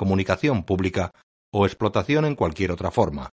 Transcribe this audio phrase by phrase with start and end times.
[0.00, 1.12] comunicación pública
[1.52, 3.28] o explotación en cualquier otra forma.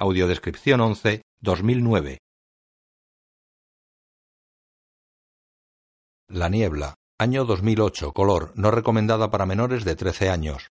[0.00, 2.18] Audiodescripción 11 2009
[6.28, 10.70] La niebla, año 2008, color, no recomendada para menores de 13 años.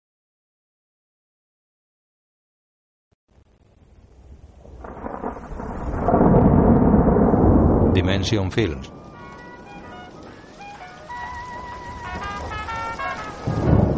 [7.94, 8.97] Dimension Films.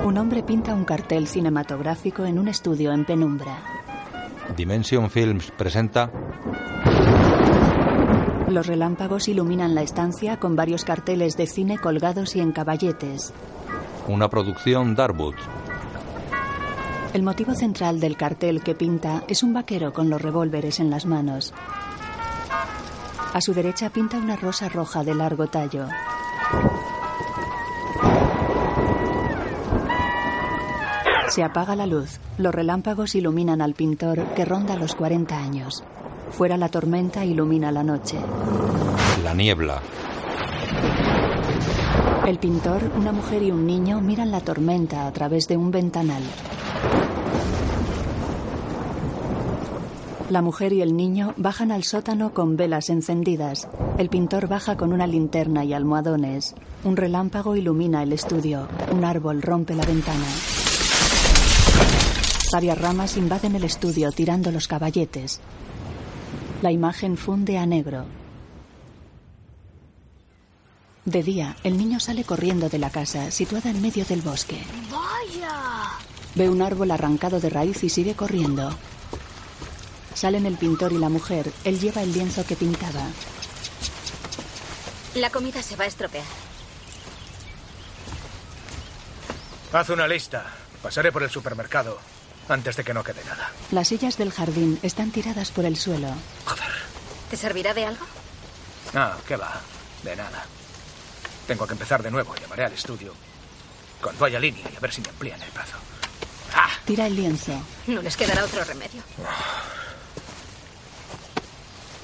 [0.09, 3.59] Un hombre pinta un cartel cinematográfico en un estudio en penumbra.
[4.57, 6.11] Dimension Films presenta
[8.47, 13.31] Los relámpagos iluminan la estancia con varios carteles de cine colgados y en caballetes.
[14.07, 15.35] una producción Darwood.
[17.13, 21.05] El motivo central del cartel que pinta es un vaquero con los revólveres en las
[21.05, 21.53] manos.
[23.31, 25.85] A su derecha pinta una rosa roja de largo tallo.
[31.30, 32.19] Se apaga la luz.
[32.39, 35.83] Los relámpagos iluminan al pintor que ronda los 40 años.
[36.31, 38.17] Fuera la tormenta ilumina la noche.
[39.23, 39.80] La niebla.
[42.27, 46.23] El pintor, una mujer y un niño miran la tormenta a través de un ventanal.
[50.30, 53.67] La mujer y el niño bajan al sótano con velas encendidas.
[53.97, 56.55] El pintor baja con una linterna y almohadones.
[56.83, 58.67] Un relámpago ilumina el estudio.
[58.91, 60.25] Un árbol rompe la ventana.
[62.52, 65.39] Varias ramas invaden el estudio tirando los caballetes.
[66.64, 68.05] La imagen funde a negro.
[71.05, 74.64] De día, el niño sale corriendo de la casa, situada en medio del bosque.
[74.89, 75.92] ¡Vaya!
[76.33, 78.76] Ve un árbol arrancado de raíz y sigue corriendo.
[80.15, 81.52] Salen el pintor y la mujer.
[81.64, 83.05] Él lleva el lienzo que pintaba.
[85.14, 86.26] La comida se va a estropear.
[89.71, 90.48] Haz una lista.
[90.82, 91.99] Pasaré por el supermercado
[92.52, 93.52] antes de que no quede nada.
[93.71, 96.10] Las sillas del jardín están tiradas por el suelo.
[97.30, 98.05] ¿Te servirá de algo?
[98.95, 99.61] Ah, ¿qué va?
[100.04, 100.43] De nada.
[101.48, 102.36] Tengo que empezar de nuevo.
[102.36, 103.14] Llamaré al estudio
[104.02, 105.77] con toalla línea y a ver si me amplían el brazo.
[106.86, 107.54] Tira el lienzo.
[107.88, 109.04] No les quedará otro remedio.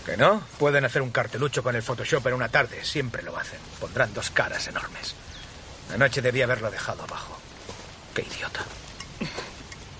[0.05, 0.43] ¿Que no?
[0.59, 2.85] Pueden hacer un cartelucho con el Photoshop en una tarde.
[2.85, 3.59] Siempre lo hacen.
[3.79, 5.15] Pondrán dos caras enormes.
[5.91, 7.35] Anoche debía haberlo dejado abajo.
[8.13, 8.61] Qué idiota.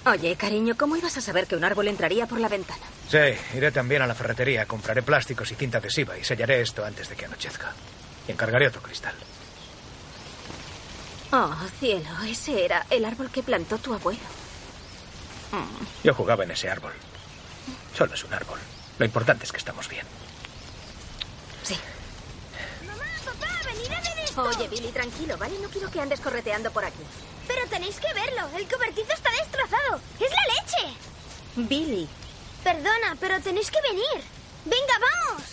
[0.06, 2.84] Oye, cariño, ¿cómo ibas a saber que un árbol entraría por la ventana?
[3.10, 4.68] Sí, iré también a la ferretería.
[4.68, 7.74] Compraré plásticos y cinta adhesiva y sellaré esto antes de que anochezca.
[8.28, 9.16] Y encargaré otro cristal.
[11.32, 14.20] Oh, cielo, ese era el árbol que plantó tu abuelo.
[16.04, 16.92] Yo jugaba en ese árbol.
[17.98, 18.60] Solo es un árbol.
[19.00, 20.06] Lo importante es que estamos bien.
[21.64, 21.78] Sí.
[24.38, 25.58] Oye, Billy, tranquilo, ¿vale?
[25.62, 27.04] No quiero que andes correteando por aquí.
[27.48, 28.48] Pero tenéis que verlo.
[28.58, 30.00] El cobertizo está destrozado.
[30.20, 30.98] ¡Es la leche!
[31.56, 32.08] Billy.
[32.64, 34.24] Perdona, pero tenéis que venir.
[34.66, 35.44] ¡Venga, vamos!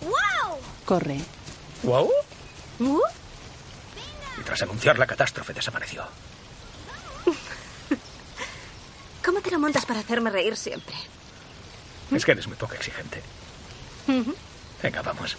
[0.00, 0.58] ¡Wow!
[0.84, 1.20] Corre.
[1.82, 2.10] ¿Wow?
[2.80, 3.00] ¿Uh?
[4.38, 6.04] Y tras anunciar la catástrofe desapareció.
[9.24, 10.94] ¿Cómo te lo montas para hacerme reír siempre?
[12.10, 13.22] Es que eres muy poco exigente.
[14.82, 15.36] Venga, vamos.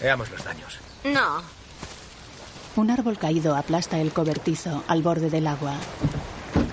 [0.00, 0.78] Veamos los daños.
[1.04, 1.42] No.
[2.76, 5.74] Un árbol caído aplasta el cobertizo al borde del agua.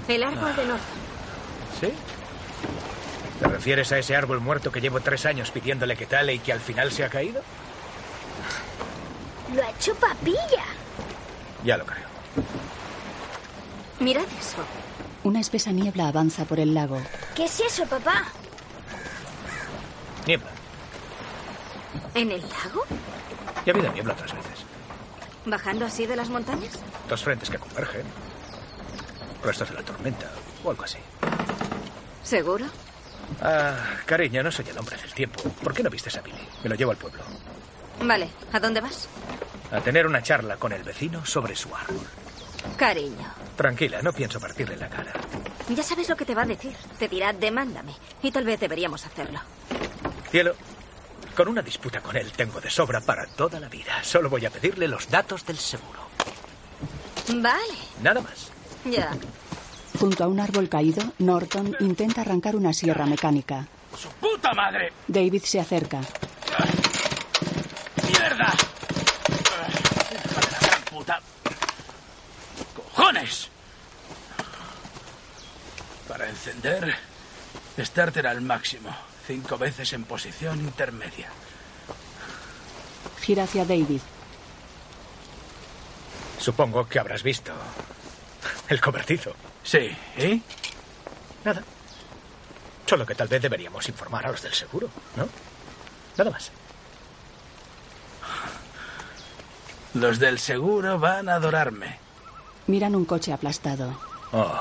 [0.08, 0.84] El árbol de norte.
[1.80, 1.88] ¿Sí?
[3.40, 6.52] ¿Te refieres a ese árbol muerto que llevo tres años pidiéndole que tale y que
[6.52, 7.41] al final se ha caído?
[9.55, 10.66] Lo ha hecho papilla.
[11.64, 12.06] Ya lo creo.
[13.99, 14.58] Mirad eso.
[15.23, 16.99] Una espesa niebla avanza por el lago.
[17.34, 18.26] ¿Qué es eso, papá?
[20.28, 20.49] Niebla.
[22.14, 22.84] ¿En el lago?
[23.66, 24.53] Ya ha habido niebla otras veces.
[25.45, 26.79] ¿Bajando así de las montañas?
[27.09, 28.03] Dos frentes que convergen.
[29.43, 30.29] Restos de la tormenta
[30.63, 30.97] o algo así.
[32.23, 32.66] ¿Seguro?
[33.41, 33.75] Ah,
[34.05, 35.41] cariño, no soy el hombre del tiempo.
[35.63, 36.47] ¿Por qué no vistes a Billy?
[36.63, 37.23] Me lo llevo al pueblo.
[38.01, 39.07] Vale, ¿a dónde vas?
[39.72, 42.07] A tener una charla con el vecino sobre su árbol.
[42.78, 45.11] Cariño, Tranquila, no pienso partirle la cara.
[45.69, 46.73] ya sabes lo que te va a decir.
[46.97, 47.93] Te dirá, demándame.
[48.22, 49.39] Y tal vez deberíamos hacerlo.
[50.31, 50.55] Cielo,
[51.35, 54.03] con una disputa con él tengo de sobra para toda la vida.
[54.03, 56.00] Solo voy a pedirle los datos del seguro.
[57.30, 58.52] Vale, Nada más.
[58.85, 59.12] ya.
[60.00, 63.68] Junto a un árbol caído, Norton intenta arrancar una sierra mecánica.
[63.96, 64.91] ¡Su puta madre!
[65.08, 66.02] David se acerca.
[68.08, 68.53] ¡Mierda!
[69.30, 71.20] ¡Hija de la gran puta!
[72.76, 73.50] ¡Cojones!
[76.08, 76.96] Para encender,
[77.80, 78.90] starter al máximo.
[79.25, 81.29] Cinco veces en posición intermedia.
[83.22, 84.02] Gira hacia David.
[86.40, 87.53] Supongo que habrás visto
[88.67, 89.34] el cobertizo.
[89.64, 90.41] Sí, ¿y?
[91.46, 91.64] Nada.
[92.85, 95.28] Solo que tal vez deberíamos informar a los del seguro, ¿no?
[96.17, 96.52] Nada más.
[99.93, 101.97] Los del seguro van a adorarme.
[102.67, 103.97] Miran un coche aplastado.
[104.31, 104.59] Oh.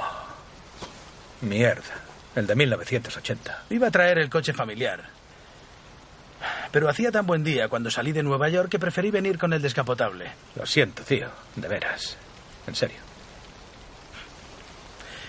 [1.40, 2.11] Mierda.
[2.34, 3.64] El de 1980.
[3.70, 5.02] Iba a traer el coche familiar.
[6.70, 9.60] Pero hacía tan buen día cuando salí de Nueva York que preferí venir con el
[9.60, 10.32] descapotable.
[10.56, 11.28] Lo siento, tío.
[11.56, 12.16] De veras.
[12.66, 12.98] En serio.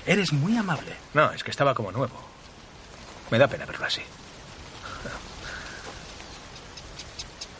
[0.05, 0.95] Eres muy amable.
[1.13, 2.15] No, es que estaba como nuevo.
[3.31, 4.01] Me da pena verlo así.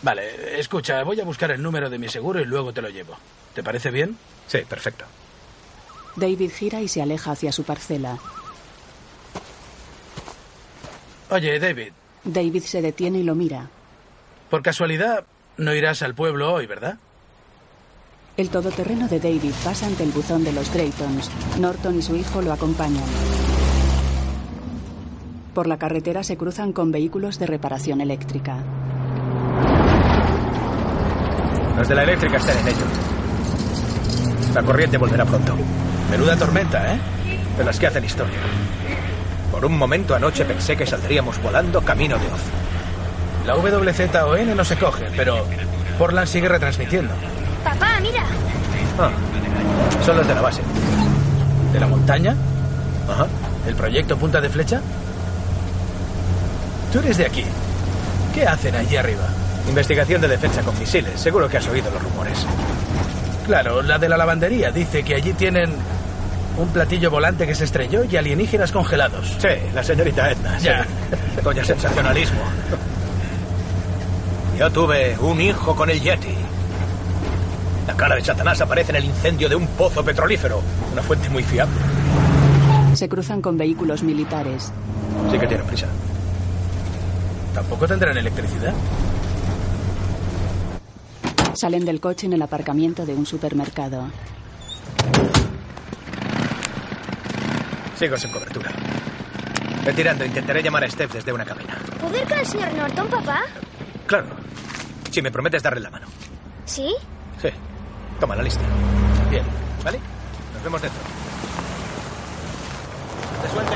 [0.02, 3.18] Vale, escucha, voy a buscar el número de mi seguro y luego te lo llevo.
[3.54, 4.18] ¿Te parece bien?
[4.48, 5.06] Sí, perfecto.
[6.16, 8.20] David gira y se aleja hacia su parcela.
[11.34, 11.94] Oye, David,
[12.24, 13.68] David se detiene y lo mira.
[14.52, 15.26] por casualidad
[15.58, 16.98] no irás al pueblo hoy, ¿verdad?
[18.38, 21.32] El todoterreno de David pasa ante el buzón de los Draytons.
[21.60, 23.04] Norton y su hijo lo acompañan.
[25.56, 28.58] Por la carretera se cruzan con vehículos de reparación eléctrica.
[31.78, 32.86] Los de la eléctrica están en ello.
[34.54, 35.56] La corriente volverá pronto.
[36.12, 37.00] Menuda tormenta, ¿eh?
[37.58, 38.38] De las que hacen historia.
[39.54, 42.42] Por un momento anoche pensé que saldríamos volando camino de Oz.
[43.46, 45.46] La WZON no se coge, pero
[46.00, 47.14] Portland sigue retransmitiendo.
[47.64, 48.24] Papá, mira.
[48.98, 49.12] Ah,
[50.04, 50.62] son los de la base.
[51.72, 52.36] ¿De la montaña?
[53.08, 53.28] Ajá.
[53.68, 54.82] ¿El proyecto Punta de Flecha?
[56.92, 57.46] Tú eres de aquí.
[58.34, 59.28] ¿Qué hacen allí arriba?
[59.70, 61.22] Investigación de defensa con misiles.
[61.22, 62.44] Seguro que has oído los rumores.
[63.46, 65.76] Claro, la de la lavandería dice que allí tienen
[66.58, 69.36] un platillo volante que se estrelló y alienígenas congelados.
[69.40, 70.60] Sí, la señorita Edna.
[70.60, 70.66] sí.
[70.66, 70.86] Ya.
[71.44, 72.42] Doña sensacionalismo.
[74.58, 76.36] Yo tuve un hijo con el Yeti.
[77.88, 80.62] La cara de Satanás aparece en el incendio de un pozo petrolífero.
[80.92, 81.76] Una fuente muy fiable.
[82.94, 84.72] Se cruzan con vehículos militares.
[85.32, 85.88] Sí que tienen prisa.
[87.54, 88.74] ¿Tampoco tendrán electricidad?
[91.56, 94.06] Salen del coche en el aparcamiento de un supermercado.
[98.04, 98.70] Sigo sin cobertura.
[99.86, 101.78] Retirando, intentaré llamar a Steph desde una cabina.
[102.02, 103.44] ¿Puedo ir con el señor Norton, papá?
[104.06, 104.26] Claro.
[105.10, 106.08] Si me prometes darle la mano.
[106.66, 106.94] ¿Sí?
[107.42, 107.48] Sí.
[108.20, 108.62] Toma la lista.
[109.30, 109.46] Bien.
[109.86, 110.02] ¿Vale?
[110.54, 111.00] Nos vemos dentro.
[113.42, 113.76] ¡De suerte!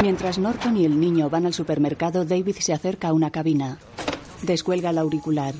[0.00, 3.76] Mientras Norton y el niño van al supermercado, David se acerca a una cabina.
[4.40, 5.52] Descuelga el auricular.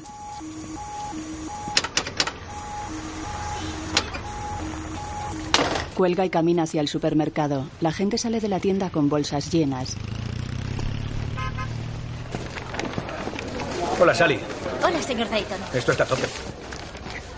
[5.94, 7.67] Cuelga y camina hacia el supermercado.
[7.81, 9.97] La gente sale de la tienda con bolsas llenas.
[14.00, 14.41] Hola, Sally.
[14.83, 15.59] Hola, señor Dayton.
[15.75, 16.27] Esto está a tope.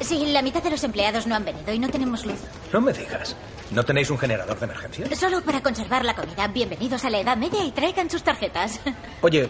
[0.00, 2.38] Sí, la mitad de los empleados no han venido y no tenemos luz.
[2.72, 3.36] No me digas.
[3.70, 5.16] ¿No tenéis un generador de emergencia?
[5.16, 6.46] Solo para conservar la comida.
[6.48, 8.80] Bienvenidos a la Edad Media y traigan sus tarjetas.
[9.22, 9.48] Oye,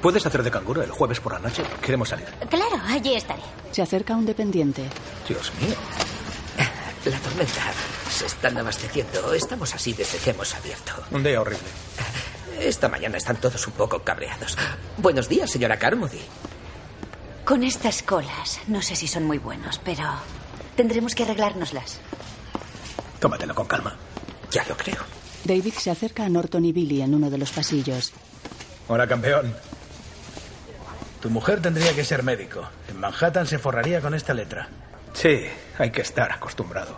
[0.00, 1.62] ¿puedes hacer de canguro el jueves por la noche?
[1.82, 2.26] Queremos salir.
[2.48, 3.42] Claro, allí estaré.
[3.70, 4.82] Se acerca un dependiente.
[5.28, 5.74] Dios mío.
[7.04, 7.62] La tormenta
[8.10, 9.32] se están abasteciendo.
[9.32, 10.92] Estamos así desde que hemos abierto.
[11.10, 11.66] Un día horrible.
[12.60, 14.56] Esta mañana están todos un poco cabreados.
[14.98, 16.20] Buenos días, señora Carmody.
[17.44, 20.04] Con estas colas, no sé si son muy buenos, pero
[20.76, 22.00] tendremos que arreglárnoslas.
[23.18, 23.96] Tómatelo con calma.
[24.50, 24.98] Ya lo creo.
[25.44, 28.12] David se acerca a Norton y Billy en uno de los pasillos.
[28.88, 29.54] Hola, campeón.
[31.22, 32.68] Tu mujer tendría que ser médico.
[32.88, 34.68] En Manhattan se forraría con esta letra.
[35.12, 35.44] Sí,
[35.78, 36.96] hay que estar acostumbrado.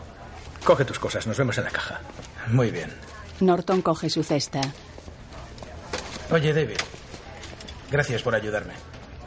[0.64, 2.00] Coge tus cosas, nos vemos en la caja.
[2.48, 2.92] Muy bien.
[3.40, 4.60] Norton coge su cesta.
[6.30, 6.76] Oye, David.
[7.90, 8.74] Gracias por ayudarme.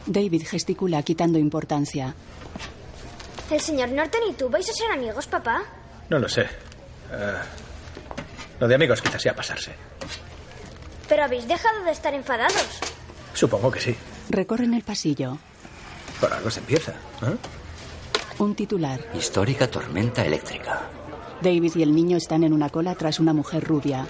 [0.05, 2.15] David gesticula quitando importancia.
[3.51, 5.63] ¿El señor Norton y tú vais a ser amigos, papá?
[6.09, 6.43] No lo sé.
[6.43, 7.33] Eh,
[8.59, 9.73] lo de amigos quizás sea pasarse.
[11.07, 12.79] Pero habéis dejado de estar enfadados.
[13.33, 13.95] Supongo que sí.
[14.29, 15.37] Recorren el pasillo.
[16.19, 16.91] Por algo se empieza.
[16.91, 17.35] ¿eh?
[18.37, 18.99] Un titular.
[19.13, 20.89] Histórica tormenta eléctrica.
[21.41, 24.05] David y el niño están en una cola tras una mujer rubia.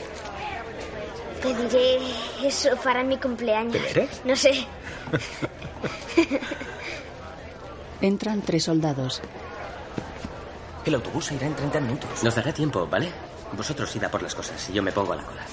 [1.41, 1.99] Pediré
[2.43, 3.73] eso para mi cumpleaños.
[3.73, 4.21] ¿De veras?
[4.25, 4.65] No sé.
[8.01, 9.21] Entran tres soldados.
[10.85, 12.23] El autobús irá en 30 minutos.
[12.23, 13.09] Nos dará tiempo, ¿vale?
[13.55, 15.45] Vosotros id a por las cosas y yo me pongo a la cola.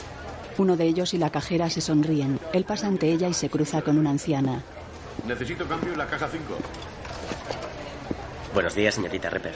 [0.59, 2.39] Uno de ellos y la cajera se sonríen.
[2.53, 4.63] Él pasa ante ella y se cruza con una anciana.
[5.27, 6.45] Necesito cambio en la caja 5.
[8.55, 9.55] Buenos días, señorita Repper.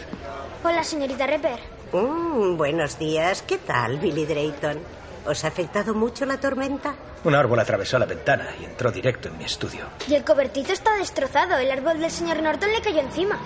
[0.65, 1.59] Hola, señorita Repper.
[1.93, 3.43] Mm, buenos días.
[3.43, 4.79] ¿Qué tal, Billy Drayton?
[5.26, 6.95] ¿Os ha afectado mucho la tormenta?
[7.25, 9.85] Un árbol atravesó la ventana y entró directo en mi estudio.
[10.09, 11.59] Y el cobertito está destrozado.
[11.59, 13.37] El árbol del señor Norton le cayó encima.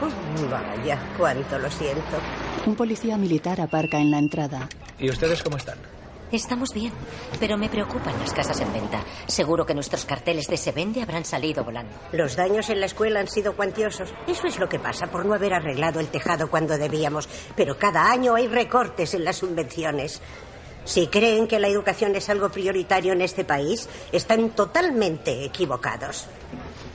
[0.00, 2.18] Mm, Vaya, cuánto lo siento.
[2.66, 4.68] Un policía militar aparca en la entrada.
[4.98, 5.78] ¿Y ustedes cómo están?
[6.32, 6.92] Estamos bien,
[7.40, 9.04] pero me preocupan las casas en venta.
[9.26, 11.92] Seguro que nuestros carteles de se vende habrán salido volando.
[12.12, 14.14] Los daños en la escuela han sido cuantiosos.
[14.28, 17.28] Eso es lo que pasa por no haber arreglado el tejado cuando debíamos.
[17.56, 20.22] Pero cada año hay recortes en las subvenciones.
[20.84, 26.26] Si creen que la educación es algo prioritario en este país, están totalmente equivocados.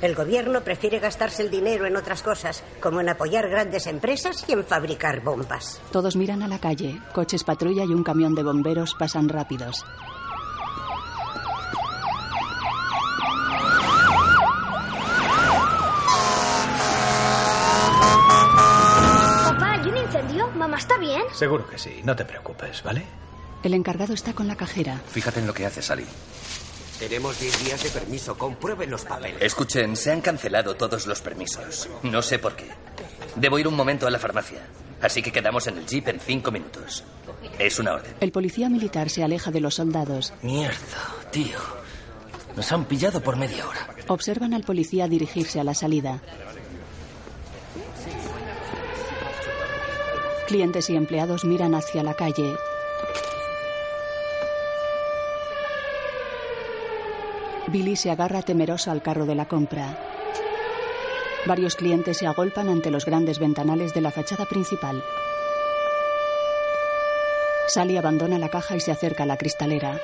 [0.01, 4.51] El gobierno prefiere gastarse el dinero en otras cosas, como en apoyar grandes empresas y
[4.53, 5.81] en fabricar bombas.
[5.91, 6.99] Todos miran a la calle.
[7.13, 9.85] Coches patrulla y un camión de bomberos pasan rápidos.
[19.45, 20.47] Papá, ¿hay un incendio?
[20.51, 21.23] ¿Mamá está bien?
[21.33, 23.05] Seguro que sí, no te preocupes, ¿vale?
[23.63, 25.01] El encargado está con la cajera.
[25.07, 26.05] Fíjate en lo que hace Sally.
[27.07, 28.35] Tenemos 10 días de permiso.
[28.35, 29.39] Comprueben los papeles.
[29.39, 31.87] Escuchen, se han cancelado todos los permisos.
[32.01, 32.65] No sé por qué.
[33.35, 34.65] Debo ir un momento a la farmacia.
[35.03, 37.03] Así que quedamos en el jeep en cinco minutos.
[37.59, 38.15] Es una orden.
[38.21, 40.33] El policía militar se aleja de los soldados.
[40.41, 41.59] Mierda, tío.
[42.55, 43.87] Nos han pillado por media hora.
[44.07, 46.23] Observan al policía dirigirse a la salida.
[50.47, 52.55] Clientes y empleados miran hacia la calle.
[57.67, 59.97] Billy se agarra temeroso al carro de la compra.
[61.45, 65.03] Varios clientes se agolpan ante los grandes ventanales de la fachada principal.
[67.67, 69.99] Sally abandona la caja y se acerca a la cristalera.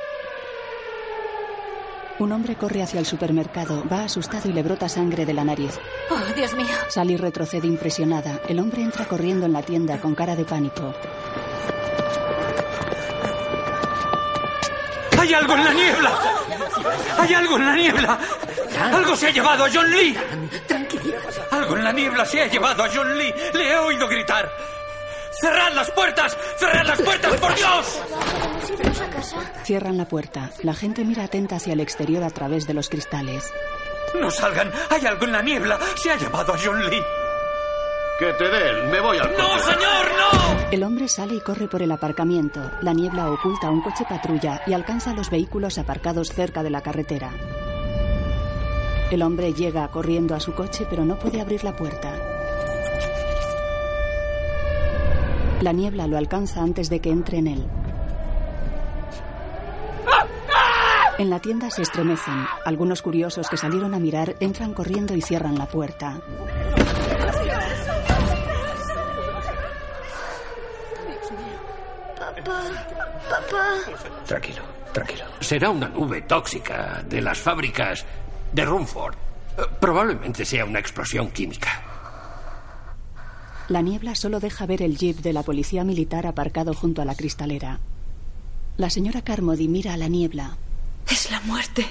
[2.20, 5.80] Un hombre corre hacia el supermercado, va asustado y le brota sangre de la nariz.
[6.12, 6.68] Oh, Dios mío.
[6.90, 8.40] Sally retrocede impresionada.
[8.48, 10.94] El hombre entra corriendo en la tienda con cara de pánico.
[15.22, 16.20] ¡Hay algo en la niebla!
[17.20, 18.20] ¡Hay algo en la niebla!
[18.92, 20.18] ¡Algo se ha llevado a John Lee!
[21.52, 23.32] ¡Algo en la niebla se ha llevado a John Lee!
[23.54, 24.52] ¡Le he oído gritar!
[25.40, 26.36] ¡Cerrad las puertas!
[26.58, 28.02] ¡Cerrad las puertas, por Dios!
[29.64, 30.50] Cierran la puerta.
[30.64, 33.54] La gente mira atenta hacia el exterior a través de los cristales.
[34.20, 34.72] ¡No salgan!
[34.90, 35.80] ¡Hay algo en la niebla!
[35.98, 37.21] ¡Se ha llevado a John Lee!
[38.22, 40.70] Que te den, me voy al ¡No, señor, no!
[40.70, 42.62] El hombre sale y corre por el aparcamiento.
[42.82, 47.32] La niebla oculta un coche patrulla y alcanza los vehículos aparcados cerca de la carretera.
[49.10, 52.14] El hombre llega corriendo a su coche pero no puede abrir la puerta.
[55.62, 57.68] La niebla lo alcanza antes de que entre en él.
[61.18, 62.46] En la tienda se estremecen.
[62.66, 66.22] Algunos curiosos que salieron a mirar entran corriendo y cierran la puerta.
[72.44, 72.64] Papá,
[73.30, 74.24] papá.
[74.26, 74.62] Tranquilo,
[74.94, 75.26] tranquilo.
[75.40, 78.06] Será una nube tóxica de las fábricas
[78.52, 79.14] de Rumford.
[79.58, 81.70] Eh, Probablemente sea una explosión química.
[83.70, 87.16] La niebla solo deja ver el jeep de la policía militar aparcado junto a la
[87.16, 87.80] cristalera.
[88.78, 90.58] La señora Carmody mira a la niebla.
[91.10, 91.86] Es la muerte.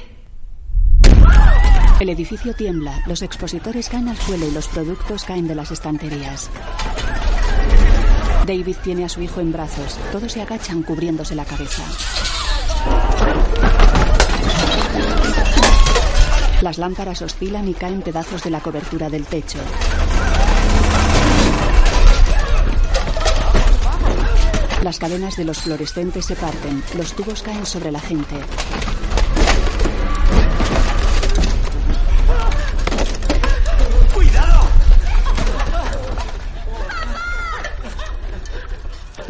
[2.01, 6.51] El edificio tiembla, los expositores caen al suelo y los productos caen de las estanterías.
[8.47, 9.99] David tiene a su hijo en brazos.
[10.13, 11.83] Todos se agachan cubriéndose la cabeza.
[16.63, 19.59] Las lámparas oscilan y caen pedazos de la cobertura del techo.
[24.83, 28.37] Las cadenas de los fluorescentes se parten, los tubos caen sobre la gente.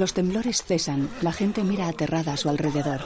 [0.00, 3.02] Los temblores cesan, la gente mira aterrada a su alrededor.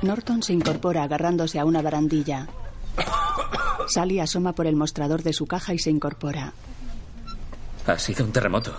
[0.00, 2.48] Norton se incorpora agarrándose a una barandilla.
[3.88, 6.54] Sally asoma por el mostrador de su caja y se incorpora.
[7.86, 8.74] Ha sido un terremoto.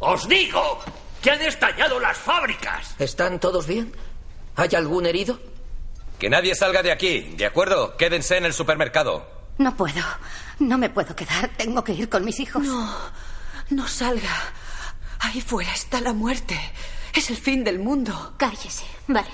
[0.00, 0.80] ¡Os digo
[1.22, 2.96] que han estallado las fábricas!
[2.98, 3.92] ¿Están todos bien?
[4.56, 5.38] ¿Hay algún herido?
[6.18, 7.96] Que nadie salga de aquí, ¿de acuerdo?
[7.96, 9.35] Quédense en el supermercado.
[9.58, 10.02] No puedo.
[10.58, 11.48] No me puedo quedar.
[11.56, 12.62] Tengo que ir con mis hijos.
[12.62, 12.94] No,
[13.70, 14.34] no salga.
[15.20, 16.58] Ahí fuera está la muerte.
[17.14, 18.34] Es el fin del mundo.
[18.36, 18.84] Cállese.
[19.08, 19.28] Vale.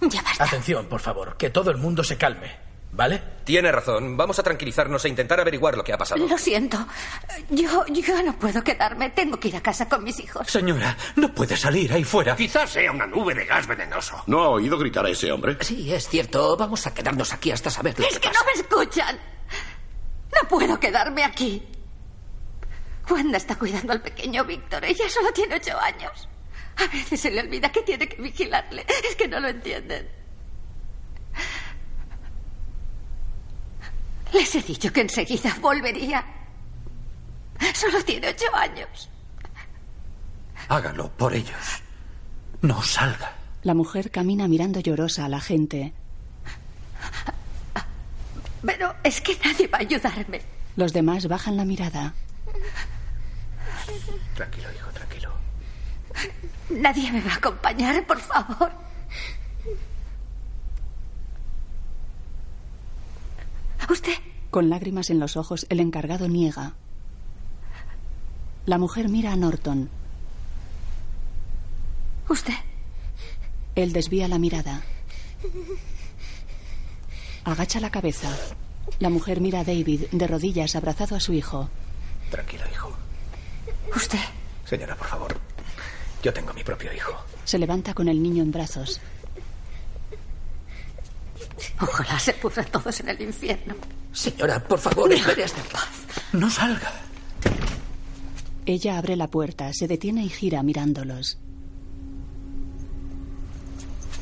[0.00, 0.44] Ya basta.
[0.44, 2.70] Atención, por favor, que todo el mundo se calme.
[2.92, 3.22] ¿Vale?
[3.44, 4.16] Tiene razón.
[4.16, 6.26] Vamos a tranquilizarnos e intentar averiguar lo que ha pasado.
[6.26, 6.76] Lo siento.
[7.50, 9.10] Yo, yo no puedo quedarme.
[9.10, 10.48] Tengo que ir a casa con mis hijos.
[10.48, 12.34] Señora, no puede salir ahí fuera.
[12.34, 14.20] Quizás sea una nube de gas venenoso.
[14.26, 15.56] ¿No ha oído gritar a ese hombre?
[15.60, 16.56] Sí, es cierto.
[16.56, 19.18] Vamos a quedarnos aquí hasta saber lo Es que que no me escuchan.
[20.40, 21.62] No puedo quedarme aquí.
[23.08, 24.84] Wanda está cuidando al pequeño Víctor.
[24.84, 26.28] Ella solo tiene ocho años.
[26.76, 28.86] A veces se le olvida que tiene que vigilarle.
[29.08, 30.08] Es que no lo entienden.
[34.32, 36.24] Les he dicho que enseguida volvería.
[37.74, 39.10] Solo tiene ocho años.
[40.68, 41.82] Hágalo por ellos.
[42.62, 43.34] No salga.
[43.62, 45.92] La mujer camina mirando llorosa a la gente.
[48.64, 50.42] Pero es que nadie va a ayudarme.
[50.76, 52.14] Los demás bajan la mirada.
[54.34, 55.32] Tranquilo, hijo, tranquilo.
[56.70, 58.72] Nadie me va a acompañar, por favor.
[63.88, 64.14] ¿Usted?
[64.50, 66.74] Con lágrimas en los ojos, el encargado niega.
[68.66, 69.88] La mujer mira a Norton.
[72.28, 72.54] ¿Usted?
[73.74, 74.82] Él desvía la mirada.
[77.44, 78.28] Agacha la cabeza.
[78.98, 81.68] La mujer mira a David de rodillas abrazado a su hijo.
[82.30, 82.92] Tranquilo, hijo.
[83.94, 84.18] ¿Usted?
[84.64, 85.36] Señora, por favor.
[86.22, 87.12] Yo tengo mi propio hijo.
[87.44, 89.00] Se levanta con el niño en brazos.
[91.80, 93.74] Ojalá se pudran todos en el infierno.
[94.12, 95.88] Señora, por favor, espere en paz.
[96.32, 96.92] No salga.
[98.66, 101.38] Ella abre la puerta, se detiene y gira mirándolos.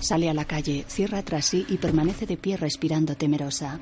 [0.00, 3.78] Sale a la calle, cierra tras sí y permanece de pie respirando temerosa.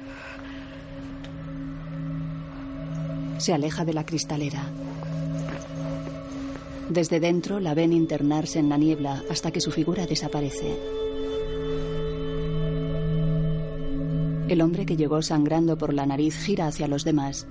[3.38, 4.64] Se aleja de la cristalera.
[6.88, 10.76] Desde dentro la ven internarse en la niebla hasta que su figura desaparece.
[14.48, 17.46] El hombre que llegó sangrando por la nariz gira hacia los demás.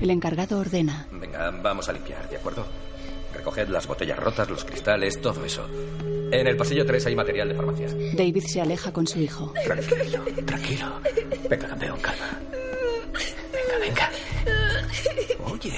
[0.00, 1.06] El encargado ordena.
[1.12, 2.66] Venga, vamos a limpiar, ¿de acuerdo?
[3.44, 5.68] Recoged las botellas rotas, los cristales, todo eso.
[6.32, 7.88] En el pasillo 3 hay material de farmacia.
[8.14, 9.52] David se aleja con su hijo.
[9.66, 10.86] Tranquilo, tranquilo.
[11.50, 12.40] Venga, campeón, calma.
[13.52, 14.10] Venga, venga.
[15.44, 15.70] Oye,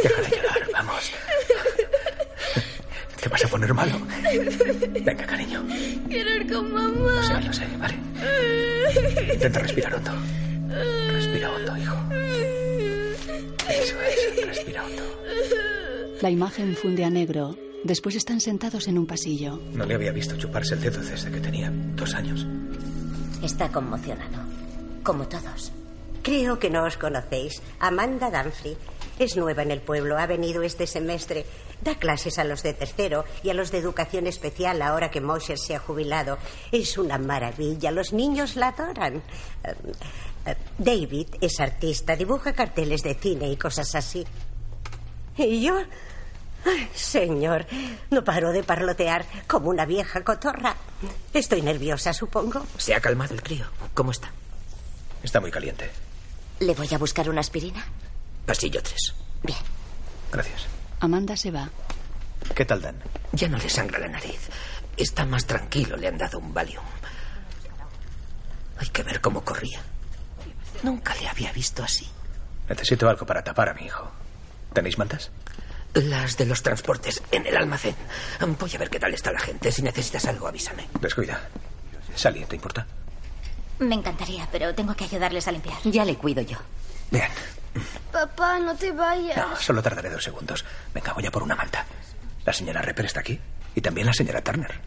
[0.00, 1.10] deja de llorar, vamos.
[3.20, 4.00] Te vas a poner malo.
[4.92, 5.66] Venga, cariño.
[6.08, 7.10] Quiero ir con mamá.
[7.14, 7.96] Lo sé, lo sé, vale.
[9.32, 10.12] Intenta respirar hondo.
[11.14, 11.96] Respira hondo, hijo.
[13.68, 15.02] Eso es, respira hondo.
[16.20, 17.56] La imagen funde a negro.
[17.82, 19.60] Después están sentados en un pasillo.
[19.72, 22.46] No le había visto chuparse el dedo desde que tenía dos años.
[23.42, 24.42] Está conmocionado.
[25.02, 25.72] Como todos.
[26.22, 27.60] Creo que no os conocéis.
[27.80, 28.76] Amanda Danfrey.
[29.18, 30.16] Es nueva en el pueblo.
[30.16, 31.44] Ha venido este semestre.
[31.82, 35.58] Da clases a los de tercero y a los de educación especial ahora que Mosher
[35.58, 36.38] se ha jubilado.
[36.72, 37.90] Es una maravilla.
[37.90, 39.16] Los niños la adoran.
[39.16, 39.74] Eh,
[40.46, 42.16] eh, David es artista.
[42.16, 44.24] Dibuja carteles de cine y cosas así.
[45.36, 45.76] ¿Y yo?
[46.64, 47.66] Ay, señor,
[48.10, 50.74] no paro de parlotear como una vieja cotorra.
[51.32, 52.64] Estoy nerviosa, supongo.
[52.78, 53.66] Se ha calmado el crío.
[53.92, 54.30] ¿Cómo está?
[55.22, 55.90] Está muy caliente.
[56.60, 57.84] ¿Le voy a buscar una aspirina?
[58.46, 59.14] Pasillo 3.
[59.42, 59.58] Bien.
[60.32, 60.66] Gracias.
[61.00, 61.68] Amanda se va.
[62.54, 62.96] ¿Qué tal, Dan?
[63.32, 64.48] Ya no le sangra la nariz.
[64.96, 65.96] Está más tranquilo.
[65.96, 66.84] Le han dado un Valium.
[68.78, 69.80] Hay que ver cómo corría.
[70.82, 72.06] Nunca le había visto así.
[72.68, 74.10] Necesito algo para tapar a mi hijo.
[74.74, 75.30] ¿Tenéis mantas?
[75.94, 77.94] Las de los transportes en el almacén.
[78.58, 79.70] Voy a ver qué tal está la gente.
[79.70, 80.88] Si necesitas algo, avísame.
[81.00, 81.48] Descuida.
[82.14, 82.86] Sally, ¿te importa?
[83.78, 85.76] Me encantaría, pero tengo que ayudarles a limpiar.
[85.84, 86.58] Ya le cuido yo.
[87.10, 87.28] Bien.
[88.12, 89.36] Papá, no te vayas.
[89.36, 90.64] No, solo tardaré dos segundos.
[90.92, 91.86] Venga, voy a por una manta.
[92.44, 93.38] La señora Repper está aquí.
[93.76, 94.80] Y también la señora Turner.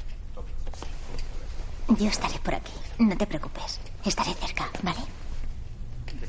[1.98, 2.74] Yo estaré por aquí.
[3.00, 3.80] No te preocupes.
[4.06, 5.00] Estaré cerca, ¿vale?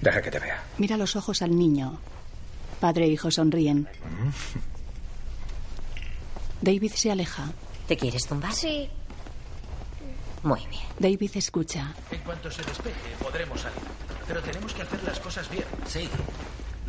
[0.01, 0.63] Deja que te vea.
[0.79, 1.99] Mira los ojos al niño.
[2.81, 3.89] Padre e hijo sonríen.
[6.61, 7.51] David se aleja.
[7.87, 8.53] ¿Te quieres tumbar?
[8.53, 8.89] Sí.
[10.43, 10.83] Muy bien.
[10.99, 11.95] David escucha.
[12.11, 13.79] En cuanto se despeje, podremos salir.
[14.27, 15.65] Pero tenemos que hacer las cosas bien.
[15.87, 16.09] Sí.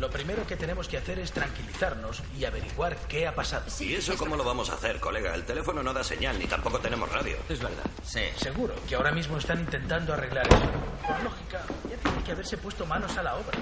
[0.00, 3.66] Lo primero que tenemos que hacer es tranquilizarnos y averiguar qué ha pasado.
[3.80, 5.34] ¿Y eso cómo lo vamos a hacer, colega?
[5.34, 7.36] El teléfono no da señal ni tampoco tenemos radio.
[7.50, 7.84] Es verdad.
[8.02, 8.20] Sí.
[8.36, 10.62] Seguro que ahora mismo están intentando arreglar eso.
[11.06, 11.60] Por lógica,
[11.90, 13.58] ya tienen que haberse puesto manos a la obra.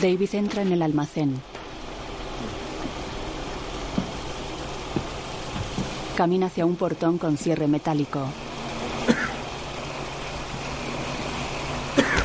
[0.00, 1.42] David entra en el almacén.
[6.16, 8.26] Camina hacia un portón con cierre metálico.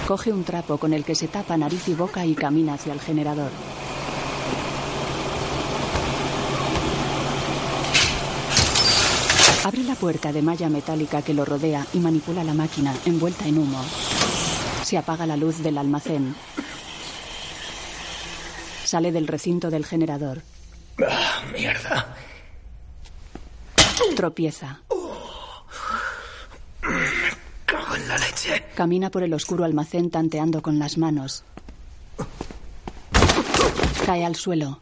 [0.08, 3.02] Coge un trapo con el que se tapa nariz y boca y camina hacia el
[3.02, 3.52] generador.
[9.66, 13.58] Abre la puerta de malla metálica que lo rodea y manipula la máquina, envuelta en
[13.58, 13.84] humo.
[14.84, 16.34] Se apaga la luz del almacén.
[18.86, 20.42] Sale del recinto del generador.
[21.06, 22.16] Ah, mierda.
[24.16, 24.80] Tropieza.
[27.68, 28.66] Cago en la leche.
[28.76, 31.44] Camina por el oscuro almacén tanteando con las manos.
[34.06, 34.82] Cae al suelo.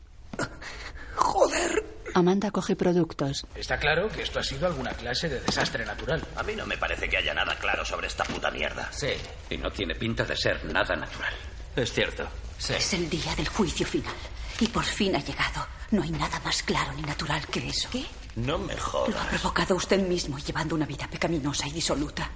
[1.15, 1.83] Joder.
[2.13, 3.45] Amanda coge productos.
[3.55, 6.23] Está claro que esto ha sido alguna clase de desastre natural.
[6.37, 8.87] A mí no me parece que haya nada claro sobre esta puta mierda.
[8.93, 9.09] Sí,
[9.49, 11.33] y no tiene pinta de ser nada natural.
[11.75, 12.25] Es cierto.
[12.69, 14.13] Es el día del juicio final.
[14.61, 15.67] Y por fin ha llegado.
[15.91, 17.89] No hay nada más claro ni natural que eso.
[17.91, 18.05] ¿Qué?
[18.37, 19.27] No me Lo ha jodas.
[19.27, 22.29] provocado usted mismo llevando una vida pecaminosa y disoluta.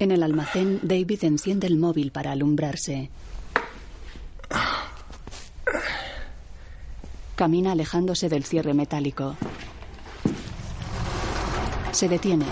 [0.00, 3.10] En el almacén, David enciende el móvil para alumbrarse.
[7.36, 9.36] Camina alejándose del cierre metálico.
[11.92, 12.46] Se detiene.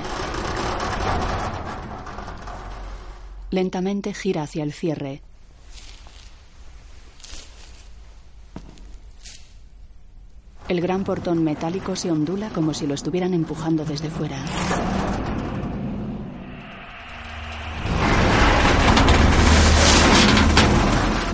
[3.50, 5.22] Lentamente gira hacia el cierre.
[10.68, 14.44] El gran portón metálico se ondula como si lo estuvieran empujando desde fuera.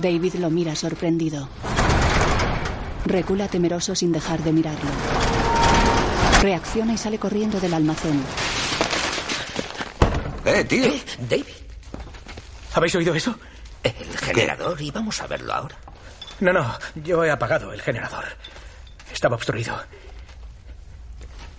[0.05, 1.49] David lo mira sorprendido.
[3.07, 4.91] Recula temeroso sin dejar de mirarlo.
[6.43, 8.23] Reacciona y sale corriendo del almacén.
[10.45, 10.91] ¡Eh, tío!
[11.27, 11.55] David.
[12.75, 13.35] ¿Habéis oído eso?
[13.81, 15.75] El generador, y vamos a verlo ahora.
[16.39, 18.25] No, no, yo he apagado el generador.
[19.11, 19.75] Estaba obstruido.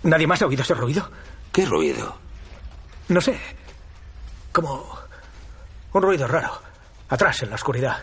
[0.03, 1.11] ¿Nadie más ha oído ese ruido?
[1.51, 2.17] ¿Qué ruido?
[3.09, 3.37] No sé.
[4.53, 4.99] Como
[5.91, 6.61] un ruido raro.
[7.09, 7.97] Atrás, en la oscuridad.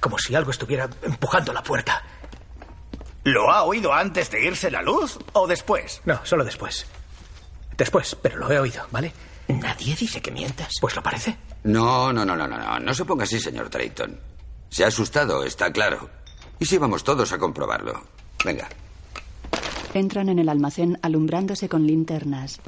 [0.00, 2.02] Como si algo estuviera empujando la puerta.
[3.24, 6.00] ¿Lo ha oído antes de irse la luz o después?
[6.06, 6.86] No, solo después.
[7.76, 9.12] Después, pero lo he oído, ¿vale?
[9.48, 10.72] Nadie dice que mientas.
[10.80, 11.36] Pues lo parece.
[11.64, 12.80] No, no, no, no, no, no.
[12.80, 14.18] No se ponga así, señor Drayton.
[14.70, 16.08] Se ha asustado, está claro.
[16.58, 18.02] ¿Y si vamos todos a comprobarlo?
[18.44, 18.68] Venga.
[19.92, 22.60] Entran en el almacén alumbrándose con linternas.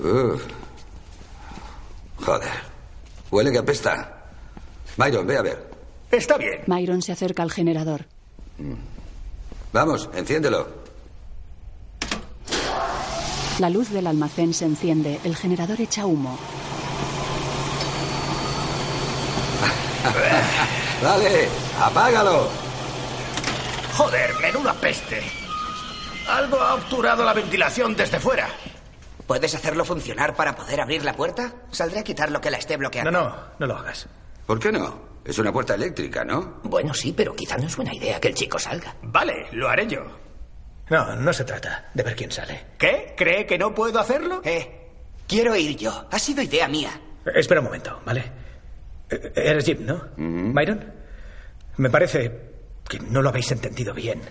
[0.00, 0.42] Uf.
[2.24, 2.50] Joder.
[3.30, 4.15] Huele que apesta.
[4.96, 5.70] Byron, ve a ver.
[6.10, 6.62] Está bien.
[6.66, 8.06] Myron se acerca al generador.
[9.72, 10.68] Vamos, enciéndelo.
[13.58, 15.20] La luz del almacén se enciende.
[15.24, 16.38] El generador echa humo.
[21.02, 21.48] Dale,
[21.80, 22.48] apágalo.
[23.96, 25.22] Joder, menuda peste.
[26.28, 28.48] Algo ha obturado la ventilación desde fuera.
[29.26, 31.52] ¿Puedes hacerlo funcionar para poder abrir la puerta?
[31.70, 33.10] Saldré a quitar lo que la esté bloqueando.
[33.10, 34.06] No, no, no lo hagas.
[34.46, 35.06] ¿Por qué no?
[35.24, 36.60] Es una puerta eléctrica, ¿no?
[36.62, 38.94] Bueno, sí, pero quizá no es buena idea que el chico salga.
[39.02, 40.02] Vale, lo haré yo.
[40.88, 42.66] No, no se trata de ver quién sale.
[42.78, 43.14] ¿Qué?
[43.16, 44.40] ¿Cree que no puedo hacerlo?
[44.44, 44.86] Eh,
[45.26, 46.06] quiero ir yo.
[46.12, 46.90] Ha sido idea mía.
[47.26, 48.24] Eh, Espera un momento, ¿vale?
[49.10, 50.04] Eh, Eres Jim, ¿no?
[50.16, 50.92] ¿Myron?
[51.78, 52.52] Me parece
[52.88, 54.22] que no lo habéis entendido bien.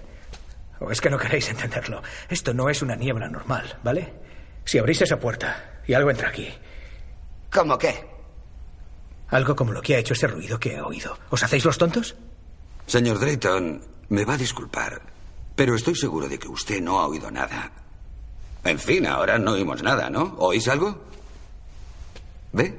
[0.79, 2.01] O es que no queréis entenderlo.
[2.29, 4.13] Esto no es una niebla normal, ¿vale?
[4.63, 6.47] Si abrís esa puerta y algo entra aquí,
[7.51, 8.14] ¿Cómo qué?
[9.29, 12.15] Algo como lo que ha hecho ese ruido que he oído, ¿os hacéis los tontos?
[12.87, 15.01] Señor Drayton, me va a disculpar,
[15.55, 17.71] pero estoy seguro de que usted no ha oído nada.
[18.63, 20.35] En fin, ahora no oímos nada, ¿no?
[20.39, 21.03] ¿Oís algo?
[22.51, 22.73] ¿Ve?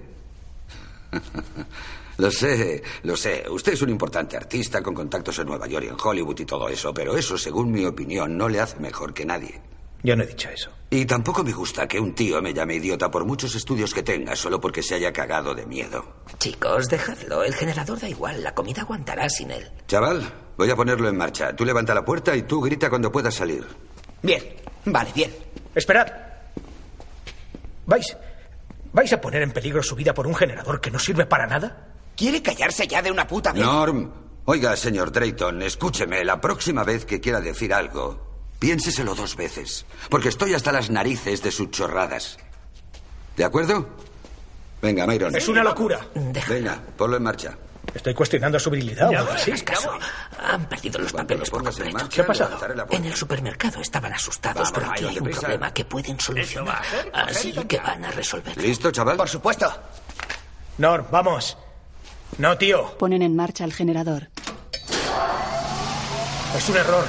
[2.19, 3.45] lo sé, lo sé.
[3.49, 6.69] Usted es un importante artista con contactos en Nueva York y en Hollywood y todo
[6.69, 9.61] eso, pero eso, según mi opinión, no le hace mejor que nadie.
[10.07, 10.71] Yo no he dicho eso.
[10.89, 14.37] Y tampoco me gusta que un tío me llame idiota por muchos estudios que tenga
[14.37, 16.05] solo porque se haya cagado de miedo.
[16.39, 17.43] Chicos, dejadlo.
[17.43, 18.41] El generador da igual.
[18.41, 19.69] La comida aguantará sin él.
[19.89, 21.57] Chaval, voy a ponerlo en marcha.
[21.57, 23.67] Tú levanta la puerta y tú grita cuando puedas salir.
[24.23, 24.45] Bien.
[24.85, 25.35] Vale, bien.
[25.75, 26.07] Esperad.
[27.87, 28.17] ¿Vais?
[28.93, 31.95] ¿Vais a poner en peligro su vida por un generador que no sirve para nada?
[32.17, 33.61] ¿Quiere callarse ya de una puta vez?
[33.61, 34.09] Norm,
[34.45, 36.25] oiga, señor Drayton, escúcheme.
[36.25, 38.26] La próxima vez que quiera decir algo,
[38.59, 39.87] piénseselo dos veces.
[40.11, 42.39] Porque estoy hasta las narices de sus chorradas.
[43.37, 43.89] ¿De acuerdo?
[44.83, 45.35] Venga, Myron.
[45.35, 46.07] Es una locura.
[46.49, 47.57] Venga, ponlo en marcha.
[47.95, 49.51] Estoy cuestionando su virilidad o algo así.
[49.51, 49.91] hagas caso.
[50.43, 52.09] Han perdido los papeles por completo.
[52.11, 52.59] ¿Qué ha pasado?
[52.91, 56.83] En el supermercado estaban asustados, Vamos, pero aquí Myron, hay un problema que pueden solucionar.
[57.13, 58.63] Así que van a resolverlo.
[58.63, 59.17] ¿Listo, chaval?
[59.17, 59.73] Por supuesto.
[60.79, 61.57] Norm, vamos.
[62.39, 62.99] No, tío.
[62.99, 64.29] Ponen en marcha el generador.
[66.57, 67.05] Es un error.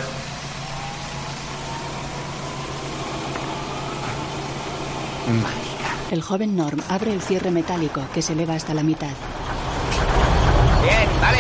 [6.12, 9.12] El joven Norm abre el cierre metálico que se eleva hasta la mitad.
[10.82, 11.40] Bien, vale.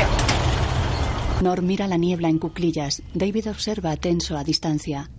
[1.42, 3.02] Norm mira la niebla en cuclillas.
[3.14, 5.10] David observa tenso a distancia.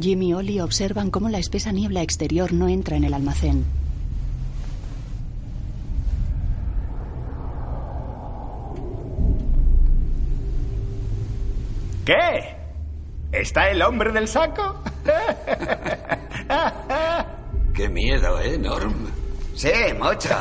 [0.00, 3.64] Jim y Ollie observan cómo la espesa niebla exterior no entra en el almacén.
[12.04, 12.51] ¿Qué?
[13.32, 14.82] ¿Está el hombre del saco?
[17.74, 19.06] Qué miedo, ¿eh, Norm?
[19.54, 20.36] Sí, mucho.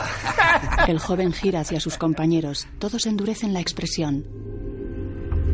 [0.88, 2.68] El joven gira hacia sus compañeros.
[2.80, 4.26] Todos endurecen la expresión.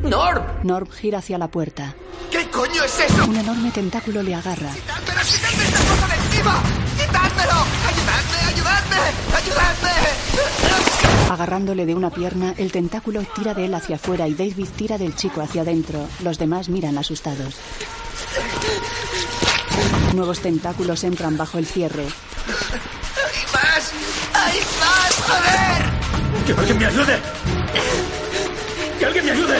[0.03, 0.43] ¡Norm!
[0.63, 1.95] Norm gira hacia la puerta.
[2.31, 3.25] ¿Qué coño es eso?
[3.25, 4.71] Un enorme tentáculo le agarra.
[5.05, 5.47] ¡Pero esta
[11.29, 15.15] Agarrándole de una pierna, el tentáculo tira de él hacia afuera y David tira del
[15.15, 16.07] chico hacia adentro.
[16.23, 17.55] Los demás miran asustados.
[20.13, 22.03] Nuevos tentáculos entran bajo el cierre.
[22.03, 23.93] ¡Hay más!
[24.33, 25.13] ¡Hay más!
[25.27, 26.45] ¡Joder!
[26.45, 27.19] ¡Que alguien me ayude!
[28.99, 29.59] ¡Que alguien me ayude!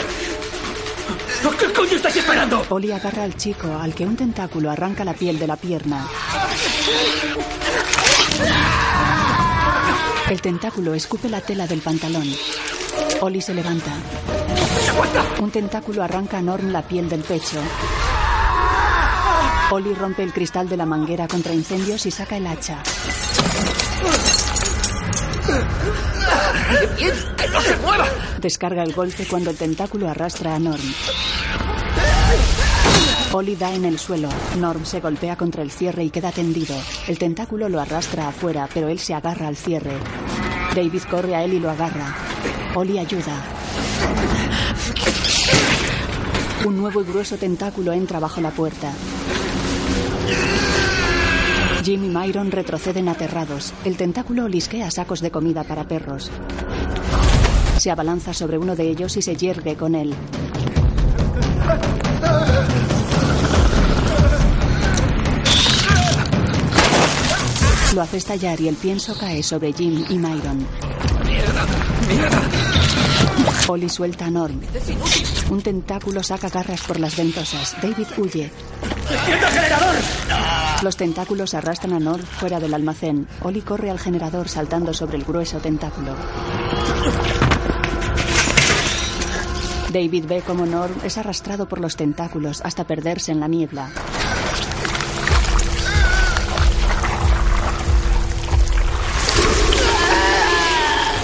[1.58, 2.64] ¿Qué coño estáis esperando?
[2.70, 6.06] Oli agarra al chico, al que un tentáculo arranca la piel de la pierna.
[10.30, 12.26] El tentáculo escupe la tela del pantalón.
[13.22, 13.92] Oli se levanta.
[15.40, 17.62] Un tentáculo arranca a Norm la piel del pecho.
[19.70, 22.82] Oli rompe el cristal de la manguera contra incendios y saca el hacha.
[27.36, 28.06] ¡Que no se mueva!
[28.38, 30.94] Descarga el golpe cuando el tentáculo arrastra a Norm.
[33.32, 34.30] Oli da en el suelo.
[34.58, 36.74] Norm se golpea contra el cierre y queda tendido.
[37.06, 39.92] El tentáculo lo arrastra afuera, pero él se agarra al cierre.
[40.74, 42.16] David corre a él y lo agarra.
[42.74, 43.44] Oli ayuda.
[46.64, 48.92] Un nuevo y grueso tentáculo entra bajo la puerta.
[51.84, 53.74] Jim y Myron retroceden aterrados.
[53.84, 56.30] El tentáculo olisquea sacos de comida para perros.
[57.76, 60.14] Se abalanza sobre uno de ellos y se yergue con él.
[67.98, 70.64] Lo hace estallar y el pienso cae sobre Jim y Myron.
[73.66, 74.60] Oli suelta a Norm.
[75.50, 77.74] Un tentáculo saca garras por las ventosas.
[77.82, 78.52] David huye.
[79.10, 79.96] ¡Encienda el generador!
[80.84, 83.26] Los tentáculos arrastran a Norm fuera del almacén.
[83.42, 86.14] Oli corre al generador saltando sobre el grueso tentáculo.
[89.92, 93.90] David ve cómo Norm es arrastrado por los tentáculos hasta perderse en la niebla.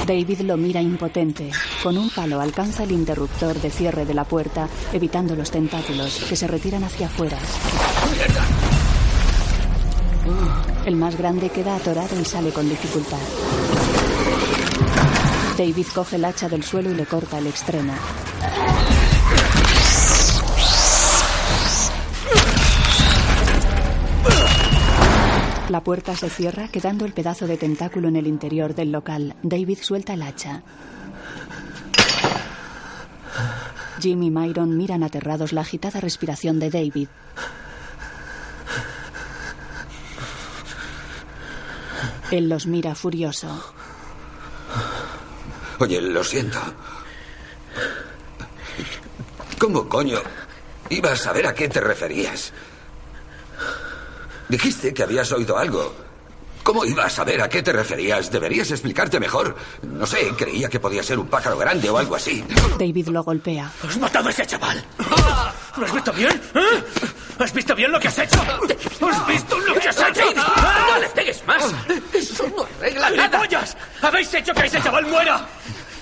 [0.07, 1.51] David lo mira impotente.
[1.83, 6.37] Con un palo alcanza el interruptor de cierre de la puerta, evitando los tentáculos, que
[6.37, 7.39] se retiran hacia afuera.
[10.85, 13.17] El más grande queda atorado y sale con dificultad.
[15.57, 17.95] David coge el hacha del suelo y le corta el extremo.
[25.69, 29.35] La puerta se cierra, quedando el pedazo de tentáculo en el interior del local.
[29.43, 30.63] David suelta el hacha.
[33.99, 37.09] Jim y Myron miran aterrados la agitada respiración de David.
[42.31, 43.75] Él los mira furioso.
[45.79, 46.59] Oye, lo siento.
[49.59, 50.19] ¿Cómo coño
[50.91, 52.53] iba a saber a qué te referías?
[54.49, 55.95] Dijiste que habías oído algo.
[56.63, 58.31] ¿Cómo iba a saber a qué te referías?
[58.31, 59.55] Deberías explicarte mejor.
[59.83, 62.43] No sé, creía que podía ser un pájaro grande o algo así.
[62.79, 63.71] David lo golpea.
[63.87, 64.83] ¡Has matado a ese chaval!
[65.77, 66.41] ¿Lo has visto bien?
[66.55, 66.85] ¿Eh?
[67.39, 68.41] ¿Has visto bien lo que has hecho?
[68.41, 70.23] ¿Has visto lo que has hecho?
[70.35, 71.75] ¡No le pegues más!
[72.15, 73.29] ¡Eso no arregla nada!
[73.41, 73.77] ¡Gilipollas!
[74.01, 75.47] ¡Habéis hecho que ese chaval muera!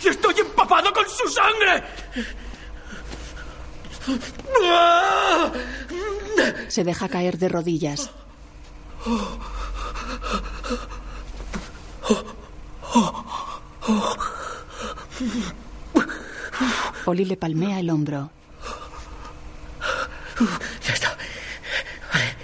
[0.04, 1.82] ¡Y estoy empapado con su sangre!
[6.68, 8.10] Se deja caer de rodillas.
[17.06, 18.30] Oli le palmea el hombro.
[20.86, 21.16] Ya está.
[22.12, 22.36] Vale.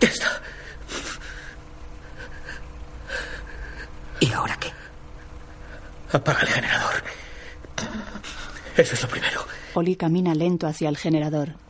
[0.00, 0.42] Ya está.
[4.20, 4.72] ¿Y ahora qué?
[6.12, 7.02] Apaga el generador.
[8.76, 9.46] Eso es lo primero.
[9.74, 11.61] Oli camina lento hacia el generador.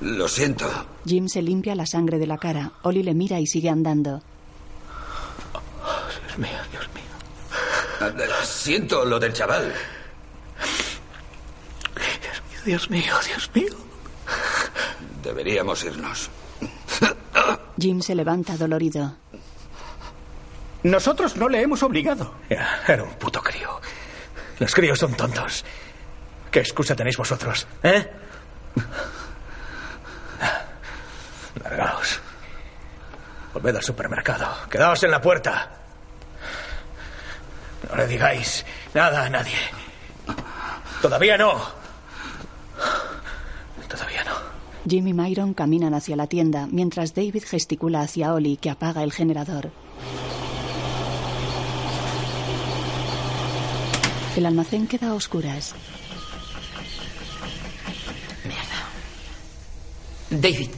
[0.00, 0.66] Lo siento.
[1.04, 2.72] Jim se limpia la sangre de la cara.
[2.82, 4.22] Oli le mira y sigue andando.
[6.26, 8.44] Dios mío, Dios mío.
[8.44, 9.72] Siento lo del chaval.
[12.64, 13.74] Dios mío, Dios mío.
[15.22, 16.30] Deberíamos irnos.
[17.78, 19.16] Jim se levanta dolorido.
[20.82, 22.34] Nosotros no le hemos obligado.
[22.48, 23.80] Ya, era un puto crío.
[24.58, 25.64] Los críos son tontos.
[26.50, 27.66] ¿Qué excusa tenéis vosotros?
[27.82, 28.10] ¿Eh?
[33.52, 34.46] Volved al supermercado.
[34.70, 35.70] Quedaos en la puerta.
[37.88, 39.56] No le digáis nada a nadie.
[41.02, 41.60] Todavía no.
[43.88, 44.32] Todavía no.
[44.88, 49.12] Jim y Myron caminan hacia la tienda mientras David gesticula hacia Ollie que apaga el
[49.12, 49.70] generador.
[54.36, 55.74] El almacén queda a oscuras.
[60.30, 60.70] David,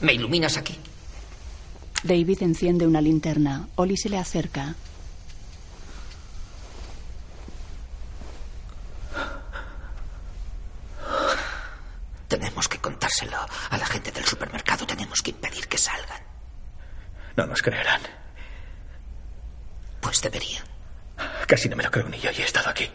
[0.00, 0.76] ¿me iluminas aquí?
[2.06, 3.68] David enciende una linterna.
[3.74, 4.76] Ollie se le acerca.
[12.28, 13.38] Tenemos que contárselo
[13.70, 14.86] a la gente del supermercado.
[14.86, 16.22] Tenemos que impedir que salgan.
[17.36, 18.00] No nos creerán.
[20.00, 20.64] Pues deberían.
[21.48, 22.88] Casi no me lo creo ni yo y he estado aquí.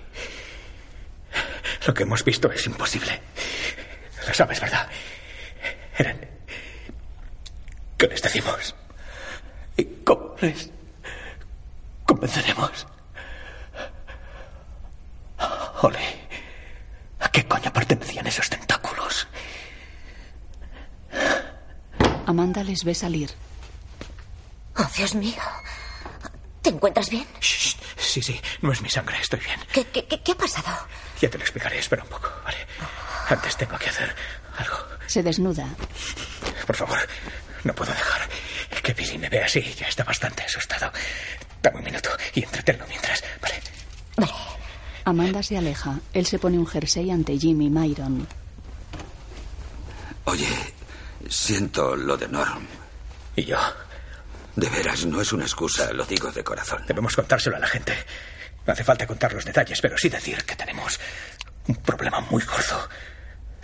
[1.86, 3.22] Lo que hemos visto es imposible.
[4.26, 4.88] Lo sabes, ¿verdad?
[5.98, 6.30] Eran.
[7.98, 8.76] ¿Qué les decimos?
[9.82, 10.70] ¿Y cómo les
[12.06, 12.86] convenceremos?
[15.82, 16.28] Ole,
[17.20, 19.28] ¿a qué coño pertenecían esos tentáculos?
[22.28, 23.32] Amanda les ve salir.
[24.78, 25.42] Oh, Dios mío.
[26.62, 27.26] ¿Te encuentras bien?
[27.40, 29.60] Sí, sí, no es mi sangre, estoy bien.
[29.74, 30.88] ¿Qué, qué, qué- qué ha pasado?
[31.20, 32.58] Ya te lo explicaré, espera un poco, ¿vale?
[33.30, 34.14] Antes tengo que hacer
[34.58, 34.78] algo.
[35.08, 35.66] Se desnuda.
[36.68, 37.00] Por favor,
[37.64, 38.28] no puedo dejar
[38.82, 39.62] que Billy me vea así.
[39.78, 40.92] Ya está bastante asustado.
[41.62, 43.62] Dame un minuto y entretenlo mientras, ¿vale?
[45.06, 46.00] Amanda se aleja.
[46.14, 48.28] Él se pone un jersey ante Jim y Myron.
[50.26, 50.48] Oye,
[51.30, 52.66] siento lo de Norm.
[53.36, 53.58] ¿Y yo?
[54.56, 56.84] De veras, no es una excusa, lo digo de corazón.
[56.88, 57.94] Debemos contárselo a la gente.
[58.66, 61.00] No hace falta contar los detalles, pero sí decir que tenemos
[61.68, 62.88] un problema muy gordo.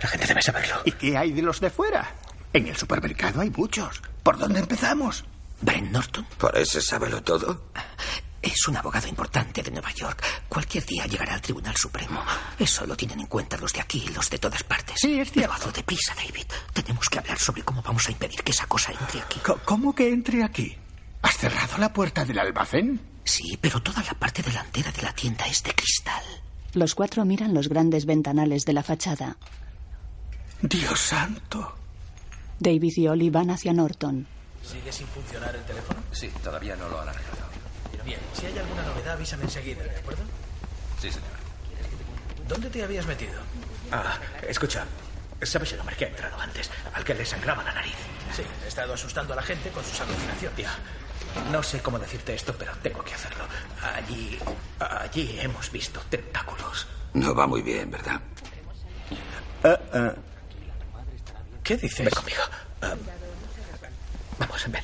[0.00, 0.82] La gente debe saberlo.
[0.84, 2.14] ¿Y qué hay de los de fuera?
[2.52, 4.00] En el supermercado hay muchos.
[4.22, 5.24] ¿Por dónde empezamos?
[5.60, 7.64] Brent Norton ¿Por ese sábelo todo?
[8.40, 10.22] es un abogado importante de Nueva York.
[10.48, 12.22] Cualquier día llegará al Tribunal Supremo.
[12.58, 14.96] Eso lo tienen en cuenta los de aquí y los de todas partes.
[15.00, 15.54] Sí, es cierto.
[15.58, 16.46] Pero deprisa, David.
[16.72, 19.40] Tenemos que hablar sobre cómo vamos a impedir que esa cosa entre aquí.
[19.64, 20.76] ¿Cómo que entre aquí?
[21.22, 23.00] ¿Has cerrado la puerta del almacén?
[23.24, 26.22] Sí, pero toda la parte delantera de la tienda es de cristal.
[26.74, 29.36] Los cuatro miran los grandes ventanales de la fachada.
[30.62, 31.76] Dios santo.
[32.58, 34.26] David y Ollie van hacia Norton.
[34.62, 36.00] ¿Sigue sin funcionar el teléfono?
[36.12, 37.48] Sí, todavía no lo han arreglado.
[38.04, 40.22] Bien, si hay alguna novedad, avísame enseguida, ¿de acuerdo?
[41.00, 41.28] Sí, señor.
[42.48, 43.40] ¿Dónde te habías metido?
[43.92, 44.18] Ah,
[44.48, 44.84] escucha.
[45.42, 46.70] ¿Sabes el hombre que ha entrado antes?
[46.94, 47.94] Al que le sangraba la nariz.
[48.34, 50.58] Sí, he estado asustando a la gente con sus alucinaciones.
[50.58, 50.74] Ya.
[51.52, 53.44] No sé cómo decirte esto, pero tengo que hacerlo.
[53.94, 54.38] Allí.
[54.80, 56.86] Allí hemos visto tentáculos.
[57.14, 58.20] No va muy bien, ¿verdad?
[61.68, 61.98] ¿Qué dices?
[61.98, 62.40] Ven conmigo.
[62.80, 62.94] Ah,
[64.38, 64.82] vamos, ven.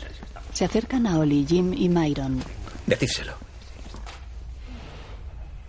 [0.53, 2.45] Se acercan a Ollie, Jim y Myron.
[2.87, 3.33] Decírselo.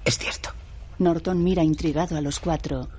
[0.04, 0.50] Es cierto.
[1.00, 2.90] Norton mira intrigado a los cuatro.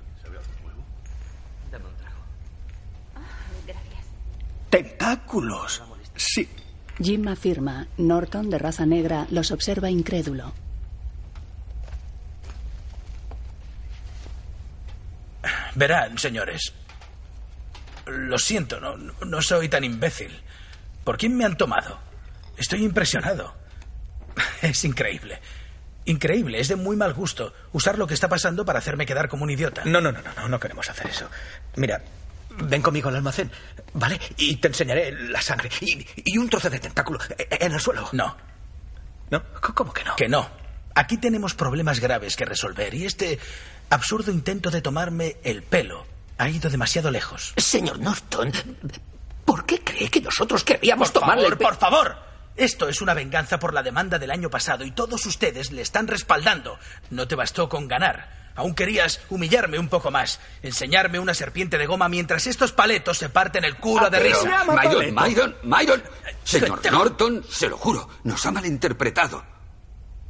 [4.71, 5.83] Tentáculos.
[6.15, 6.49] Sí.
[6.99, 7.85] Jim afirma.
[7.99, 10.53] Norton, de raza negra, los observa incrédulo.
[15.75, 16.73] Verán, señores.
[18.09, 20.41] Lo siento, no, no soy tan imbécil.
[21.03, 21.99] ¿Por quién me han tomado?
[22.57, 23.55] Estoy impresionado.
[24.61, 25.39] Es increíble.
[26.05, 29.43] Increíble, es de muy mal gusto usar lo que está pasando para hacerme quedar como
[29.43, 29.83] un idiota.
[29.83, 31.29] No, no, no, no, no, no queremos hacer eso.
[31.75, 32.01] Mira,
[32.63, 33.51] ven conmigo al almacén,
[33.93, 34.19] ¿vale?
[34.37, 38.07] Y te enseñaré la sangre y, un trozo de tentáculo eh, en el suelo.
[38.13, 38.37] No.
[39.29, 39.43] ¿No?
[39.61, 40.15] ¿Cómo que no?
[40.15, 40.49] Que no.
[40.95, 43.37] Aquí tenemos problemas graves que resolver y este
[43.89, 46.05] absurdo intento de tomarme el pelo
[46.37, 47.53] ha ido demasiado lejos.
[47.57, 48.51] Señor Norton,
[49.45, 52.27] ¿por qué cree que nosotros querríamos Por tomarle favor, por favor.
[52.55, 56.07] Esto es una venganza por la demanda del año pasado y todos ustedes le están
[56.07, 56.79] respaldando.
[57.11, 58.35] No te bastó con ganar.
[58.55, 63.29] Aún querías humillarme un poco más, enseñarme una serpiente de goma mientras estos paletos se
[63.29, 64.63] parten el culo de Pero, risa.
[64.63, 66.03] Myron, Myron, Myron.
[66.43, 69.45] Señor Norton, se lo juro, nos ha malinterpretado.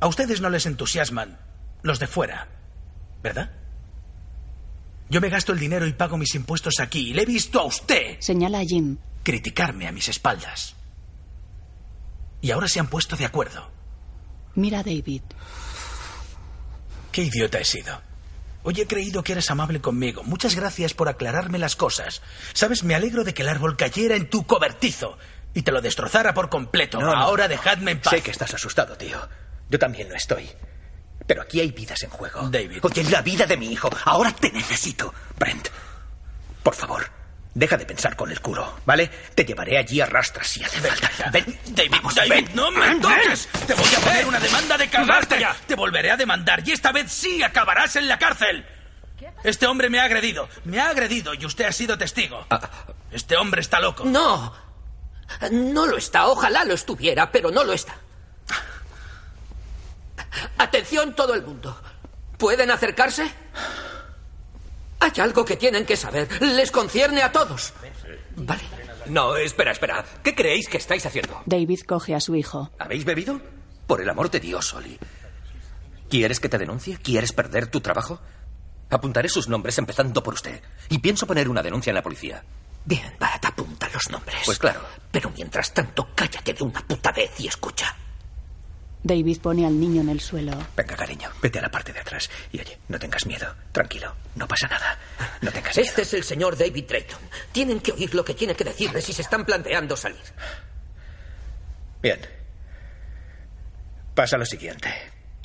[0.01, 1.39] A ustedes no les entusiasman
[1.83, 2.49] los de fuera,
[3.23, 3.49] ¿verdad?
[5.09, 7.65] Yo me gasto el dinero y pago mis impuestos aquí y le he visto a
[7.65, 8.97] usted Señala a Jim.
[9.23, 10.75] criticarme a mis espaldas.
[12.41, 13.69] Y ahora se han puesto de acuerdo.
[14.55, 15.21] Mira a David.
[17.11, 18.01] Qué idiota he sido.
[18.63, 20.23] Hoy he creído que eres amable conmigo.
[20.23, 22.21] Muchas gracias por aclararme las cosas.
[22.53, 25.17] Sabes, me alegro de que el árbol cayera en tu cobertizo
[25.53, 26.99] y te lo destrozara por completo.
[26.99, 27.13] No, no.
[27.13, 28.11] Ahora dejadme en paz.
[28.13, 29.17] Sé que estás asustado, tío.
[29.69, 30.49] Yo también lo estoy.
[31.27, 32.49] Pero aquí hay vidas en juego.
[32.49, 32.79] David.
[32.81, 33.89] Oye, es la vida de mi hijo.
[34.05, 35.13] Ahora te necesito.
[35.37, 35.67] Brent,
[36.63, 37.05] Por favor,
[37.53, 39.07] deja de pensar con el culo, ¿vale?
[39.35, 41.29] Te llevaré allí a rastras si hace falta.
[41.31, 42.49] Ven, David, vamos, David, ven.
[42.55, 43.49] no me Ven, toques.
[43.53, 43.67] ven.
[43.67, 45.39] Te voy a poner una demanda de cagarte.
[45.39, 45.55] ya.
[45.67, 48.65] Te volveré a demandar y esta vez sí acabarás en la cárcel.
[49.43, 50.47] Este hombre me ha agredido.
[50.63, 52.45] Me ha agredido y usted ha sido testigo.
[53.11, 54.05] Este hombre está loco.
[54.05, 54.53] No.
[55.51, 56.27] No lo está.
[56.27, 57.97] Ojalá lo estuviera, pero no lo está.
[60.57, 61.79] Atención todo el mundo.
[62.37, 63.31] ¿Pueden acercarse?
[64.99, 66.41] Hay algo que tienen que saber.
[66.41, 67.73] Les concierne a todos.
[68.35, 68.63] Vale.
[69.07, 70.03] No, espera, espera.
[70.23, 71.41] ¿Qué creéis que estáis haciendo?
[71.45, 72.71] David coge a su hijo.
[72.79, 73.39] ¿Habéis bebido?
[73.85, 74.99] Por el amor de Dios, Oli.
[76.09, 76.97] ¿Quieres que te denuncie?
[76.97, 78.19] ¿Quieres perder tu trabajo?
[78.89, 80.61] Apuntaré sus nombres empezando por usted.
[80.89, 82.43] Y pienso poner una denuncia en la policía.
[82.85, 84.39] Bien, Bart, apunta los nombres.
[84.45, 84.81] Pues claro.
[85.11, 87.95] Pero mientras tanto, cállate de una puta vez y escucha.
[89.03, 90.51] David pone al niño en el suelo.
[90.75, 92.29] Venga, cariño, vete a la parte de atrás.
[92.51, 93.53] Y oye, no tengas miedo.
[93.71, 94.97] Tranquilo, no pasa nada.
[95.41, 95.87] No tengas miedo.
[95.89, 97.19] Este es el señor David Drayton.
[97.51, 100.21] Tienen que oír lo que tiene que decirles si se están planteando salir.
[102.01, 102.19] Bien.
[104.13, 104.89] Pasa lo siguiente.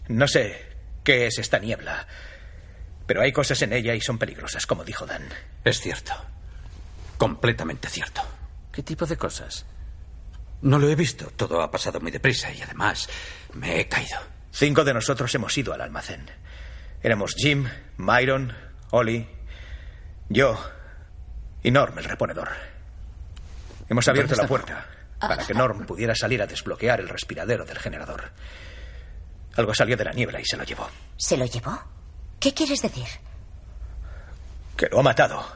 [0.08, 0.72] No sé
[1.04, 2.06] qué es esta niebla,
[3.06, 5.28] pero hay cosas en ella y son peligrosas, como dijo Dan.
[5.64, 6.12] Es cierto.
[7.18, 8.22] Completamente cierto.
[8.72, 9.66] ¿Qué tipo de cosas?
[10.62, 11.30] No lo he visto.
[11.36, 13.08] Todo ha pasado muy deprisa y además
[13.54, 14.18] me he caído.
[14.52, 16.30] Cinco de nosotros hemos ido al almacén.
[17.02, 18.54] Éramos Jim, Myron,
[18.90, 19.28] Ollie,
[20.28, 20.58] yo
[21.62, 22.48] y Norm, el reponedor.
[23.88, 24.86] Hemos abierto ¿Dónde la puerta
[25.28, 28.30] para que Norm pudiera salir a desbloquear el respiradero del generador.
[29.56, 30.88] Algo salió de la niebla y se lo llevó.
[31.16, 31.80] ¿Se lo llevó?
[32.40, 33.06] ¿Qué quieres decir?
[34.76, 35.46] Que lo ha matado.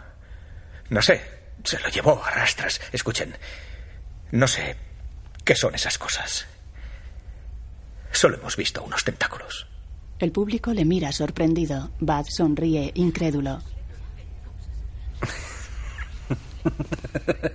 [0.91, 1.21] No sé,
[1.65, 2.81] se lo llevó a rastras.
[2.93, 3.37] Escuchen,
[4.31, 4.77] no sé
[5.45, 6.47] qué son esas cosas.
[8.17, 9.67] Solo hemos visto unos tentáculos.
[10.19, 11.91] El público le mira sorprendido.
[12.01, 13.61] Bud sonríe, incrédulo.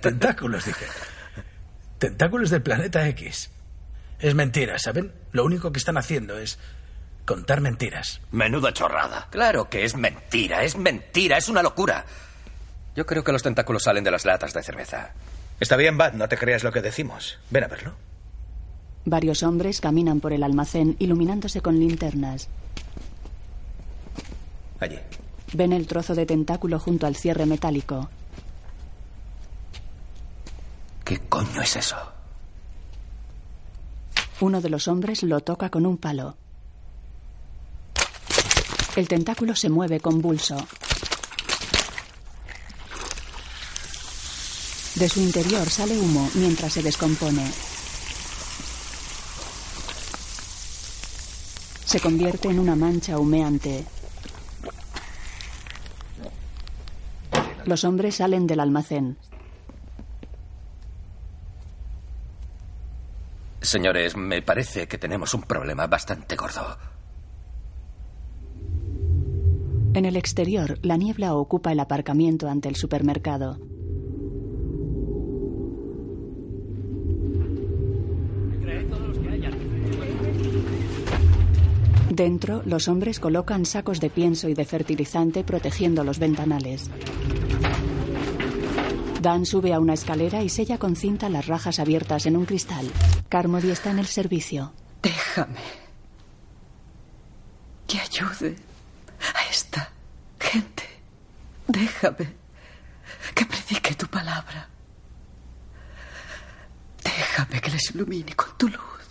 [0.00, 0.86] Tentáculos, dije.
[1.98, 3.50] Tentáculos del planeta X.
[4.20, 5.12] Es mentira, ¿saben?
[5.32, 6.60] Lo único que están haciendo es
[7.24, 8.20] contar mentiras.
[8.30, 9.26] Menuda chorrada.
[9.30, 12.04] Claro que es mentira, es mentira, es una locura.
[12.94, 15.10] Yo creo que los tentáculos salen de las latas de cerveza.
[15.58, 17.40] Está bien, Bud, no te creas lo que decimos.
[17.50, 17.96] Ven a verlo.
[19.04, 22.48] Varios hombres caminan por el almacén iluminándose con linternas.
[24.78, 24.98] Allí.
[25.54, 28.08] Ven el trozo de tentáculo junto al cierre metálico.
[31.04, 31.96] ¿Qué coño es eso?
[34.40, 36.36] Uno de los hombres lo toca con un palo.
[38.96, 40.56] El tentáculo se mueve convulso.
[44.94, 47.71] De su interior sale humo mientras se descompone.
[51.92, 53.84] Se convierte en una mancha humeante.
[57.66, 59.18] Los hombres salen del almacén.
[63.60, 66.78] Señores, me parece que tenemos un problema bastante gordo.
[69.92, 73.58] En el exterior, la niebla ocupa el aparcamiento ante el supermercado.
[82.22, 86.88] Dentro, los hombres colocan sacos de pienso y de fertilizante protegiendo los ventanales.
[89.20, 92.88] Dan sube a una escalera y sella con cinta las rajas abiertas en un cristal.
[93.28, 94.72] Carmody está en el servicio.
[95.02, 95.64] Déjame
[97.88, 98.54] que ayude
[99.34, 99.90] a esta
[100.38, 100.84] gente.
[101.66, 102.36] Déjame
[103.34, 104.68] que predique tu palabra.
[107.02, 109.06] Déjame que les ilumine con tu luz.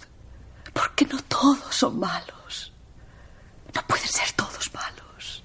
[0.72, 2.41] Porque no todos son malos.
[3.76, 5.44] No pueden ser todos malos.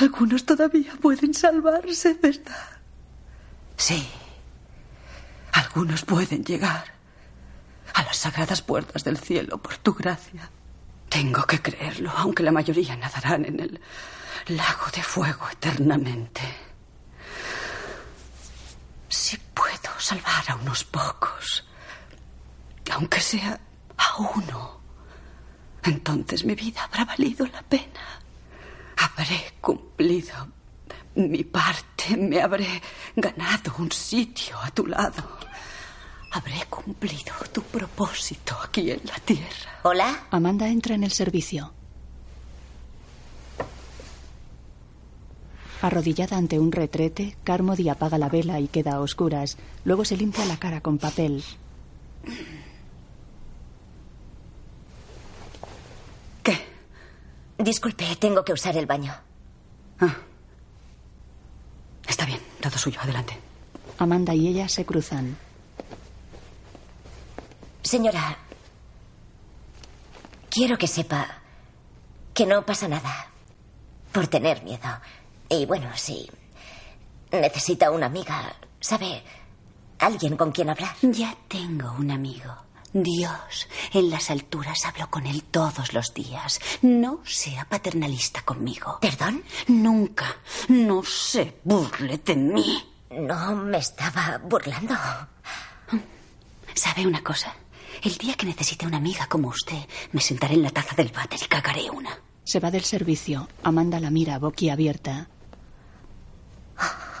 [0.00, 2.78] Algunos todavía pueden salvarse, ¿verdad?
[3.76, 4.08] Sí.
[5.52, 6.84] Algunos pueden llegar
[7.94, 10.50] a las sagradas puertas del cielo por tu gracia.
[11.08, 13.80] Tengo que creerlo, aunque la mayoría nadarán en el
[14.48, 16.42] lago de fuego eternamente.
[19.08, 21.66] Si puedo salvar a unos pocos,
[22.92, 23.58] aunque sea
[23.98, 24.80] a uno,
[25.82, 28.20] entonces mi vida habrá valido la pena.
[28.96, 30.34] Habré cumplido
[31.14, 32.80] mi parte, me habré
[33.16, 35.38] ganado un sitio a tu lado.
[36.30, 39.80] Habré cumplido tu propósito aquí en la tierra.
[39.82, 40.26] ¿Hola?
[40.30, 41.72] Amanda entra en el servicio.
[45.80, 49.56] Arrodillada ante un retrete, Carmody apaga la vela y queda a oscuras.
[49.84, 51.44] Luego se limpia la cara con papel.
[57.58, 59.12] Disculpe, tengo que usar el baño.
[60.00, 60.16] Ah.
[62.06, 63.36] Está bien, todo suyo, adelante.
[63.98, 65.36] Amanda y ella se cruzan.
[67.82, 68.36] Señora,
[70.48, 71.26] quiero que sepa
[72.32, 73.26] que no pasa nada
[74.12, 74.88] por tener miedo.
[75.48, 76.30] Y bueno, si
[77.32, 79.22] necesita una amiga, ¿sabe?
[79.98, 80.94] Alguien con quien hablar.
[81.02, 82.67] Ya tengo un amigo.
[82.92, 86.60] Dios, en las alturas hablo con él todos los días.
[86.82, 88.98] No sea paternalista conmigo.
[89.00, 89.42] ¿Perdón?
[89.66, 90.36] Nunca.
[90.68, 92.82] No se burle de mí.
[93.10, 94.94] No me estaba burlando.
[96.74, 97.54] ¿Sabe una cosa?
[98.02, 99.82] El día que necesite una amiga como usted,
[100.12, 102.18] me sentaré en la taza del váter y cagaré una.
[102.44, 103.48] Se va del servicio.
[103.62, 105.28] Amanda la mira boquiabierta.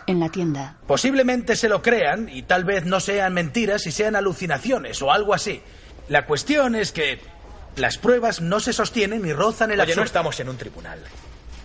[0.08, 0.76] En la tienda.
[0.86, 5.34] Posiblemente se lo crean y tal vez no sean mentiras y sean alucinaciones o algo
[5.34, 5.60] así.
[6.08, 7.20] La cuestión es que
[7.76, 10.04] las pruebas no se sostienen y rozan el Oye, no absurdo.
[10.06, 10.98] estamos en un tribunal.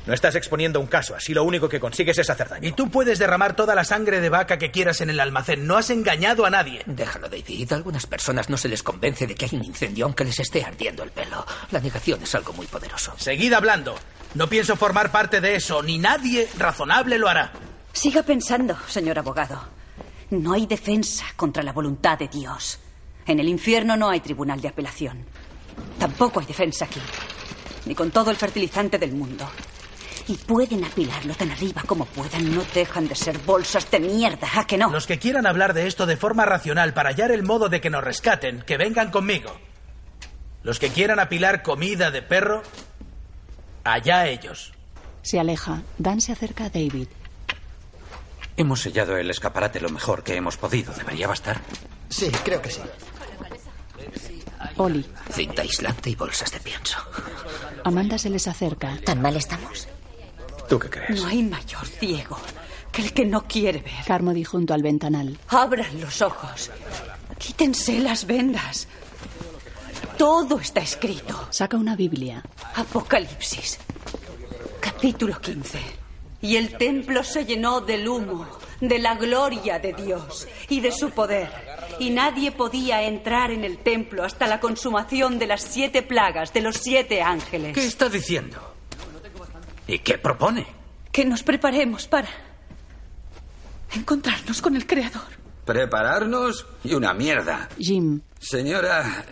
[0.05, 2.67] No estás exponiendo un caso, así lo único que consigues es hacer daño.
[2.67, 5.65] Y tú puedes derramar toda la sangre de vaca que quieras en el almacén.
[5.65, 6.83] No has engañado a nadie.
[6.85, 7.71] Déjalo, David.
[7.71, 10.65] A algunas personas no se les convence de que hay un incendio aunque les esté
[10.65, 11.45] ardiendo el pelo.
[11.71, 13.13] La negación es algo muy poderoso.
[13.17, 13.95] Seguid hablando.
[14.35, 17.53] No pienso formar parte de eso, ni nadie razonable lo hará.
[17.93, 19.61] Siga pensando, señor abogado.
[20.31, 22.79] No hay defensa contra la voluntad de Dios.
[23.25, 25.23] En el infierno no hay tribunal de apelación.
[25.99, 26.99] Tampoco hay defensa aquí.
[27.85, 29.47] Ni con todo el fertilizante del mundo.
[30.27, 32.53] Y pueden apilarlo tan arriba como puedan.
[32.55, 34.89] No dejan de ser bolsas de mierda, ¿a que no?
[34.89, 37.91] Los que quieran hablar de esto de forma racional para hallar el modo de que
[37.91, 39.51] nos rescaten, que vengan conmigo.
[40.63, 42.63] Los que quieran apilar comida de perro,
[43.83, 44.73] allá ellos.
[45.21, 45.83] Se aleja.
[45.99, 47.07] Dan se acerca a David.
[48.55, 50.93] Hemos sellado el escaparate lo mejor que hemos podido.
[50.93, 51.61] ¿Debería bastar?
[52.09, 52.81] Sí, creo que sí.
[54.77, 55.05] Oli.
[55.31, 56.97] Cinta aislante y bolsas de pienso.
[57.83, 58.97] Amanda se les acerca.
[59.03, 59.87] ¿Tan mal estamos?
[60.69, 61.21] ¿Tú qué crees?
[61.21, 62.37] No hay mayor ciego
[62.91, 64.05] que el que no quiere ver.
[64.05, 65.37] Carmody junto al ventanal.
[65.49, 66.71] Abran los ojos.
[67.39, 68.87] Quítense las vendas.
[70.17, 71.47] Todo está escrito.
[71.49, 72.43] Saca una Biblia.
[72.75, 73.79] Apocalipsis.
[74.79, 76.02] Capítulo 15.
[76.43, 78.45] Y el templo se llenó del humo,
[78.81, 81.49] de la gloria de Dios y de su poder.
[81.99, 86.59] Y nadie podía entrar en el templo hasta la consumación de las siete plagas de
[86.59, 87.73] los siete ángeles.
[87.73, 88.57] ¿Qué está diciendo?
[89.87, 90.67] ¿Y qué propone?
[91.13, 92.27] Que nos preparemos para
[93.95, 95.21] encontrarnos con el Creador.
[95.63, 96.65] ¿Prepararnos?
[96.83, 97.69] Y una mierda.
[97.79, 98.19] Jim.
[98.37, 99.23] Señora,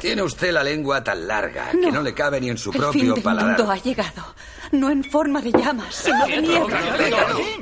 [0.00, 2.82] tiene usted la lengua tan larga que no le cabe ni en su el fin
[2.82, 3.56] propio del paladar.
[3.58, 4.34] mundo ha llegado.
[4.72, 6.80] No en forma de llamas, sino de niebla.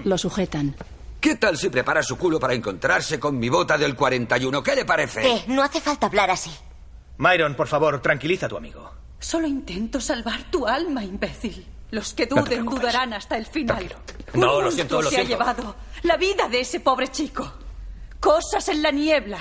[0.05, 0.75] Lo sujetan.
[1.21, 4.63] ¿Qué tal si prepara su culo para encontrarse con mi bota del 41?
[4.63, 5.27] ¿Qué le parece?
[5.29, 6.51] Eh, no hace falta hablar así.
[7.19, 8.93] Myron, por favor, tranquiliza a tu amigo.
[9.19, 11.67] Solo intento salvar tu alma, imbécil.
[11.91, 13.95] Los que duden dudarán hasta el final.
[14.35, 17.51] No, Un lo siento, lo se ha llevado la vida de ese pobre chico.
[18.21, 19.39] Cosas en la niebla.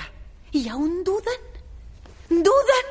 [0.52, 1.34] ¿Y aún dudan?
[2.28, 2.86] ¿Dudan?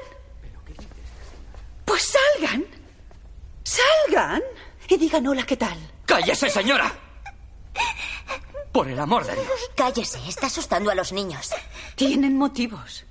[1.83, 2.65] Pues salgan.
[3.63, 4.41] Salgan
[4.87, 5.77] y digan hola, ¿qué tal?
[6.05, 6.93] ¡Cállese, señora!
[8.71, 9.47] Por el amor de Dios.
[9.75, 11.51] Cállese, está asustando a los niños.
[11.95, 13.05] Tienen motivos.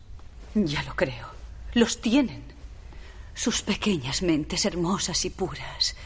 [0.54, 1.28] Ya lo creo.
[1.72, 2.44] Los tienen.
[3.34, 5.96] Sus pequeñas mentes hermosas y puras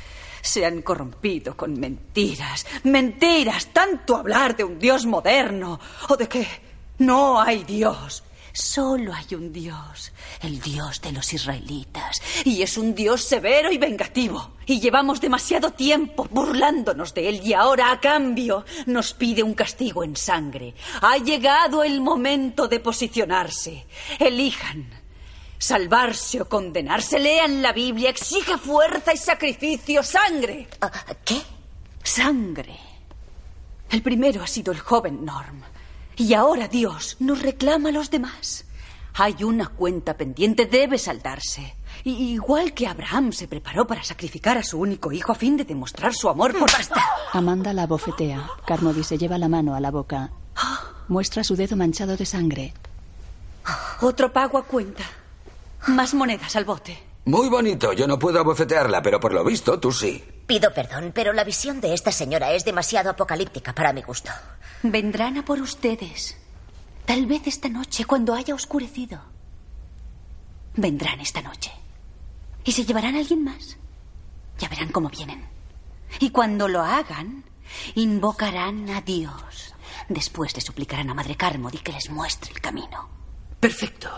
[0.41, 2.67] se han corrompido con mentiras.
[2.85, 3.69] Mentiras.
[3.73, 6.47] Tanto hablar de un Dios moderno o de que
[6.99, 8.23] no hay Dios.
[8.53, 12.21] Solo hay un Dios, el Dios de los israelitas.
[12.45, 14.53] Y es un Dios severo y vengativo.
[14.67, 20.05] Y llevamos demasiado tiempo burlándonos de él y ahora a cambio nos pide un castigo
[20.05, 20.75] en sangre.
[21.01, 23.87] Ha llegado el momento de posicionarse.
[24.19, 24.91] Elijan.
[25.59, 27.19] Salvarse o condenarse.
[27.19, 28.11] Lean la Biblia.
[28.11, 30.03] Exige fuerza y sacrificio.
[30.03, 30.69] Sangre.
[31.25, 31.41] ¿Qué?
[32.03, 32.77] Sangre.
[33.91, 35.63] El primero ha sido el joven Norm.
[36.19, 38.65] Y ahora Dios nos reclama a los demás.
[39.15, 41.77] Hay una cuenta pendiente, debe saldarse.
[42.03, 45.65] Y igual que Abraham se preparó para sacrificar a su único hijo a fin de
[45.65, 47.01] demostrar su amor por basta.
[47.33, 48.51] Amanda la bofetea.
[48.67, 50.33] Carmody se lleva la mano a la boca.
[51.07, 52.75] Muestra su dedo manchado de sangre.
[54.01, 55.05] Otro pago a cuenta.
[55.87, 57.01] Más monedas al bote.
[57.27, 60.25] Muy bonito, yo no puedo abofetearla, pero por lo visto tú sí.
[60.47, 64.31] Pido perdón, pero la visión de esta señora es demasiado apocalíptica para mi gusto.
[64.83, 66.37] Vendrán a por ustedes.
[67.05, 69.21] Tal vez esta noche, cuando haya oscurecido.
[70.77, 71.73] Vendrán esta noche.
[72.65, 73.77] Y se llevarán a alguien más.
[74.59, 75.45] Ya verán cómo vienen.
[76.21, 77.45] Y cuando lo hagan,
[77.97, 79.75] invocarán a Dios.
[80.09, 83.09] Después le suplicarán a Madre Carmody que les muestre el camino.
[83.59, 84.11] Perfecto.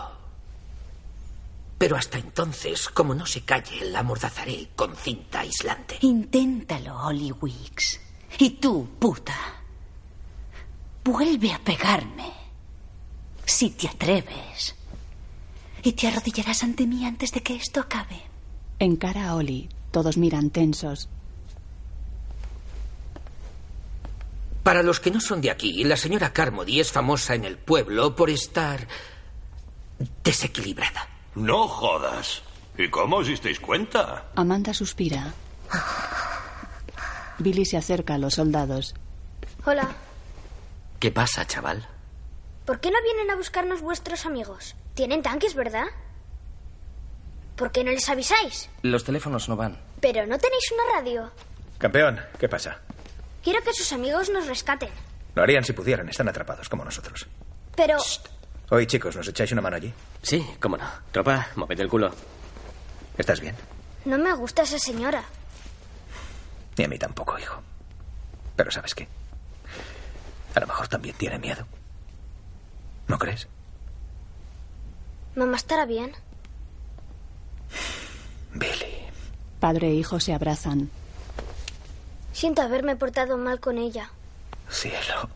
[1.77, 5.97] Pero hasta entonces, como no se calle, la amordazaré con cinta aislante.
[6.01, 7.99] Inténtalo, Holly Weeks.
[8.37, 9.60] Y tú, puta,
[11.03, 12.31] vuelve a pegarme.
[13.45, 14.75] Si te atreves.
[15.83, 18.21] Y te arrodillarás ante mí antes de que esto acabe.
[18.79, 19.69] Encara a Oli.
[19.91, 21.09] Todos miran tensos.
[24.63, 28.15] Para los que no son de aquí, la señora Carmody es famosa en el pueblo
[28.15, 28.87] por estar
[30.23, 31.07] desequilibrada.
[31.33, 32.43] No jodas.
[32.77, 34.31] ¿Y cómo os disteis cuenta?
[34.35, 35.33] Amanda suspira.
[37.39, 38.93] Billy se acerca a los soldados.
[39.65, 39.89] Hola.
[41.01, 41.87] ¿Qué pasa, chaval?
[42.63, 44.75] ¿Por qué no vienen a buscarnos vuestros amigos?
[44.93, 45.85] Tienen tanques, ¿verdad?
[47.55, 48.69] ¿Por qué no les avisáis?
[48.83, 49.79] Los teléfonos no van.
[49.99, 51.31] Pero no tenéis una radio.
[51.79, 52.81] Campeón, ¿qué pasa?
[53.43, 54.91] Quiero que sus amigos nos rescaten.
[55.33, 57.25] Lo harían si pudieran, están atrapados como nosotros.
[57.75, 57.97] Pero...
[58.69, 59.91] Oye, chicos, ¿nos echáis una mano allí?
[60.21, 60.87] Sí, cómo no.
[61.11, 62.11] Tropa, moved el culo.
[63.17, 63.55] ¿Estás bien?
[64.05, 65.23] No me gusta esa señora.
[66.77, 67.59] Ni a mí tampoco, hijo.
[68.55, 69.07] Pero ¿sabes qué?
[70.55, 71.65] A lo mejor también tiene miedo.
[73.07, 73.47] ¿No crees?
[75.35, 76.11] Mamá estará bien.
[78.53, 79.07] Billy.
[79.59, 80.89] Padre e hijo se abrazan.
[82.33, 84.11] Siento haberme portado mal con ella.
[84.69, 85.29] Cielo.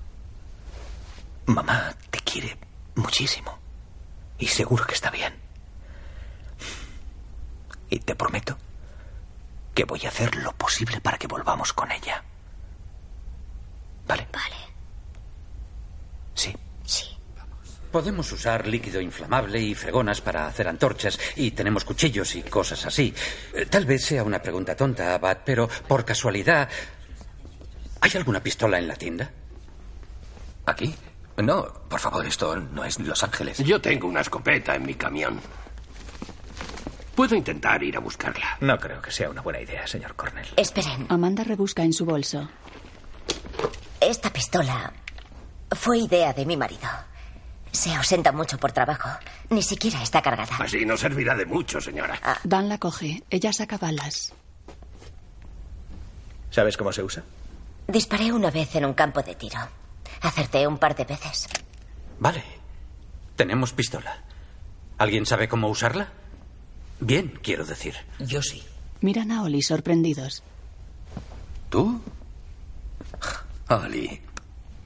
[1.45, 2.57] Mamá te quiere
[2.95, 3.57] muchísimo.
[4.38, 5.34] Y seguro que está bien.
[7.89, 8.57] Y te prometo
[9.74, 12.24] que voy a hacer lo posible para que volvamos con ella.
[14.07, 14.28] ¿Vale?
[14.32, 14.64] Vale.
[16.36, 16.53] Sí.
[16.86, 17.05] Sí.
[17.91, 23.13] Podemos usar líquido inflamable y fregonas para hacer antorchas y tenemos cuchillos y cosas así.
[23.53, 26.69] Eh, Tal vez sea una pregunta tonta, Abad, pero por casualidad,
[28.01, 29.31] ¿hay alguna pistola en la tienda?
[30.65, 30.93] ¿Aquí?
[31.38, 33.57] No, por favor, esto no es Los Ángeles.
[33.59, 35.39] Yo tengo una escopeta en mi camión.
[37.15, 38.57] Puedo intentar ir a buscarla.
[38.59, 40.47] No creo que sea una buena idea, señor Cornell.
[40.57, 42.49] Esperen, Amanda rebusca en su bolso.
[44.01, 44.91] esta pistola
[45.72, 46.88] fue idea de mi marido.
[47.72, 49.09] Se ausenta mucho por trabajo.
[49.49, 50.55] Ni siquiera está cargada.
[50.59, 52.20] Así no servirá de mucho, señora.
[52.43, 53.24] Dan la coge.
[53.30, 54.34] Ella saca balas.
[56.51, 57.24] ¿Sabes cómo se usa?
[57.88, 59.59] Disparé una vez en un campo de tiro.
[60.22, 61.47] Acerté un par de veces.
[62.20, 62.43] Vale.
[63.36, 64.24] Tenemos pistola.
[64.97, 66.09] ¿Alguien sabe cómo usarla?
[67.01, 67.95] Bien, quiero decir.
[68.20, 68.63] Yo sí.
[69.01, 70.41] Miran a Oli sorprendidos.
[71.70, 72.01] ¿Tú?
[73.68, 74.22] Oli.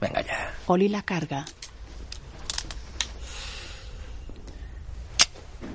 [0.00, 0.54] Venga ya.
[0.66, 1.44] Oli la carga.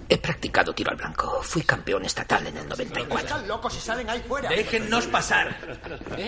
[0.07, 1.41] He practicado tiro al blanco.
[1.41, 3.17] Fui campeón estatal en el 94.
[3.19, 4.49] Están locos y salen ahí fuera.
[4.49, 5.57] Déjennos pasar.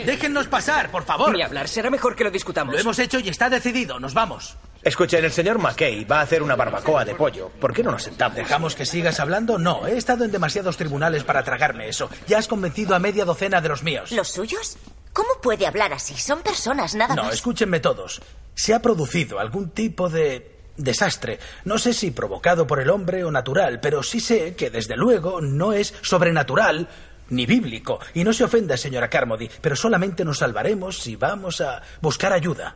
[0.06, 1.36] Déjennos pasar, por favor.
[1.36, 2.74] Ni hablar, será mejor que lo discutamos.
[2.74, 4.00] Lo hemos hecho y está decidido.
[4.00, 4.58] Nos vamos.
[4.82, 7.50] Escuchen, el señor McKay va a hacer una barbacoa de pollo.
[7.50, 8.38] ¿Por qué no nos sentamos?
[8.38, 9.58] ¿Dejamos que sigas hablando?
[9.60, 12.10] No, he estado en demasiados tribunales para tragarme eso.
[12.28, 14.12] Ya has convencido a media docena de los míos.
[14.12, 14.78] ¿Los suyos?
[15.18, 16.14] ¿Cómo puede hablar así?
[16.16, 17.34] Son personas, nada No, más.
[17.34, 18.22] escúchenme todos.
[18.54, 21.40] Se ha producido algún tipo de desastre.
[21.66, 25.42] No sé si provocado por el hombre o natural, pero sí sé que desde luego
[25.42, 26.88] no es sobrenatural
[27.30, 28.00] ni bíblico.
[28.14, 32.76] Y no se ofenda, señora Carmody, pero solamente nos salvaremos si vamos a buscar ayuda.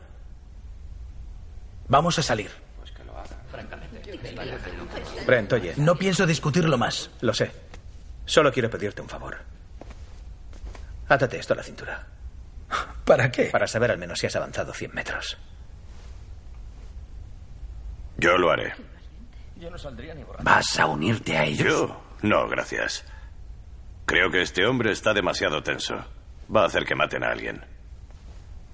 [1.86, 2.50] Vamos a salir.
[5.24, 5.74] Brent, oye.
[5.76, 7.08] No pienso discutirlo más.
[7.20, 7.52] Lo sé.
[8.26, 9.36] Solo quiero pedirte un favor.
[11.08, 12.08] Átate esto a la cintura.
[13.04, 13.44] ¿Para qué?
[13.46, 15.38] Para saber al menos si has avanzado 100 metros.
[18.18, 18.74] Yo lo haré.
[19.56, 21.66] Yo no saldría ni ¿Vas a unirte a ellos?
[21.66, 22.02] ¿Yo?
[22.22, 23.04] No, gracias.
[24.06, 26.04] Creo que este hombre está demasiado tenso.
[26.54, 27.64] Va a hacer que maten a alguien.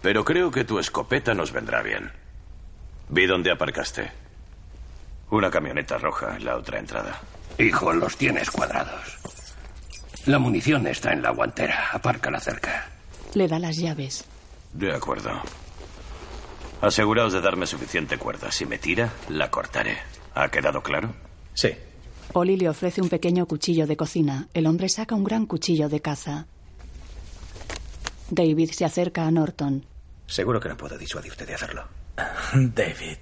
[0.02, 2.10] Pero creo que tu escopeta nos vendrá bien.
[3.08, 4.12] Vi dónde aparcaste.
[5.30, 7.18] Una camioneta roja en la otra entrada.
[7.58, 9.18] Hijo, los tienes cuadrados.
[10.26, 11.90] La munición está en la guantera.
[11.92, 12.86] Apárcala cerca.
[13.34, 14.24] Le da las llaves.
[14.72, 15.30] De acuerdo.
[16.80, 18.52] Aseguraos de darme suficiente cuerda.
[18.52, 19.98] Si me tira, la cortaré.
[20.34, 21.14] ¿Ha quedado claro?
[21.54, 21.70] Sí.
[22.34, 24.48] Oli le ofrece un pequeño cuchillo de cocina.
[24.54, 26.46] El hombre saca un gran cuchillo de caza.
[28.30, 29.84] David se acerca a Norton.
[30.26, 31.88] Seguro que no puedo disuadirte de hacerlo.
[32.54, 33.16] David,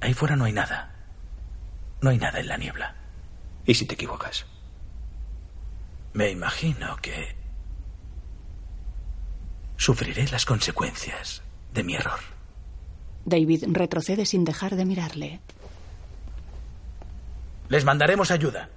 [0.00, 0.94] ahí fuera no hay nada.
[2.02, 2.96] No hay nada en la niebla.
[3.64, 4.46] ¿Y si te equivocas?
[6.12, 7.36] Me imagino que
[9.80, 12.20] sufriré las consecuencias de mi error.
[13.24, 15.40] David retrocede sin dejar de mirarle.
[17.70, 18.68] Les mandaremos ayuda.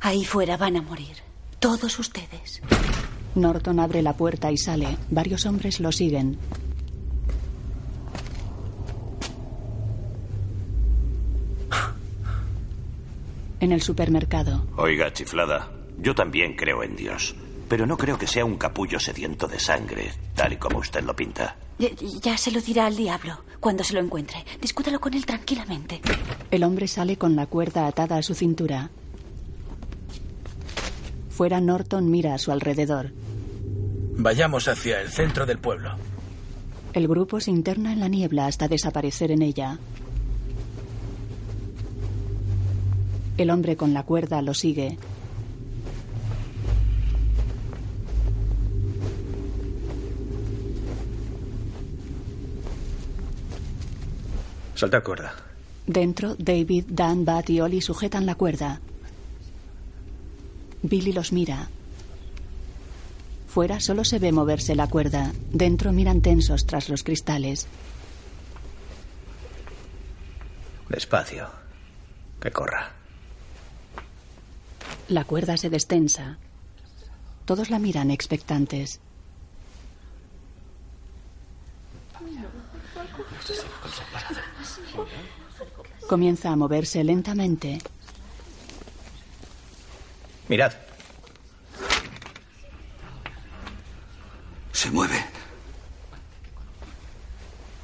[0.00, 1.16] Ahí fuera van a morir.
[1.58, 2.62] Todos ustedes.
[3.34, 4.96] Norton abre la puerta y sale.
[5.10, 6.38] Varios hombres lo siguen.
[13.58, 17.34] En el supermercado, Oiga, chiflada, yo también creo en Dios,
[17.68, 21.14] pero no creo que sea un capullo sediento de sangre, tal y como usted lo
[21.14, 21.56] pinta.
[21.78, 21.88] Ya,
[22.22, 24.44] ya se lo dirá al diablo cuando se lo encuentre.
[24.60, 26.00] Discútalo con él tranquilamente.
[26.50, 28.90] el hombre sale con la cuerda atada a su cintura.
[31.30, 33.12] Fuera, Norton mira a su alrededor.
[34.16, 35.96] Vayamos hacia el centro del pueblo.
[36.92, 39.78] El grupo se interna en la niebla hasta desaparecer en ella.
[43.36, 44.96] El hombre con la cuerda lo sigue.
[54.74, 55.34] Salta cuerda.
[55.86, 58.80] Dentro, David, Dan, Bat y Ollie sujetan la cuerda.
[60.82, 61.68] Billy los mira.
[63.48, 65.32] Fuera solo se ve moverse la cuerda.
[65.52, 67.66] Dentro miran tensos tras los cristales.
[70.88, 71.48] Despacio.
[72.40, 72.90] Que corra.
[75.08, 76.38] La cuerda se destensa.
[77.44, 79.00] Todos la miran expectantes.
[86.08, 87.78] Comienza a moverse lentamente.
[90.48, 90.72] Mirad.
[94.72, 95.24] Se mueve.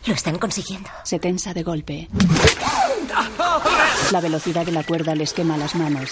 [0.06, 0.90] Lo están consiguiendo.
[1.04, 2.08] Se tensa de golpe.
[4.10, 6.10] La velocidad de la cuerda les quema las manos.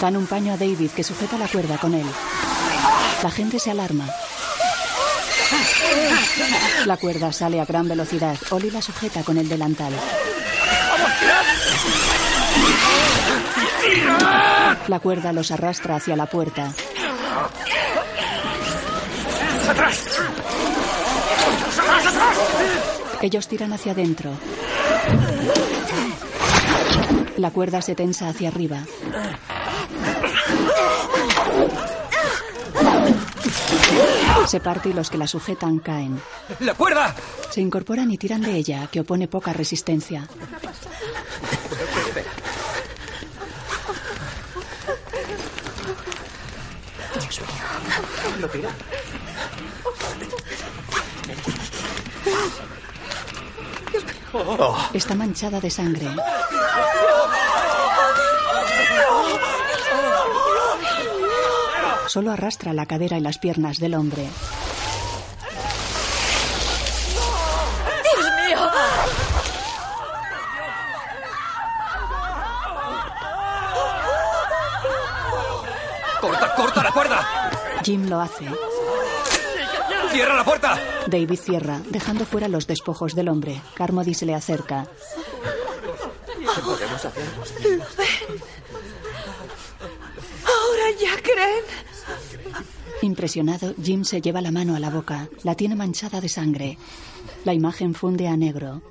[0.00, 2.06] Dan un paño a David que sujeta la cuerda con él.
[3.22, 4.08] La gente se alarma.
[6.86, 8.36] La cuerda sale a gran velocidad.
[8.50, 9.92] Oli la sujeta con el delantal.
[14.88, 16.72] La cuerda los arrastra hacia la puerta.
[19.68, 20.20] ¡Atrás!
[21.78, 22.38] ¡Atrás, atrás!
[23.22, 24.30] Ellos tiran hacia adentro.
[27.36, 28.84] La cuerda se tensa hacia arriba.
[34.46, 36.20] Se parte y los que la sujetan caen.
[36.60, 37.14] ¡La cuerda!
[37.50, 40.28] Se incorporan y tiran de ella, que opone poca resistencia.
[54.32, 54.76] Oh.
[54.92, 56.06] Está manchada de sangre.
[62.06, 64.28] Solo arrastra la cadera y las piernas del hombre.
[68.02, 68.70] ¡Dios mío!
[76.20, 77.46] ¡Corta, corta la cuerda!
[77.86, 78.44] Jim lo hace.
[80.10, 80.76] ¡Cierra la puerta!
[81.06, 83.62] David cierra, dejando fuera los despojos del hombre.
[83.76, 84.88] Carmody se le acerca.
[86.52, 87.22] ¿Qué podemos hacer?
[87.62, 87.80] ven.
[90.44, 91.64] Ahora ya creen.
[93.02, 95.28] Impresionado, Jim se lleva la mano a la boca.
[95.44, 96.78] La tiene manchada de sangre.
[97.44, 98.82] La imagen funde a negro.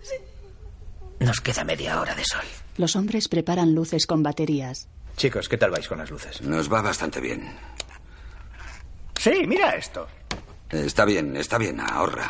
[1.19, 2.45] Nos queda media hora de sol.
[2.77, 4.87] Los hombres preparan luces con baterías.
[5.17, 6.41] Chicos, ¿qué tal vais con las luces?
[6.43, 7.51] Nos va bastante bien.
[9.25, 10.05] Sí, mira esto.
[10.69, 12.29] Está bien, está bien, ahorra.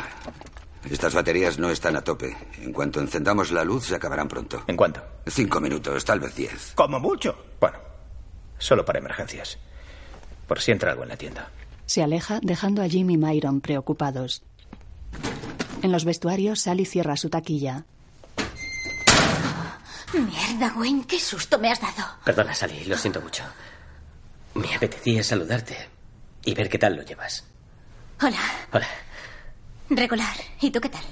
[0.90, 2.34] Estas baterías no están a tope.
[2.62, 4.64] En cuanto encendamos la luz, se acabarán pronto.
[4.66, 5.02] ¿En cuánto?
[5.26, 6.72] Cinco minutos, tal vez diez.
[6.74, 7.36] Como mucho.
[7.60, 7.76] Bueno,
[8.56, 9.58] solo para emergencias.
[10.48, 11.50] Por si entra algo en la tienda.
[11.84, 14.42] Se aleja, dejando a Jim y Myron preocupados.
[15.82, 17.84] En los vestuarios, Sally cierra su taquilla.
[20.14, 22.08] Mierda, Wayne, qué susto me has dado.
[22.24, 23.44] Perdona, Sally, lo siento mucho.
[24.54, 25.94] Me apetecía saludarte
[26.46, 27.44] y ver qué tal lo llevas.
[28.22, 28.38] Hola.
[28.72, 28.86] Hola.
[29.90, 30.36] Regular.
[30.62, 31.04] ¿Y tú qué tal?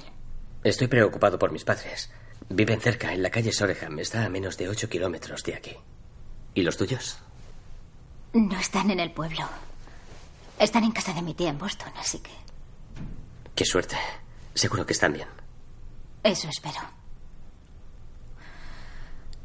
[0.63, 2.09] Estoy preocupado por mis padres.
[2.49, 3.99] Viven cerca, en la calle Soreham.
[3.99, 5.75] Está a menos de ocho kilómetros de aquí.
[6.55, 7.19] ¿Y los tuyos?
[8.33, 9.47] No están en el pueblo.
[10.57, 12.31] Están en casa de mi tía en Boston, así que
[13.53, 13.95] Qué suerte.
[14.53, 15.27] Seguro que están bien.
[16.23, 16.79] eso espero.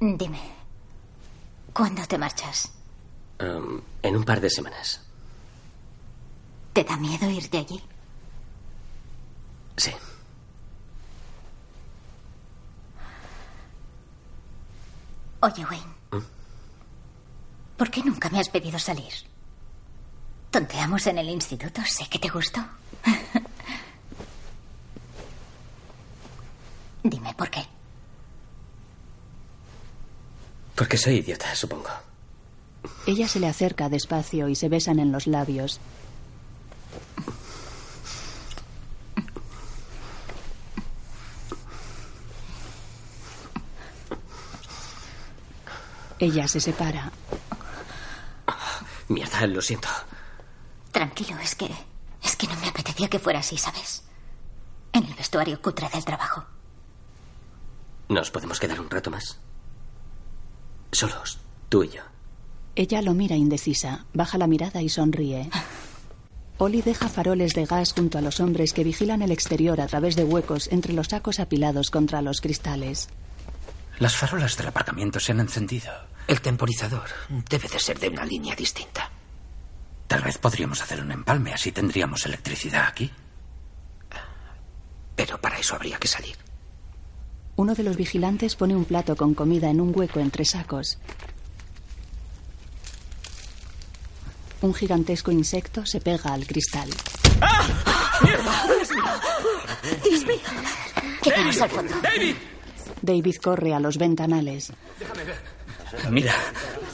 [0.00, 0.40] Dime,
[1.74, 2.72] ¿cuándo te marchas?
[3.38, 5.06] Um, en un par de semanas.
[6.72, 7.82] ¿Te da miedo irte allí?
[9.76, 9.92] Sí.
[15.40, 16.00] Oye, Wayne.
[17.76, 19.12] ¿Por qué nunca me has pedido salir?
[20.50, 22.60] Tonteamos en el instituto, sé que te gustó.
[27.02, 27.64] Dime por qué.
[30.74, 31.88] Porque soy idiota, supongo.
[33.06, 35.80] Ella se le acerca despacio y se besan en los labios.
[46.20, 47.10] Ella se separa.
[49.08, 49.88] Mierda, lo siento.
[50.92, 51.70] Tranquilo, es que.
[52.22, 54.04] Es que no me apetecía que fuera así, ¿sabes?
[54.92, 56.44] En el vestuario cutre del trabajo.
[58.08, 59.38] ¿Nos podemos quedar un rato más?
[60.92, 61.38] Solos,
[61.70, 62.02] tú y yo.
[62.76, 65.48] Ella lo mira indecisa, baja la mirada y sonríe.
[66.60, 70.14] Oli deja faroles de gas junto a los hombres que vigilan el exterior a través
[70.14, 73.08] de huecos entre los sacos apilados contra los cristales.
[73.98, 75.90] Las farolas del aparcamiento se han encendido.
[76.28, 77.08] El temporizador
[77.48, 79.10] debe de ser de una línea distinta.
[80.06, 83.10] Tal vez podríamos hacer un empalme, así tendríamos electricidad aquí.
[85.16, 86.36] Pero para eso habría que salir.
[87.56, 90.98] Uno de los vigilantes pone un plato con comida en un hueco entre sacos.
[94.62, 96.88] Un gigantesco insecto se pega al cristal.
[100.04, 100.36] ¡Dios mío!
[101.22, 101.94] ¿Qué tienes al fondo?
[102.02, 102.34] ¡David!
[103.02, 104.72] David corre a los ventanales.
[104.98, 105.60] Déjame ver.
[106.10, 106.34] Mira,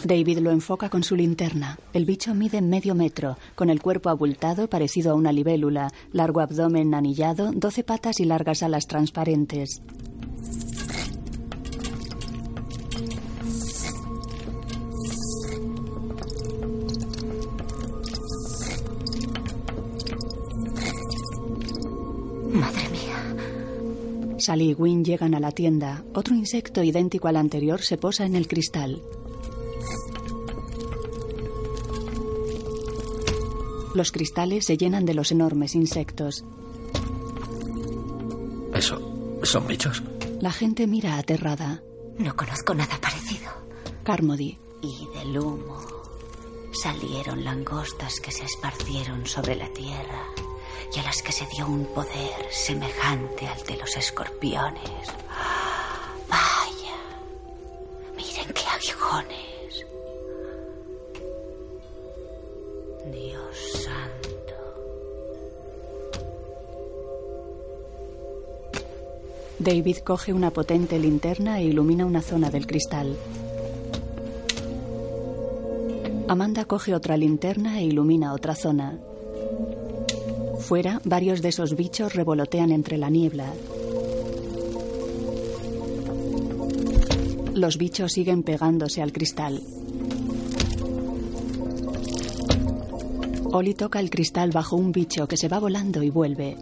[0.05, 1.79] David lo enfoca con su linterna.
[1.93, 6.95] El bicho mide medio metro, con el cuerpo abultado parecido a una libélula, largo abdomen
[6.95, 9.83] anillado, doce patas y largas alas transparentes.
[24.47, 26.05] Sally y Wynne llegan a la tienda.
[26.15, 29.03] Otro insecto idéntico al anterior se posa en el cristal.
[33.93, 36.45] Los cristales se llenan de los enormes insectos.
[38.73, 40.01] ¿Eso son bichos?
[40.41, 41.83] La gente mira aterrada.
[42.17, 43.51] No conozco nada parecido.
[44.05, 44.57] Carmody.
[44.81, 45.77] Y del humo
[46.71, 50.23] salieron langostas que se esparcieron sobre la tierra
[50.95, 55.09] y a las que se dio un poder semejante al de los escorpiones.
[56.29, 56.97] Vaya,
[58.17, 59.87] miren qué aguijones.
[63.13, 64.55] Dios santo.
[69.59, 73.17] David coge una potente linterna e ilumina una zona del cristal.
[76.29, 78.99] Amanda coge otra linterna e ilumina otra zona.
[80.67, 83.53] Fuera, varios de esos bichos revolotean entre la niebla.
[87.55, 89.63] Los bichos siguen pegándose al cristal.
[93.53, 96.57] Oli toca el cristal bajo un bicho que se va volando y vuelve.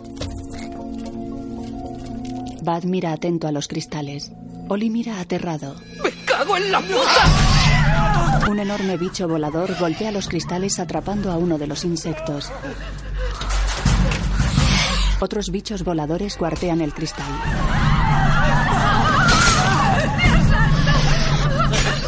[2.63, 4.33] Bad mira atento a los cristales.
[4.69, 5.77] Oli mira aterrado.
[6.03, 8.51] ¡Me cago en la puta!
[8.51, 12.53] Un enorme bicho volador golpea los cristales atrapando a uno de los insectos.
[15.21, 17.27] Otros bichos voladores cuartean el cristal.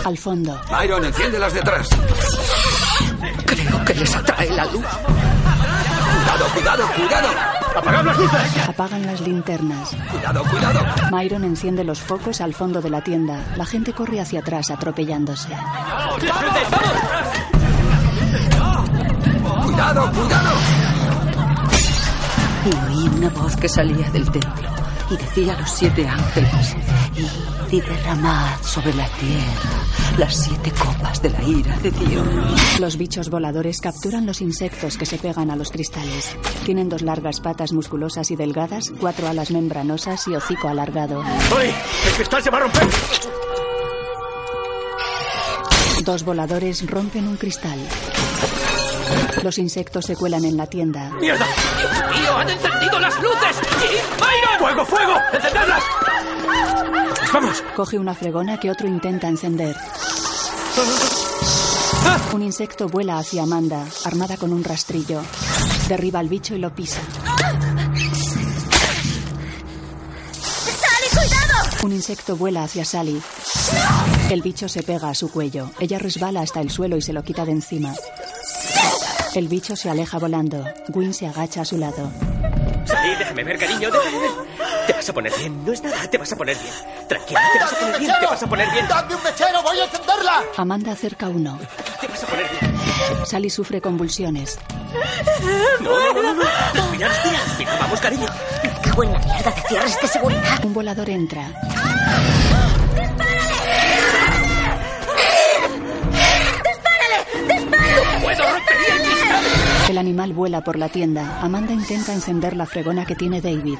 [0.05, 1.89] Al fondo, Byron, enciéndelas detrás.
[3.45, 4.85] Creo que les atrae la luz.
[6.27, 7.29] Cuidado, cuidado, cuidado.
[7.77, 8.69] ¡Apagad las luces!
[8.69, 9.91] apagan las linternas.
[10.11, 10.81] Cuidado, cuidado.
[11.11, 13.39] Myron enciende los focos al fondo de la tienda.
[13.57, 15.49] La gente corre hacia atrás atropellándose.
[19.65, 20.86] Cuidado, cuidado.
[22.67, 24.69] Y oí una voz que salía del templo
[25.11, 26.77] y decía a los siete ángeles,
[27.17, 29.87] id y derramad sobre la tierra
[30.19, 32.81] las siete copas de la ira de Dios.
[32.81, 36.37] Los bichos voladores capturan los insectos que se pegan a los cristales.
[36.65, 41.21] Tienen dos largas patas musculosas y delgadas, cuatro alas membranosas y hocico alargado.
[41.55, 41.67] ¡Oli!
[42.07, 42.89] ¡El cristal se va a romper!
[46.05, 47.79] Dos voladores rompen un cristal.
[49.43, 51.11] Los insectos se cuelan en la tienda.
[51.21, 51.47] ¡Mierda!
[52.17, 52.37] ¡Dios mío!
[52.37, 53.57] ¡Han encendido las luces!
[54.19, 54.59] ¡Byron!
[54.59, 55.15] ¡Fuego, fuego!
[55.33, 55.83] ¡Encendedlas!
[57.33, 57.63] ¡Vamos!
[57.75, 59.77] Coge una fregona que otro intenta encender.
[62.33, 65.23] Un insecto vuela hacia Amanda, armada con un rastrillo.
[65.89, 67.01] Derriba al bicho y lo pisa.
[70.33, 71.55] ¡Sally, cuidado!
[71.83, 73.21] Un insecto vuela hacia Sally.
[74.31, 75.71] El bicho se pega a su cuello.
[75.79, 77.95] Ella resbala hasta el suelo y se lo quita de encima.
[79.37, 80.65] El bicho se aleja volando.
[80.89, 82.11] Gwyn se agacha a su lado.
[82.87, 84.31] Salí, déjame ver, cariño, déjame ver.
[84.87, 86.73] Te vas a poner bien, no es nada, te vas a poner bien.
[87.07, 88.89] Tranquila, te vas a poner bien, te vas a poner bien.
[88.89, 90.43] ¡Dame un mechero, voy a encenderla!
[90.57, 91.59] Amanda acerca uno.
[92.01, 93.27] Te vas a poner bien.
[93.27, 94.59] Sally sufre convulsiones.
[95.83, 96.33] No, no, no, no.
[96.33, 96.91] no.
[96.93, 97.77] Respira, respira, respira.
[97.79, 98.27] Vamos, cariño.
[98.63, 100.65] Me cago en la mierda de cierres de seguridad.
[100.65, 101.53] Un volador entra.
[109.89, 111.41] El animal vuela por la tienda.
[111.41, 113.79] Amanda intenta encender la fregona que tiene David.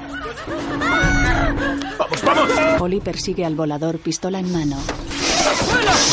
[1.99, 2.49] ¡Vamos, vamos!
[2.79, 4.77] Polly persigue al volador, pistola en mano.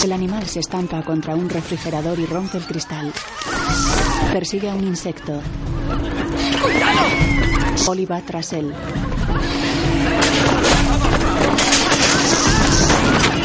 [0.02, 3.12] El animal se estampa contra un refrigerador y rompe el cristal.
[4.32, 5.40] Persigue a un insecto.
[7.86, 8.74] Oli va tras él.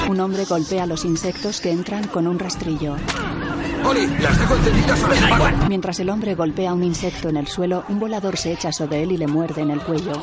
[0.09, 2.95] Un hombre golpea a los insectos que entran con un rastrillo.
[3.85, 5.47] Oli, las dejo encendidas las apago.
[5.67, 9.03] Mientras el hombre golpea a un insecto en el suelo, un volador se echa sobre
[9.03, 10.13] él y le muerde en el cuello.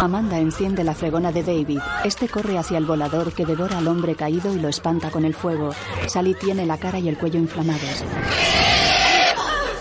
[0.00, 1.80] Amanda enciende la fregona de David.
[2.04, 5.34] Este corre hacia el volador que devora al hombre caído y lo espanta con el
[5.34, 5.70] fuego.
[6.06, 8.04] Sally tiene la cara y el cuello inflamados.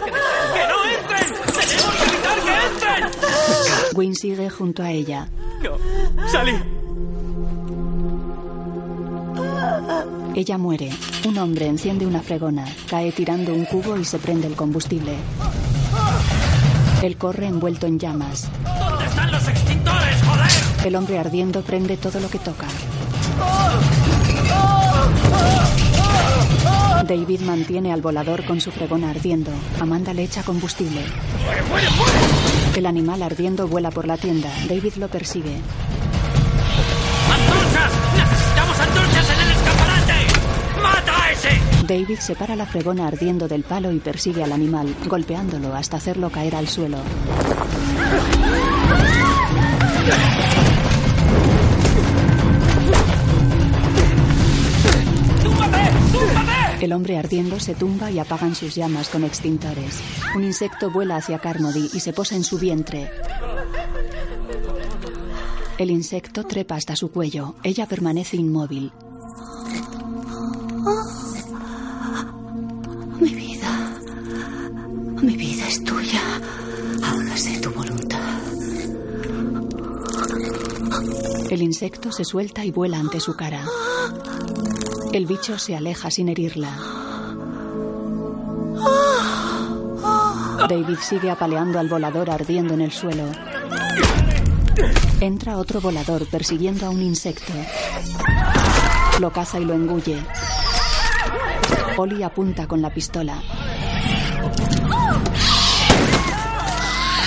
[0.03, 1.33] ¡Que no entren!
[1.67, 3.11] ¡Tenemos que evitar que entren!
[3.95, 5.27] Wynne sigue junto a ella.
[5.61, 5.77] No.
[6.27, 6.55] ¡Sally!
[10.35, 10.89] Ella muere.
[11.25, 15.13] Un hombre enciende una fregona, cae tirando un cubo y se prende el combustible.
[17.01, 18.49] Él corre envuelto en llamas.
[18.77, 20.87] ¿Dónde están los extintores, joder?
[20.87, 22.67] El hombre ardiendo prende todo lo que toca.
[27.07, 29.51] David mantiene al volador con su fregona ardiendo.
[29.79, 31.01] Amanda le echa combustible.
[32.75, 34.49] El animal ardiendo vuela por la tienda.
[34.67, 35.61] David lo persigue.
[41.87, 46.55] David separa la fregona ardiendo del palo y persigue al animal, golpeándolo hasta hacerlo caer
[46.55, 46.97] al suelo.
[56.81, 60.01] El hombre ardiendo se tumba y apagan sus llamas con extintores.
[60.35, 63.09] Un insecto vuela hacia Carmody y se posa en su vientre.
[65.77, 67.55] El insecto trepa hasta su cuello.
[67.63, 68.91] Ella permanece inmóvil.
[73.19, 73.99] Mi vida.
[75.21, 76.21] Mi vida es tuya.
[77.03, 78.19] Hágase tu voluntad.
[81.49, 83.63] El insecto se suelta y vuela ante su cara.
[85.13, 86.77] El bicho se aleja sin herirla.
[90.67, 93.25] David sigue apaleando al volador ardiendo en el suelo.
[95.21, 97.53] Entra otro volador persiguiendo a un insecto.
[99.19, 100.17] Lo caza y lo engulle.
[101.97, 103.41] Oli apunta con la pistola.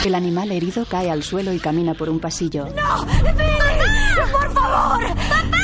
[0.05, 2.67] El animal herido cae al suelo y camina por un pasillo.
[2.77, 3.07] ¡No!
[3.07, 4.31] ¡Billy!
[4.31, 5.07] ¡Por favor!
[5.15, 5.59] ¡Papá!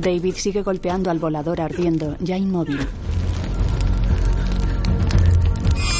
[0.00, 2.80] David sigue golpeando al volador ardiendo, ya inmóvil.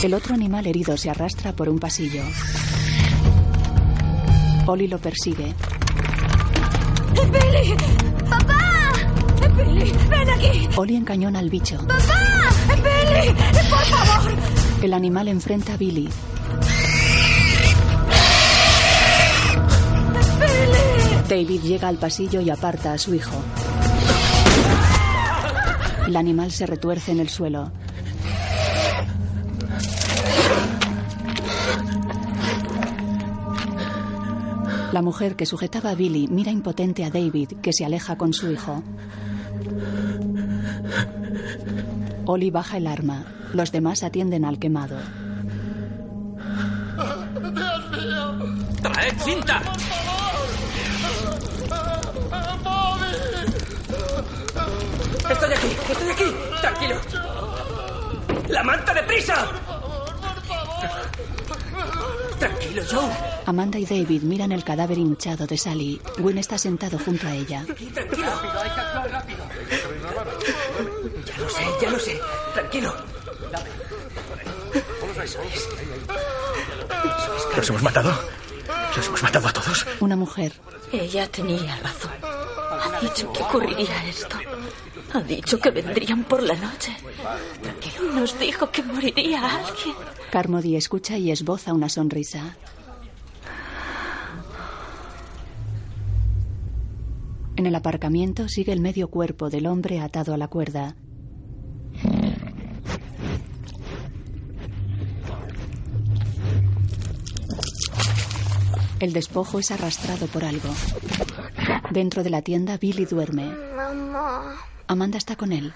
[0.02, 2.22] El otro animal herido se arrastra por un pasillo.
[4.66, 5.54] Oli lo persigue.
[7.14, 7.76] ¡Billy!
[8.28, 8.59] ¡Papá!
[9.80, 9.92] ¡Billy!
[10.08, 10.68] ¡Ven aquí!
[10.76, 11.78] Oli encañona al bicho.
[11.86, 12.50] ¡Papá!
[12.76, 13.34] ¡Billy!
[13.70, 14.32] ¡Por favor!
[14.82, 16.08] El animal enfrenta a Billy.
[21.28, 23.36] David llega al pasillo y aparta a su hijo.
[26.06, 27.70] El animal se retuerce en el suelo.
[34.92, 38.50] La mujer que sujetaba a Billy mira impotente a David, que se aleja con su
[38.50, 38.82] hijo.
[42.32, 43.24] Oli baja el arma.
[43.52, 44.96] Los demás atienden al quemado.
[47.40, 48.38] ¡Dios mío!
[48.80, 49.60] ¡Traed cinta!
[55.28, 56.24] Estoy aquí, estoy aquí.
[56.60, 56.96] Tranquilo.
[58.48, 59.48] ¡La manta deprisa!
[62.38, 63.10] Tranquilo, Joe.
[63.46, 66.00] Amanda y David miran el cadáver hinchado de Sally.
[66.18, 67.64] Gwen está sentado junto a ella.
[67.66, 68.00] Tranquilo.
[68.16, 69.79] Ya lo
[71.60, 72.20] sé, ya lo sé.
[72.54, 72.94] Tranquilo.
[75.22, 75.68] Eso es.
[77.56, 78.10] ¿Los hemos matado?
[78.96, 79.86] ¿Los hemos matado a todos?
[80.00, 80.52] Una mujer.
[80.92, 82.12] Ella tenía razón.
[82.22, 84.36] Ha dicho que ocurriría esto.
[85.12, 86.96] Ha dicho que vendrían por la noche.
[87.62, 88.12] Tranquilo.
[88.12, 89.94] Nos dijo que moriría alguien.
[90.30, 92.56] Carmody escucha y esboza una sonrisa.
[97.56, 100.96] En el aparcamiento sigue el medio cuerpo del hombre atado a la cuerda.
[109.00, 110.68] El despojo es arrastrado por algo.
[111.90, 113.46] Dentro de la tienda, Billy duerme.
[113.74, 114.56] Mamá.
[114.88, 115.72] Amanda está con él.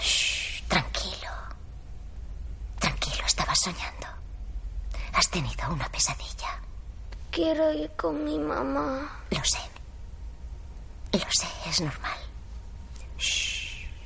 [0.00, 1.28] Shh, tranquilo.
[2.78, 4.06] Tranquilo, estabas soñando.
[5.12, 6.60] Has tenido una pesadilla.
[7.32, 9.24] Quiero ir con mi mamá.
[9.30, 9.58] Lo sé.
[11.12, 12.18] Lo sé, es normal.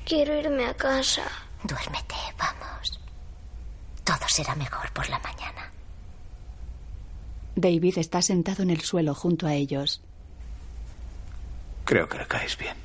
[0.07, 1.25] Quiero irme a casa.
[1.62, 3.01] Duérmete, vamos.
[4.03, 5.74] Todo será mejor por la mañana.
[7.57, 10.03] David está sentado en el suelo junto a ellos.
[11.85, 12.77] Creo que le caes bien.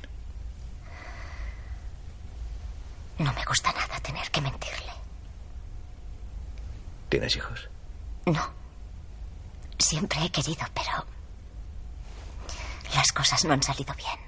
[3.18, 4.92] No me gusta nada tener que mentirle.
[7.08, 7.68] ¿Tienes hijos?
[8.26, 8.50] No.
[9.78, 11.04] Siempre he querido, pero
[12.94, 14.18] las cosas no han salido bien.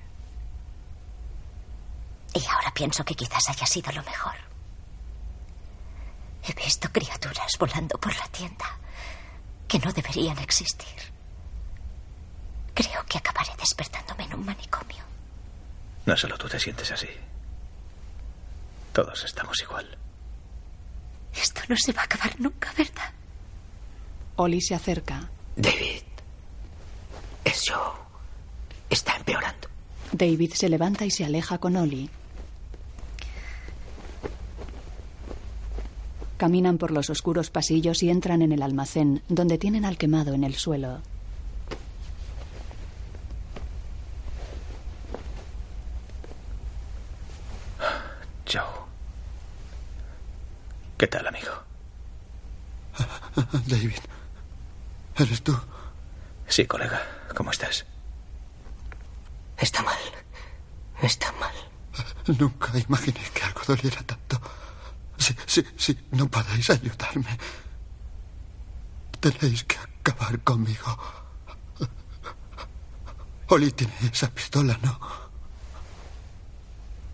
[2.34, 4.34] Y ahora pienso que quizás haya sido lo mejor.
[6.45, 8.81] He visto criaturas volando por la tienda
[9.72, 11.00] que no deberían existir.
[12.74, 15.02] Creo que acabaré despertándome en un manicomio.
[16.04, 17.08] No solo tú te sientes así.
[18.92, 19.96] Todos estamos igual.
[21.34, 23.12] Esto no se va a acabar nunca, ¿verdad?
[24.36, 25.30] Oli se acerca.
[25.56, 26.02] David.
[27.42, 27.94] Es Joe.
[28.90, 29.70] Está empeorando.
[30.12, 32.10] David se levanta y se aleja con Oli.
[36.43, 40.43] Caminan por los oscuros pasillos y entran en el almacén, donde tienen al quemado en
[40.43, 41.01] el suelo.
[48.53, 48.61] Joe.
[50.99, 51.53] ¿Qué tal, amigo?
[53.68, 54.03] David,
[55.14, 55.57] ¿eres tú?
[56.49, 57.01] Sí, colega.
[57.36, 57.86] ¿Cómo estás?
[59.59, 60.01] Está mal.
[61.03, 61.55] Está mal.
[62.36, 64.40] Nunca imaginé que algo doliera tanto.
[65.22, 67.38] Sí, sí, sí, no podéis ayudarme.
[69.20, 70.98] Tenéis que acabar conmigo.
[73.46, 74.98] Oli tiene esa pistola, ¿no?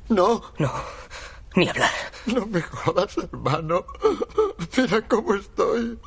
[0.09, 0.43] No.
[0.59, 0.73] No.
[1.55, 1.91] Ni hablar.
[2.25, 3.85] No me jodas, hermano.
[4.75, 5.99] Mira cómo estoy.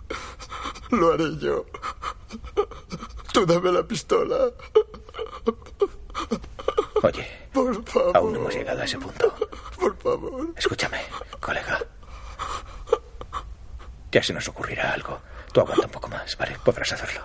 [0.90, 1.66] Lo haré yo.
[3.32, 4.50] Tú dame la pistola.
[7.04, 7.41] Oye.
[7.54, 8.18] Por favor.
[8.18, 9.34] Aún no hemos llegado a ese punto.
[9.80, 10.54] Por favor.
[10.56, 11.02] Escúchame,
[11.40, 11.80] colega.
[14.12, 15.20] Ya se nos ocurrirá algo.
[15.54, 16.58] Tú aguanta un poco más, ¿vale?
[16.64, 17.22] Podrás hacerlo.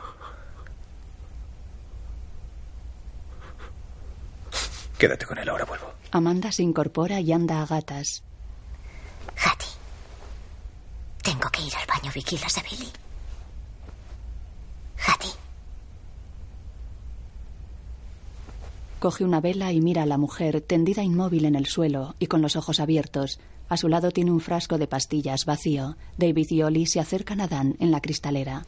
[4.98, 5.92] Quédate con él, ahora vuelvo.
[6.10, 8.22] Amanda se incorpora y anda a gatas.
[9.36, 9.68] Hattie,
[11.22, 12.10] tengo que ir al baño.
[12.14, 12.90] ¿Vigilas a Billy?
[14.98, 15.32] Hattie,
[18.98, 22.40] Coge una vela y mira a la mujer tendida inmóvil en el suelo y con
[22.40, 23.38] los ojos abiertos.
[23.68, 25.96] A su lado tiene un frasco de pastillas vacío.
[26.16, 28.64] David y Oli se acercan a Dan en la cristalera.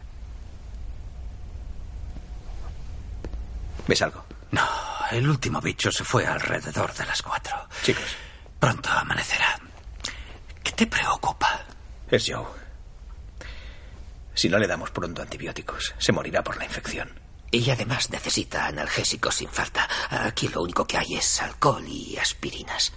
[3.87, 4.25] ¿Ves algo?
[4.51, 4.67] No,
[5.11, 7.57] el último bicho se fue alrededor de las cuatro.
[7.83, 8.05] Chicos.
[8.59, 9.59] Pronto amanecerá.
[10.63, 11.65] ¿Qué te preocupa?
[12.11, 12.45] Es Joe.
[14.35, 17.28] Si no le damos pronto antibióticos, se morirá por la infección.
[17.51, 19.89] Y además necesita analgésicos sin falta.
[20.11, 22.93] Aquí lo único que hay es alcohol y aspirinas.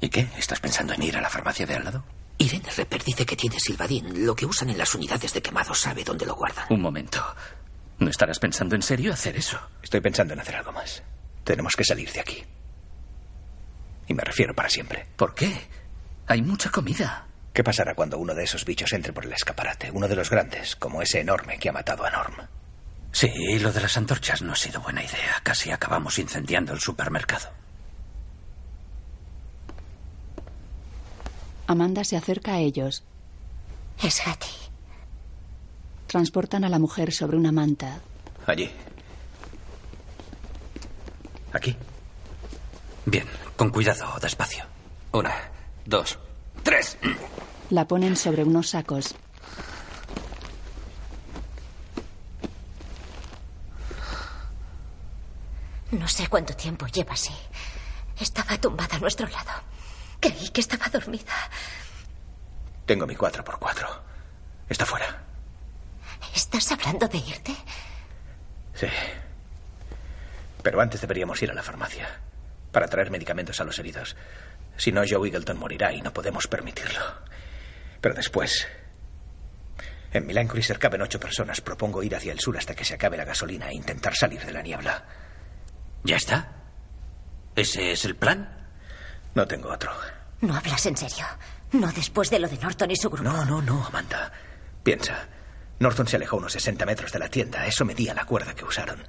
[0.00, 0.28] ¿Y qué?
[0.38, 2.04] ¿Estás pensando en ir a la farmacia de al lado?
[2.38, 4.24] Irene Repper dice que tiene Silvadín.
[4.24, 6.66] Lo que usan en las unidades de quemados sabe dónde lo guardan.
[6.70, 7.22] Un momento.
[7.98, 9.60] ¿No estarás pensando en serio hacer eso?
[9.82, 11.02] Estoy pensando en hacer algo más.
[11.44, 12.42] Tenemos que salir de aquí.
[14.06, 15.06] Y me refiero para siempre.
[15.16, 15.68] ¿Por qué?
[16.26, 17.26] Hay mucha comida.
[17.52, 19.90] ¿Qué pasará cuando uno de esos bichos entre por el escaparate?
[19.90, 22.36] Uno de los grandes, como ese enorme que ha matado a Norm.
[23.12, 25.40] Sí, lo de las antorchas no ha sido buena idea.
[25.42, 27.48] Casi acabamos incendiando el supermercado.
[31.66, 33.02] Amanda se acerca a ellos.
[34.02, 34.50] es Hattie.
[36.06, 38.00] Transportan a la mujer sobre una manta.
[38.46, 38.70] Allí.
[41.52, 41.76] Aquí.
[43.06, 43.26] Bien,
[43.56, 44.64] con cuidado, despacio.
[45.12, 45.34] Una,
[45.84, 46.18] dos,
[46.62, 46.96] tres.
[47.70, 49.14] La ponen sobre unos sacos.
[55.92, 57.32] No sé cuánto tiempo lleva así.
[58.18, 59.50] Estaba tumbada a nuestro lado.
[60.20, 61.32] Creí que estaba dormida.
[62.86, 63.88] Tengo mi 4x4.
[64.68, 65.24] Está fuera.
[66.34, 67.56] ¿Estás hablando de irte?
[68.74, 68.86] Sí.
[70.62, 72.20] Pero antes deberíamos ir a la farmacia
[72.70, 74.16] para traer medicamentos a los heridos.
[74.76, 77.00] Si no, Joe Eagleton morirá y no podemos permitirlo.
[78.00, 78.68] Pero después.
[80.12, 81.60] En Milan Cruiser caben ocho personas.
[81.60, 84.52] Propongo ir hacia el sur hasta que se acabe la gasolina e intentar salir de
[84.52, 85.04] la niebla.
[86.04, 86.48] ¿Ya está?
[87.56, 88.48] ¿Ese es el plan?
[89.34, 89.92] No tengo otro.
[90.40, 91.26] No hablas en serio.
[91.72, 93.28] No después de lo de Norton y su grupo.
[93.30, 94.32] No, no, no, Amanda.
[94.82, 95.28] Piensa.
[95.78, 97.66] Norton se alejó unos 60 metros de la tienda.
[97.66, 99.02] Eso medía la cuerda que usaron.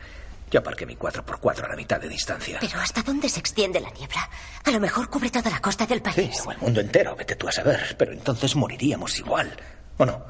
[0.49, 2.57] Yo aparqué mi 4x4 a la mitad de distancia.
[2.59, 4.29] Pero ¿hasta dónde se extiende la niebla?
[4.65, 6.15] A lo mejor cubre toda la costa del país.
[6.15, 7.95] Sí, o el mundo entero, vete tú a saber.
[7.97, 9.55] Pero entonces moriríamos igual.
[9.97, 10.25] ¿O no?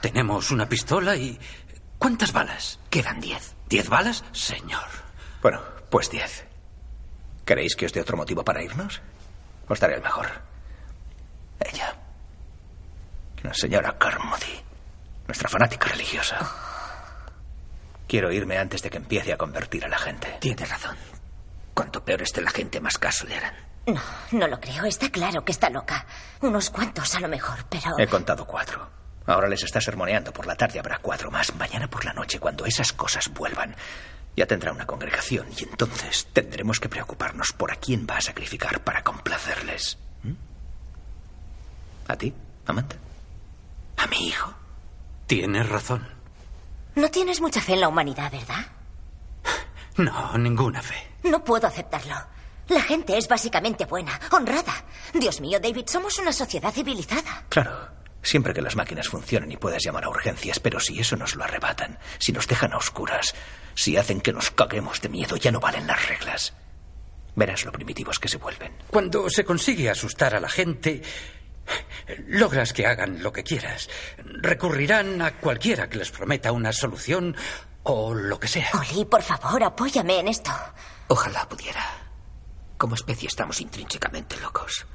[0.00, 1.38] Tenemos una pistola y...
[1.98, 2.78] ¿Cuántas balas?
[2.90, 3.54] Quedan diez.
[3.68, 4.24] ¿Diez balas?
[4.32, 5.05] Señor.
[5.46, 6.44] Bueno, pues diez.
[7.44, 9.00] ¿Queréis que os dé otro motivo para irnos?
[9.68, 10.26] Os daré el mejor.
[11.60, 11.94] Ella.
[13.44, 14.60] La señora Carmody.
[15.28, 16.36] Nuestra fanática religiosa.
[18.08, 20.36] Quiero irme antes de que empiece a convertir a la gente.
[20.40, 20.96] Tiene razón.
[21.74, 23.54] Cuanto peor esté la gente, más caso le harán.
[23.86, 24.02] No,
[24.32, 24.84] no lo creo.
[24.84, 26.06] Está claro que está loca.
[26.40, 27.96] Unos cuantos a lo mejor, pero...
[27.98, 28.90] He contado cuatro.
[29.26, 30.32] Ahora les está sermoneando.
[30.32, 31.54] Por la tarde habrá cuatro más.
[31.54, 33.76] Mañana por la noche, cuando esas cosas vuelvan,
[34.36, 38.84] ya tendrá una congregación y entonces tendremos que preocuparnos por a quién va a sacrificar
[38.84, 39.98] para complacerles.
[40.22, 40.32] ¿Mm?
[42.08, 42.34] ¿A ti,
[42.66, 42.96] Amanda?
[43.96, 44.52] ¿A mi hijo?
[45.26, 46.06] Tienes razón.
[46.94, 48.66] No tienes mucha fe en la humanidad, ¿verdad?
[49.96, 50.94] No, ninguna fe.
[51.24, 52.14] No puedo aceptarlo.
[52.68, 54.84] La gente es básicamente buena, honrada.
[55.14, 57.44] Dios mío, David, somos una sociedad civilizada.
[57.48, 57.88] Claro,
[58.22, 61.44] siempre que las máquinas funcionen y puedas llamar a urgencias, pero si eso nos lo
[61.44, 63.34] arrebatan, si nos dejan a oscuras,
[63.76, 66.54] si hacen que nos caguemos de miedo, ya no valen las reglas.
[67.36, 68.72] Verás lo primitivos que se vuelven.
[68.88, 71.02] Cuando se consigue asustar a la gente,
[72.26, 73.90] logras que hagan lo que quieras.
[74.16, 77.36] Recurrirán a cualquiera que les prometa una solución
[77.82, 78.70] o lo que sea.
[78.72, 80.50] Oli, por favor, apóyame en esto.
[81.08, 81.84] Ojalá pudiera.
[82.78, 84.86] Como especie estamos intrínsecamente locos.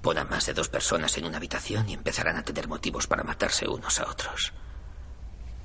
[0.00, 3.22] Pon a más de dos personas en una habitación y empezarán a tener motivos para
[3.22, 4.54] matarse unos a otros.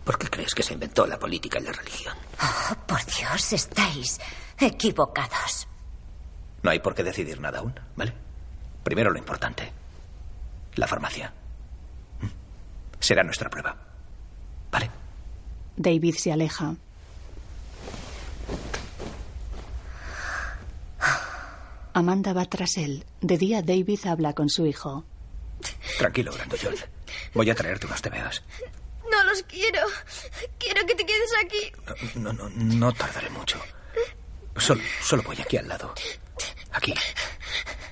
[0.07, 2.15] ¿Por qué crees que se inventó la política y la religión?
[2.41, 4.17] Oh, por Dios, estáis
[4.57, 5.67] equivocados.
[6.63, 8.13] No hay por qué decidir nada aún, ¿vale?
[8.85, 9.69] Primero lo importante.
[10.75, 11.33] La farmacia.
[12.21, 12.27] ¿Mm?
[13.01, 13.75] Será nuestra prueba.
[14.71, 14.89] ¿Vale?
[15.75, 16.73] David se aleja.
[21.93, 23.03] Amanda va tras él.
[23.19, 25.03] De día, David habla con su hijo.
[25.97, 26.75] Tranquilo, grandullón.
[27.33, 28.41] Voy a traerte unos tebeos.
[29.11, 29.81] No los quiero.
[30.59, 31.71] Quiero que te quedes aquí.
[32.15, 33.61] No, no, no tardaré mucho.
[34.57, 35.93] Solo, solo voy aquí al lado.
[36.71, 36.93] Aquí.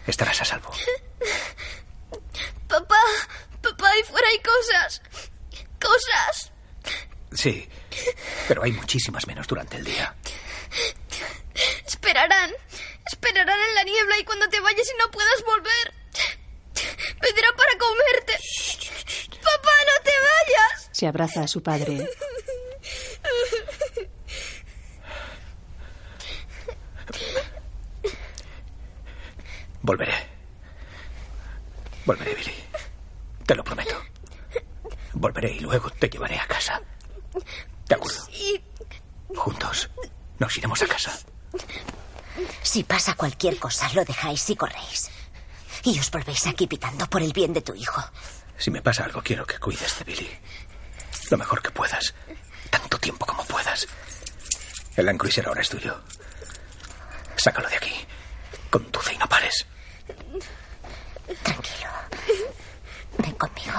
[0.07, 0.71] Estarás a salvo.
[2.67, 3.01] Papá,
[3.61, 5.01] papá, ahí fuera hay cosas.
[5.79, 6.51] Cosas.
[7.31, 7.67] Sí,
[8.47, 10.15] pero hay muchísimas menos durante el día.
[11.85, 12.51] Esperarán.
[13.11, 15.93] Esperarán en la niebla y cuando te vayas y no puedas volver.
[17.21, 18.39] Pedirán para comerte.
[19.45, 20.89] Papá, no te vayas.
[20.91, 22.09] Se abraza a su padre.
[29.81, 30.13] Volveré.
[32.05, 32.53] Volveré, Billy.
[33.45, 33.95] Te lo prometo.
[35.13, 36.81] Volveré y luego te llevaré a casa.
[37.87, 38.25] ¿De acuerdo?
[38.31, 38.63] Sí.
[39.35, 39.89] Juntos
[40.39, 41.11] nos iremos a casa.
[42.63, 45.11] Si pasa cualquier cosa, lo dejáis y corréis.
[45.83, 48.01] Y os volvéis aquí pitando por el bien de tu hijo.
[48.57, 50.29] Si me pasa algo, quiero que cuides de Billy.
[51.29, 52.13] Lo mejor que puedas.
[52.69, 53.87] Tanto tiempo como puedas.
[54.95, 56.01] El Land Cruiser ahora es tuyo.
[57.35, 57.93] Sácalo de aquí.
[58.69, 59.65] Conduce y no pares.
[61.43, 61.89] Tranquilo.
[63.17, 63.73] Ven conmigo.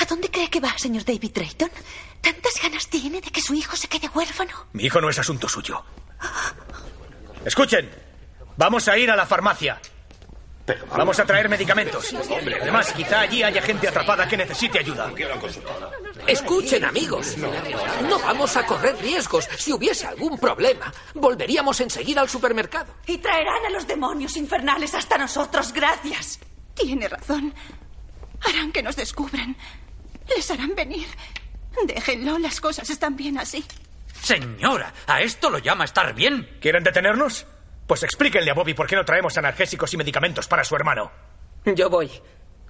[0.00, 1.70] ¿A dónde cree que va, señor David Drayton?
[2.20, 4.66] ¿Tantas ganas tiene de que su hijo se quede huérfano?
[4.72, 5.84] Mi hijo no es asunto suyo.
[7.44, 7.90] Escuchen.
[8.56, 9.80] Vamos a ir a la farmacia.
[10.96, 12.14] Vamos a traer medicamentos.
[12.60, 15.12] Además, quizá allí haya gente atrapada que necesite ayuda.
[16.26, 17.36] Escuchen, amigos.
[18.08, 19.48] No vamos a correr riesgos.
[19.56, 22.94] Si hubiese algún problema, volveríamos enseguida al supermercado.
[23.06, 26.40] Y traerán a los demonios infernales hasta nosotros, gracias.
[26.74, 27.54] Tiene razón.
[28.40, 29.56] Harán que nos descubran.
[30.34, 31.06] Les harán venir.
[31.84, 33.64] Déjenlo, las cosas están bien así.
[34.22, 36.58] Señora, ¿a esto lo llama estar bien?
[36.60, 37.46] ¿Quieren detenernos?
[37.86, 41.10] Pues explíquenle a Bobby por qué no traemos analgésicos y medicamentos para su hermano.
[41.64, 42.10] Yo voy,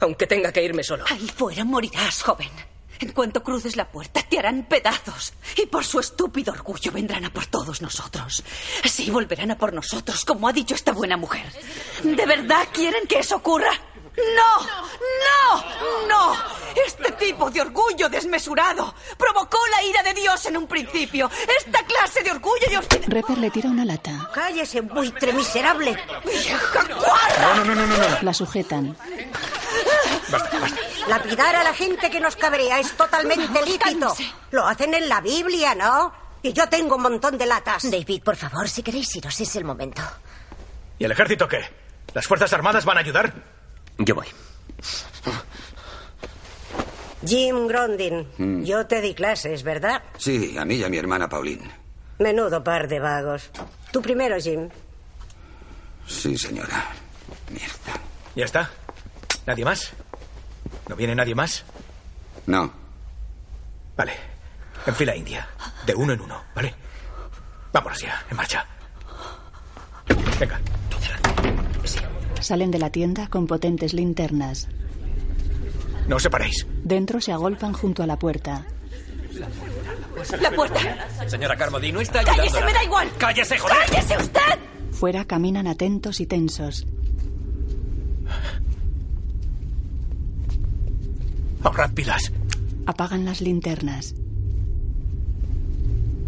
[0.01, 1.05] aunque tenga que irme solo.
[1.09, 2.51] Ahí fuera morirás, joven.
[2.99, 5.35] En cuanto cruces la puerta, te harán pedazos.
[5.57, 8.43] Y por su estúpido orgullo vendrán a por todos nosotros.
[8.85, 11.47] Sí, volverán a por nosotros, como ha dicho esta buena mujer.
[12.03, 13.71] ¿De verdad quieren que eso ocurra?
[14.17, 14.67] ¡No!
[15.27, 16.07] ¡No!
[16.09, 16.57] ¡No!
[16.87, 21.31] Este tipo de orgullo desmesurado provocó la ira de Dios en un principio.
[21.59, 23.11] Esta clase de orgullo y obstinación.
[23.11, 24.31] Repper le tira una lata.
[24.35, 25.97] Cállese, buitre miserable.
[26.25, 27.55] ¡Vieja guarra!
[27.55, 28.19] No, no, no, no, no.
[28.23, 28.97] La sujetan.
[30.29, 30.81] Basta, basta.
[31.09, 34.15] Lapidar a la gente que nos cabrea es totalmente lícito.
[34.51, 36.13] Lo hacen en la Biblia, ¿no?
[36.43, 37.91] Y yo tengo un montón de latas.
[37.91, 40.03] David, por favor, si queréis iros, es el momento.
[40.99, 41.61] ¿Y el ejército qué?
[42.13, 43.56] ¿Las Fuerzas Armadas van a ayudar?
[43.99, 44.27] Yo voy.
[47.27, 50.03] Jim Grondin, yo te di clases, ¿verdad?
[50.19, 51.69] Sí, a mí y a mi hermana Pauline.
[52.19, 53.51] Menudo par de vagos.
[53.91, 54.69] Tú primero, Jim.
[56.07, 56.93] Sí, señora.
[57.51, 58.01] Mierda.
[58.35, 58.71] ¿Ya está?
[59.47, 59.93] ¿Nadie más?
[60.89, 61.65] ¿No viene nadie más?
[62.47, 62.73] No.
[63.97, 64.13] Vale.
[64.87, 65.49] En fila india.
[65.85, 66.75] De uno en uno, ¿vale?
[67.73, 68.65] Vámonos ya, en marcha.
[70.39, 70.61] Venga.
[72.47, 74.69] Salen de la tienda con potentes linternas.
[76.07, 76.65] No os separéis.
[76.85, 78.65] Dentro se agolpan junto a la puerta.
[80.41, 80.79] La puerta.
[81.27, 82.67] Señora Carmody, no está ¡Cállese, ayudando.
[82.67, 83.09] me da igual!
[83.19, 83.77] ¡Cállese, joder!
[83.91, 84.59] ¡Cállese usted!
[84.93, 86.87] Fuera caminan atentos y tensos.
[91.65, 92.33] Ahorrad pilas.
[92.87, 94.15] Apagan las linternas.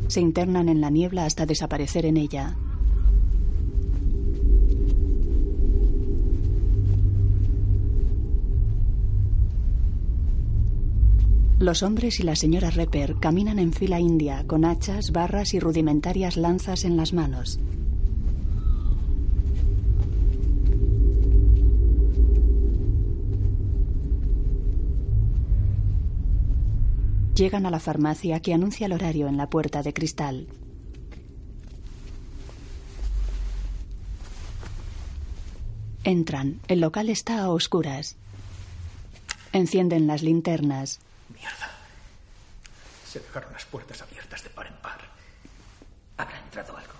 [0.09, 2.57] Se internan en la niebla hasta desaparecer en ella.
[11.61, 16.37] Los hombres y la señora Repper caminan en fila india con hachas, barras y rudimentarias
[16.37, 17.59] lanzas en las manos.
[27.35, 30.47] Llegan a la farmacia que anuncia el horario en la puerta de cristal.
[36.05, 36.61] Entran.
[36.69, 38.17] El local está a oscuras.
[39.53, 41.01] Encienden las linternas.
[43.10, 45.01] Se dejaron las puertas abiertas de par en par.
[46.19, 46.93] ¿Habrá entrado algo?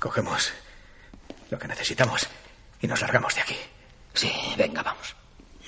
[0.00, 0.52] Cogemos
[1.50, 2.26] lo que necesitamos
[2.80, 3.56] y nos largamos de aquí.
[4.14, 5.14] Sí, venga, vamos.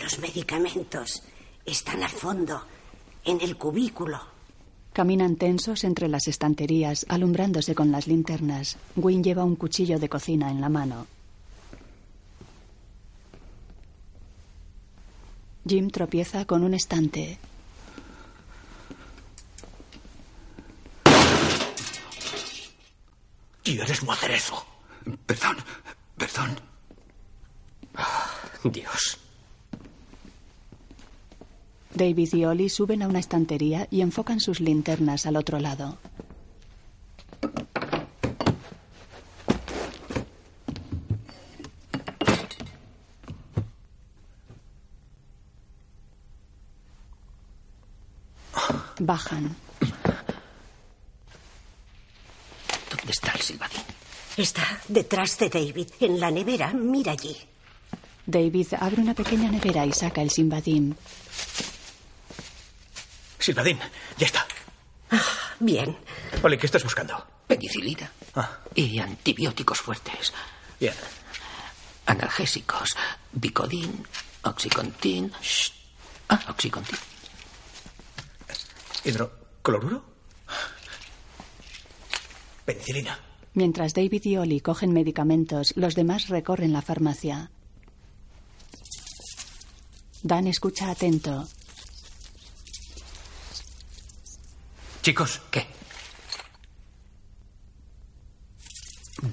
[0.00, 1.22] Los medicamentos
[1.64, 2.64] están al fondo,
[3.24, 4.20] en el cubículo.
[4.92, 8.76] Caminan tensos entre las estanterías, alumbrándose con las linternas.
[8.96, 11.06] Wynne lleva un cuchillo de cocina en la mano.
[15.68, 17.38] Jim tropieza con un estante.
[23.62, 24.64] ¿Quieres no hacer eso?
[25.26, 25.56] Perdón,
[26.16, 26.58] perdón.
[28.64, 29.18] Dios.
[31.92, 35.98] David y Ollie suben a una estantería y enfocan sus linternas al otro lado.
[48.98, 49.56] Bajan.
[52.90, 53.82] ¿Dónde está el silbadín?
[54.36, 56.72] Está detrás de David, en la nevera.
[56.72, 57.36] Mira allí.
[58.26, 60.94] David abre una pequeña nevera y saca el Simbadim.
[63.38, 63.78] Silvadín,
[64.18, 64.46] ya está.
[65.60, 65.96] Bien.
[66.42, 67.26] Oli, ¿qué estás buscando?
[67.46, 68.10] Penicilina.
[68.34, 70.32] Ah, Y antibióticos fuertes.
[70.78, 70.94] bien.
[72.06, 72.96] Analgésicos.
[73.32, 74.06] Bicodin,
[74.42, 75.32] Oxycontin.
[76.28, 76.98] Ah, Oxycontin.
[79.04, 80.04] ¿Hidrocloruro?
[82.64, 83.18] Penicilina.
[83.54, 87.50] Mientras David y Ollie cogen medicamentos, los demás recorren la farmacia.
[90.22, 91.48] Dan escucha atento.
[95.02, 95.66] Chicos, ¿qué?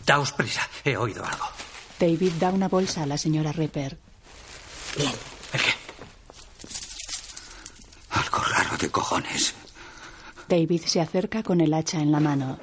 [0.05, 1.45] Daos prisa, he oído algo.
[1.99, 3.97] David da una bolsa a la señora Repper.
[4.97, 5.11] Bien.
[8.11, 9.53] Algo raro de cojones.
[10.47, 12.57] David se acerca con el hacha en la mano.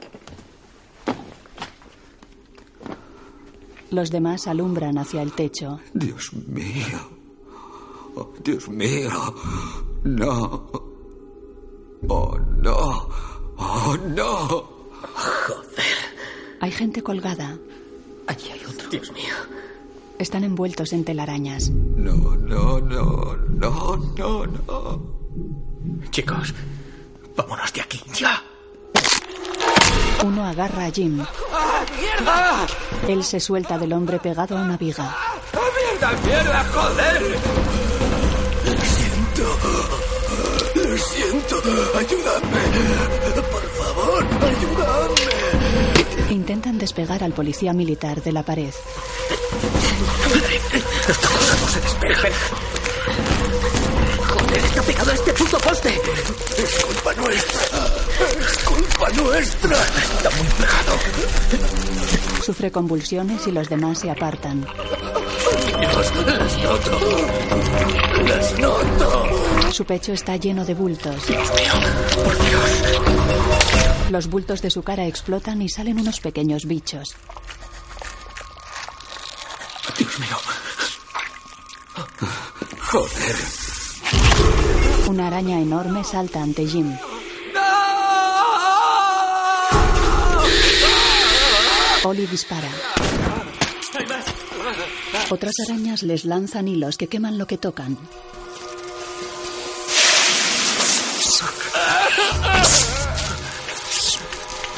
[3.90, 5.80] Los demás alumbran hacia el techo.
[5.92, 6.98] Dios mío.
[8.16, 9.10] Oh, Dios mío.
[10.04, 10.70] No.
[12.08, 13.08] Oh, no.
[13.58, 14.72] Oh, no.
[16.60, 17.58] Hay gente colgada.
[18.26, 18.88] Allí hay otro.
[18.88, 19.34] Dios mío.
[20.18, 21.70] Están envueltos en telarañas.
[21.70, 25.02] No, no, no, no, no, no.
[26.10, 26.54] Chicos,
[27.36, 28.42] vámonos de aquí, ya.
[30.24, 31.24] Uno agarra a Jim.
[31.52, 32.66] ¡Ah, mierda!
[33.08, 35.16] Él se suelta del hombre pegado a una viga.
[35.16, 37.22] ¡Ah, mierda, mierda, joder!
[40.74, 41.56] Lo siento.
[41.98, 42.62] Ayúdame.
[43.50, 45.14] Por favor, ayúdame.
[46.30, 48.72] Intentan despegar al policía militar de la pared.
[51.08, 52.30] Esta cosa no se despega.
[54.52, 56.00] ¡Joder, está pegado a este puto poste!
[56.58, 57.86] Es culpa nuestra.
[58.38, 59.76] Es culpa nuestra.
[59.76, 60.98] Está muy pegado.
[62.44, 64.66] Sufre convulsiones y los demás se apartan.
[65.80, 67.00] Dios, las noto.
[68.26, 69.72] Las noto.
[69.72, 71.26] Su pecho está lleno de bultos.
[71.26, 71.72] Dios mío,
[72.22, 74.10] por Dios.
[74.10, 77.14] Los bultos de su cara explotan y salen unos pequeños bichos.
[79.96, 80.36] Dios mío.
[82.90, 83.61] Joder.
[85.12, 86.90] Una araña enorme salta ante Jim.
[92.02, 92.70] Ollie dispara.
[95.28, 97.98] Otras arañas les lanzan hilos que queman lo que tocan.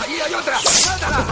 [0.01, 0.59] ¡Ahí hay otra!
[0.85, 1.27] ¡Mátala!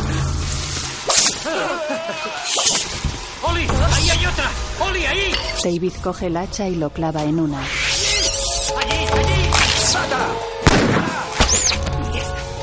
[3.42, 3.66] ¡Oli!
[3.96, 4.50] ¡Ahí hay otra!
[4.78, 5.34] ¡Oli, ahí!
[5.64, 7.58] David coge el hacha y lo clava en una.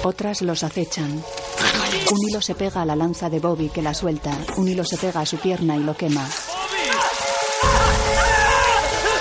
[0.04, 1.24] Otras los acechan.
[2.12, 4.32] Un hilo se pega a la lanza de Bobby que la suelta.
[4.58, 6.28] Un hilo se pega a su pierna y lo quema.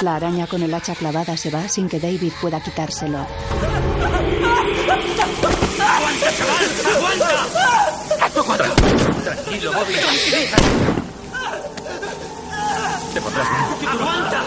[0.01, 3.19] La araña con el hacha clavada se va sin que David pueda quitárselo.
[5.81, 6.65] ¡Aguanta, chaval!
[8.37, 8.65] ¡Aguanta!
[9.25, 9.95] Tranquilo, Bobby.
[13.13, 13.49] Te podrás.
[13.87, 14.45] ¡Aguanta!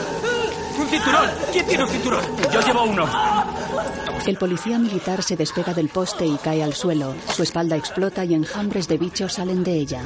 [0.92, 1.30] ¡Un cinturón!
[1.54, 2.22] ¿Quién tiene un cinturón?
[2.52, 3.08] Yo llevo uno.
[4.26, 7.16] El policía militar se despega del poste y cae al suelo.
[7.34, 10.02] Su espalda explota y enjambres de bichos salen de ella.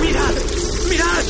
[0.00, 0.34] ¡Mirad!
[0.88, 1.24] ¡Mirad!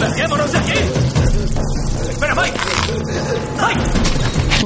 [0.00, 0.78] ¡Larguémonos de aquí!
[2.10, 2.58] ¡Espera, Mike!
[3.60, 4.15] ¡Mike!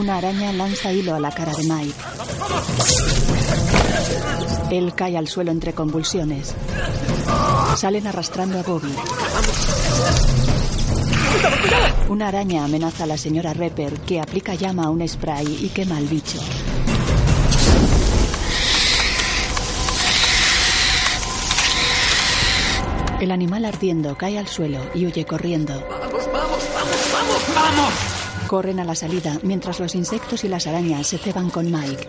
[0.01, 1.95] Una araña lanza hilo a la cara de Mike.
[4.71, 6.55] Él cae al suelo entre convulsiones.
[7.77, 8.95] Salen arrastrando a Bobby.
[12.09, 15.99] Una araña amenaza a la señora Repper, que aplica llama a un spray y quema
[15.99, 16.39] al bicho.
[23.21, 25.75] El animal ardiendo cae al suelo y huye corriendo.
[25.91, 28.10] ¡Vamos, vamos, vamos, vamos, vamos!
[28.51, 32.09] Corren a la salida mientras los insectos y las arañas se ceban con Mike.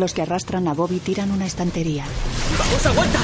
[0.00, 2.04] Los que arrastran a Bobby tiran una estantería.
[2.58, 3.20] ¡Vamos, aguanta!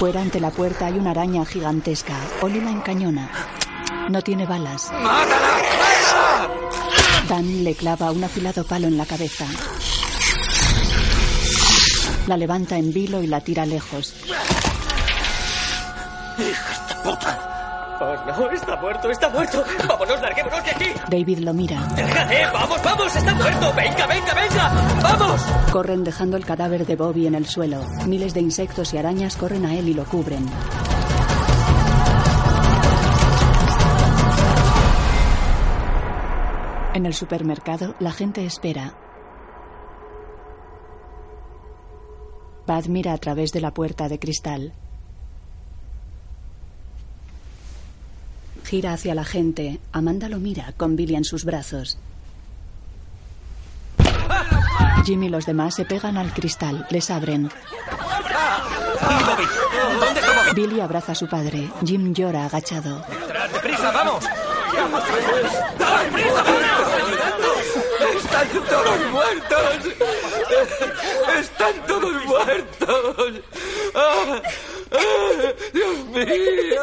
[0.00, 2.16] Fuera ante la puerta hay una araña gigantesca.
[2.42, 3.30] Oli la encañona.
[4.10, 4.90] No tiene balas.
[4.90, 6.48] ¡Mátala!
[7.28, 9.46] Dan le clava un afilado palo en la cabeza.
[12.26, 14.12] La levanta en vilo y la tira lejos.
[16.36, 17.96] ¡Hijas de puta!
[18.00, 18.50] ¡Oh, no!
[18.50, 19.10] ¡Está muerto!
[19.10, 19.64] ¡Está muerto!
[19.88, 20.86] ¡Vámonos, larguémonos de aquí!
[21.08, 21.80] David lo mira.
[21.94, 22.46] ¡Déjate!
[22.52, 23.14] ¡Vamos, vamos!
[23.14, 23.72] ¡Está muerto!
[23.76, 24.72] ¡Venga, venga, venga!
[25.02, 25.42] ¡Vamos!
[25.70, 27.80] Corren dejando el cadáver de Bobby en el suelo.
[28.06, 30.44] Miles de insectos y arañas corren a él y lo cubren.
[36.94, 38.96] En el supermercado, la gente espera.
[42.66, 44.72] Bad mira a través de la puerta de cristal.
[48.64, 49.78] Gira hacia la gente.
[49.92, 51.98] Amanda lo mira, con Billy en sus brazos.
[55.04, 56.86] Jim y los demás se pegan al cristal.
[56.90, 57.50] Les abren.
[60.54, 61.70] Billy abraza a su padre.
[61.84, 63.04] Jim llora agachado.
[63.52, 64.24] ¡Deprisa, vamos!
[66.04, 66.44] ¡Deprisa,
[68.16, 69.78] ¡Están todos muertos!
[71.38, 73.32] ¡Están todos muertos!
[73.94, 74.40] ¡Ah!
[74.92, 75.52] ¡Ah!
[75.72, 76.82] ¡Dios mío!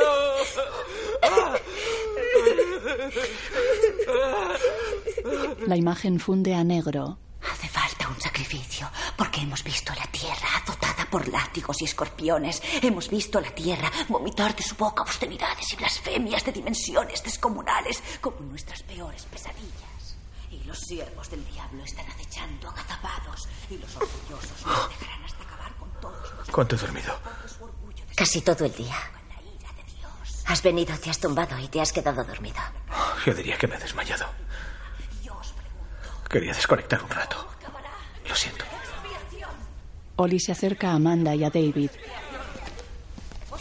[5.68, 7.18] La imagen funde a negro.
[7.42, 12.62] Hace falta un sacrificio, porque hemos visto la tierra azotada por látigos y escorpiones.
[12.82, 18.40] Hemos visto la tierra vomitar de su boca obscenidades y blasfemias de dimensiones descomunales, como
[18.42, 20.18] nuestras peores pesadillas.
[20.52, 25.76] Y los siervos del diablo están acechando agazapados, y los orgullosos no dejarán hasta acabar
[25.78, 27.14] con todos los ¿Cuánto he dormido?
[28.16, 28.98] Casi todo el día.
[30.46, 32.60] Has venido, te has tumbado y te has quedado dormido.
[33.26, 34.26] Yo diría que me he desmayado.
[36.30, 37.48] Quería desconectar un rato.
[38.28, 38.66] Lo siento.
[40.16, 41.92] Oli se acerca a Amanda y a David.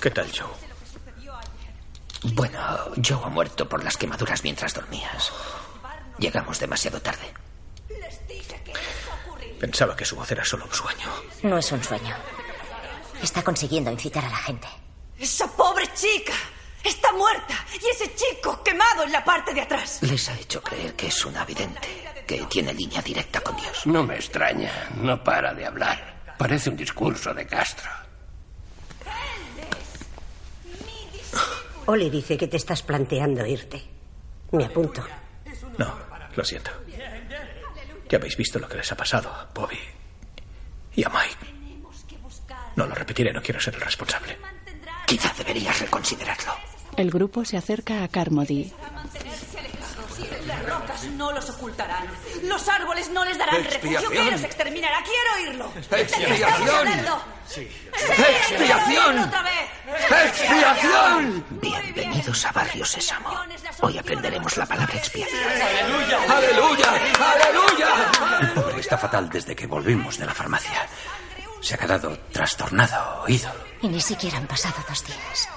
[0.00, 0.48] ¿Qué tal, Joe?
[2.34, 2.58] Bueno,
[3.04, 5.32] Joe ha muerto por las quemaduras mientras dormías.
[6.18, 7.32] Llegamos demasiado tarde.
[9.58, 11.06] Pensaba que su voz era solo un sueño.
[11.42, 12.14] No es un sueño.
[13.22, 14.68] Está consiguiendo incitar a la gente.
[15.18, 16.32] Esa pobre chica
[16.84, 19.98] está muerta y ese chico quemado en la parte de atrás.
[20.02, 21.88] Les ha hecho creer que es una vidente,
[22.26, 23.86] que tiene línea directa con Dios.
[23.86, 26.34] No me extraña, no para de hablar.
[26.38, 27.90] Parece un discurso de Castro.
[31.86, 33.82] Oli dice que te estás planteando irte.
[34.52, 35.04] Me apunto.
[35.78, 35.98] No,
[36.36, 36.70] lo siento.
[38.08, 39.78] Ya habéis visto lo que les ha pasado a Bobby
[40.94, 41.54] y a Mike.
[42.76, 44.36] No lo repetiré, no quiero ser el responsable.
[45.06, 46.49] Quizá deberías reconsiderarlo.
[47.00, 48.70] El grupo se acerca a Carmody.
[50.46, 52.04] Las rocas no los ocultarán.
[52.42, 54.00] Los árboles no les darán refugio.
[54.00, 54.12] Expiación.
[54.26, 54.98] ¿Qué los exterminará?
[55.02, 55.72] quiero oírlo.
[55.76, 56.32] Expiación.
[58.52, 59.32] ¡Expiación!
[60.26, 61.46] ¡Expiación!
[61.62, 63.30] Bienvenidos a Barrio Sésamo.
[63.80, 65.40] Hoy aprenderemos la palabra expiación.
[65.42, 66.18] ¡Aleluya!
[66.36, 67.00] ¡Aleluya!
[67.32, 67.88] ¡Aleluya!
[68.42, 70.86] El pobre está fatal desde que volvimos de la farmacia.
[71.62, 73.50] Se ha quedado trastornado, oído.
[73.80, 75.48] Y ni siquiera han pasado dos días.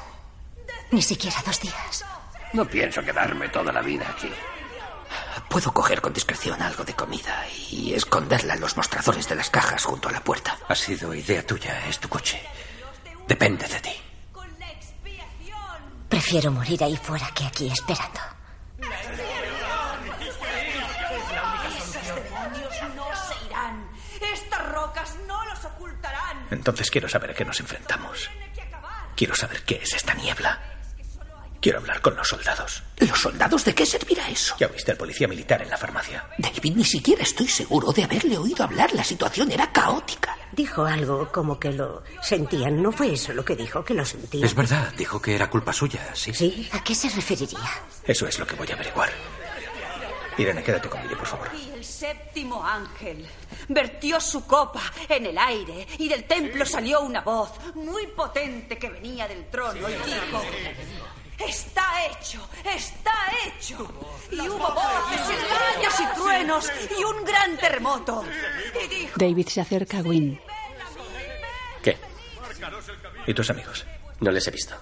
[0.93, 2.05] Ni siquiera dos días.
[2.53, 4.31] No pienso quedarme toda la vida aquí.
[5.49, 9.83] Puedo coger con discreción algo de comida y esconderla en los mostradores de las cajas
[9.83, 10.55] junto a la puerta.
[10.67, 12.39] Ha sido idea tuya, es tu coche.
[13.27, 13.95] depende de ti.
[16.09, 18.19] Prefiero morir ahí fuera que aquí esperando.
[26.51, 28.29] Entonces quiero saber a qué nos enfrentamos.
[29.15, 30.72] Quiero saber qué es esta niebla.
[31.63, 32.83] Quiero hablar con los soldados.
[32.97, 34.53] ¿Los soldados de qué servirá eso?
[34.59, 36.27] Ya viste al policía militar en la farmacia.
[36.37, 38.93] David, ni siquiera estoy seguro de haberle oído hablar.
[38.93, 40.37] La situación era caótica.
[40.51, 42.83] Dijo algo como que lo sentían.
[42.83, 43.81] ¿No fue eso lo que dijo?
[43.85, 44.43] Que lo sentían.
[44.43, 46.33] Es verdad, dijo que era culpa suya, sí.
[46.33, 46.67] ¿Sí?
[46.73, 47.59] ¿A qué se referiría?
[48.03, 49.09] Eso es lo que voy a averiguar.
[50.37, 51.49] Irene, quédate con Billy, por favor.
[51.55, 53.25] Y el séptimo ángel
[53.69, 58.89] vertió su copa en el aire y del templo salió una voz muy potente que
[58.89, 60.41] venía del trono y dijo...
[61.47, 63.13] Está hecho, está
[63.45, 63.87] hecho.
[64.31, 68.23] Y hubo voces y rayos y truenos y un gran terremoto.
[68.83, 69.13] Y dijo...
[69.15, 70.39] David se acerca a Gwyn.
[71.81, 71.97] ¿Qué?
[73.27, 73.85] ¿Y tus amigos?
[74.19, 74.75] No les he visto.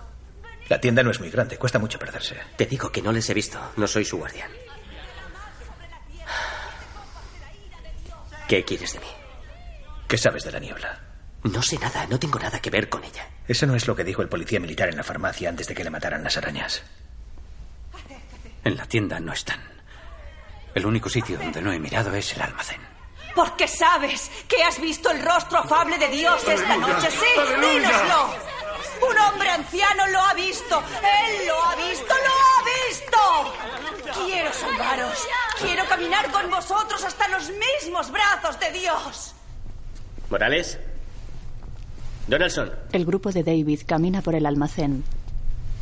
[0.69, 2.38] La tienda no es muy grande, cuesta mucho perderse.
[2.55, 3.59] Te digo que no les he visto.
[3.75, 4.51] No soy su guardián.
[8.47, 9.07] ¿Qué quieres de mí?
[10.07, 11.10] ¿Qué sabes de la niebla?
[11.43, 13.27] No sé nada, no tengo nada que ver con ella.
[13.47, 15.84] Eso no es lo que dijo el policía militar en la farmacia antes de que
[15.84, 16.84] le mataran las arañas.
[18.63, 19.59] En la tienda no están.
[20.76, 22.80] El único sitio donde no he mirado es el almacén.
[23.35, 27.09] Porque sabes que has visto el rostro afable de Dios esta noche.
[27.09, 27.72] Sí, ¡Aleluya!
[27.89, 28.35] dínoslo.
[29.09, 30.80] Un hombre anciano lo ha visto.
[30.80, 34.23] Él lo ha visto, lo ha visto.
[34.26, 35.27] Quiero salvaros.
[35.59, 39.34] Quiero caminar con vosotros hasta los mismos brazos de Dios.
[40.30, 40.77] ¿Morales?
[42.27, 45.03] Donaldson, El grupo de David camina por el almacén.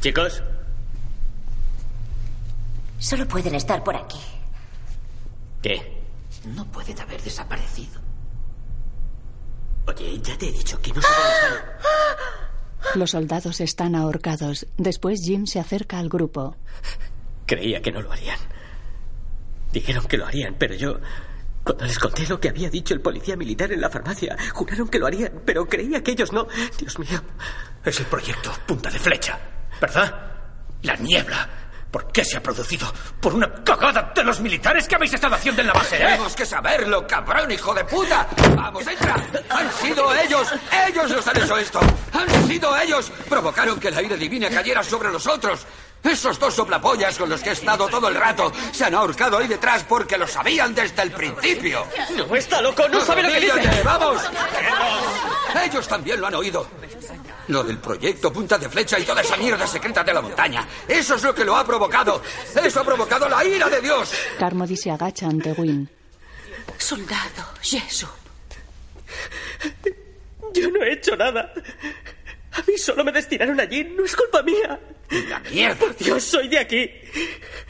[0.01, 0.41] chicos.
[2.97, 4.19] Solo pueden estar por aquí.
[5.61, 6.01] ¿Qué?
[6.55, 7.99] No pueden haber desaparecido.
[9.87, 11.19] Oye, ya te he dicho que no están.
[12.95, 14.67] Los soldados están ahorcados.
[14.77, 16.55] Después Jim se acerca al grupo.
[17.45, 18.39] Creía que no lo harían.
[19.71, 20.97] Dijeron que lo harían, pero yo...
[21.63, 24.99] Cuando les conté lo que había dicho el policía militar en la farmacia, juraron que
[24.99, 26.47] lo harían, pero creía que ellos no.
[26.77, 27.21] Dios mío.
[27.83, 29.39] Es el proyecto Punta de Flecha,
[29.79, 30.13] ¿verdad?
[30.83, 31.49] La niebla.
[31.91, 32.91] ¿Por qué se ha producido?
[33.19, 36.05] ¿Por una cagada de los militares que habéis estado haciendo en la base, eh?
[36.05, 38.27] Tenemos que saberlo, cabrón, hijo de puta.
[38.55, 39.15] Vamos, entra.
[39.49, 40.53] Han sido ellos.
[40.87, 41.79] Ellos los han hecho esto.
[42.13, 43.11] Han sido ellos.
[43.27, 45.65] Provocaron que el aire divina cayera sobre nosotros.
[46.03, 49.47] Esos dos soplapollas con los que he estado todo el rato se han ahorcado ahí
[49.47, 51.85] detrás porque lo sabían desde el principio.
[52.15, 53.83] No está loco, no sabe lo que dice.
[53.83, 54.21] ¡Vamos!
[55.63, 56.67] Ellos también lo han oído.
[57.47, 60.67] Lo del proyecto Punta de Flecha y toda esa mierda secreta de la montaña.
[60.87, 62.21] Eso es lo que lo ha provocado.
[62.63, 64.11] Eso ha provocado la ira de Dios.
[64.37, 65.89] Carmody se agacha ante Gwyn.
[66.77, 68.09] Soldado, Jesús.
[70.53, 71.53] Yo no he hecho nada.
[72.69, 74.79] Mí solo me destinaron allí, no es culpa mía.
[75.27, 75.75] La mierda.
[75.75, 76.87] Por Dios, soy de aquí.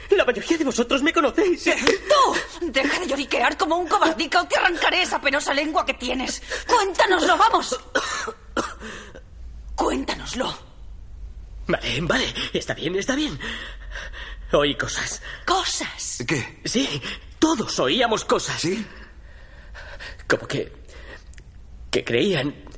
[0.10, 1.64] La mayoría de vosotros me conocéis.
[1.64, 2.68] ¡Tú!
[2.70, 6.42] Deja de lloriquear como un cobardica o te arrancaré esa penosa lengua que tienes.
[6.68, 7.80] Cuéntanoslo, vamos.
[9.76, 10.54] Cuéntanoslo.
[11.68, 13.40] Vale, vale, está bien, está bien.
[14.52, 15.22] Oí cosas.
[15.46, 16.24] Cosas.
[16.28, 16.60] ¿Qué?
[16.66, 17.02] Sí,
[17.38, 18.60] todos oíamos cosas.
[18.60, 18.86] ¿Sí?
[20.28, 20.74] Como que...
[21.90, 22.69] que creían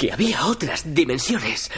[0.00, 1.70] que había otras dimensiones.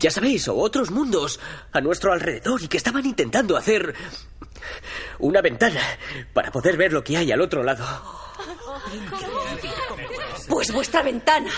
[0.00, 1.38] Ya sabéis, o otros mundos
[1.70, 3.94] a nuestro alrededor y que estaban intentando hacer
[5.20, 5.80] una ventana
[6.32, 7.86] para poder ver lo que hay al otro lado.
[10.48, 11.52] Pues vuestra ventana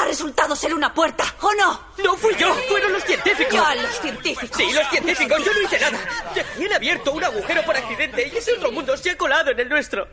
[0.00, 1.80] ha resultado ser una puerta, ¿o no?
[2.04, 3.52] No fui yo, fueron los científicos.
[3.52, 4.56] Ya, los científicos.
[4.56, 5.98] Sí, los científicos, yo no hice nada.
[6.32, 9.58] Ya han abierto un agujero por accidente y ese otro mundo se ha colado en
[9.58, 10.06] el nuestro.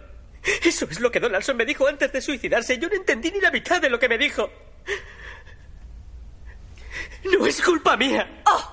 [0.64, 2.80] Eso es lo que Donaldson me dijo antes de suicidarse.
[2.80, 4.50] Yo no entendí ni la mitad de lo que me dijo.
[7.24, 8.44] No es culpa mía.
[8.46, 8.64] Oh.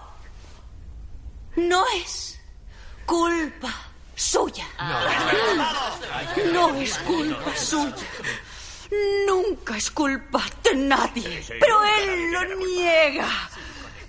[1.56, 2.40] No es
[3.06, 3.72] culpa
[4.14, 4.66] suya.
[6.52, 7.94] No es culpa suya.
[9.26, 11.44] Nunca es culpa de nadie.
[11.48, 13.28] Pero él lo niega.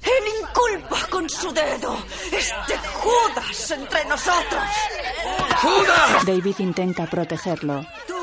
[0.02, 1.98] Él inculpa con su dedo.
[2.32, 4.64] Este Judas entre nosotros.
[5.62, 6.26] ¡Judas!
[6.26, 7.86] David intenta protegerlo.
[8.08, 8.16] Tú,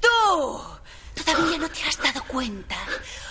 [0.00, 0.69] tú,
[1.24, 2.76] todavía no te has dado cuenta.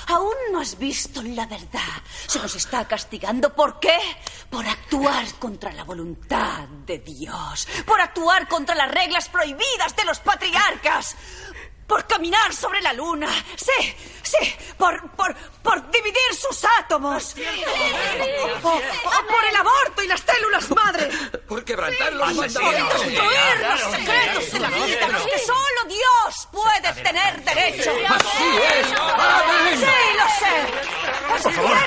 [0.08, 2.02] Aún no has visto la verdad.
[2.28, 3.54] Se nos está castigando.
[3.54, 3.98] ¿Por qué?
[4.50, 7.68] Por actuar contra la voluntad de Dios.
[7.86, 11.16] Por actuar contra las reglas prohibidas de los patriarcas.
[11.90, 13.28] Por caminar sobre la luna.
[13.58, 14.56] Sí, sí.
[14.78, 17.36] Por, por, por dividir sus átomos.
[18.64, 21.10] O, por el aborto y las células madre.
[21.48, 23.02] Por quebrantar los Por mandamientos.
[23.06, 27.92] destruir los secretos de la vida, los que solo Dios puede tener derecho.
[28.08, 29.00] Así es.
[29.00, 29.80] ¡Amén!
[29.80, 31.44] Sí, lo sé.
[31.44, 31.78] por favor.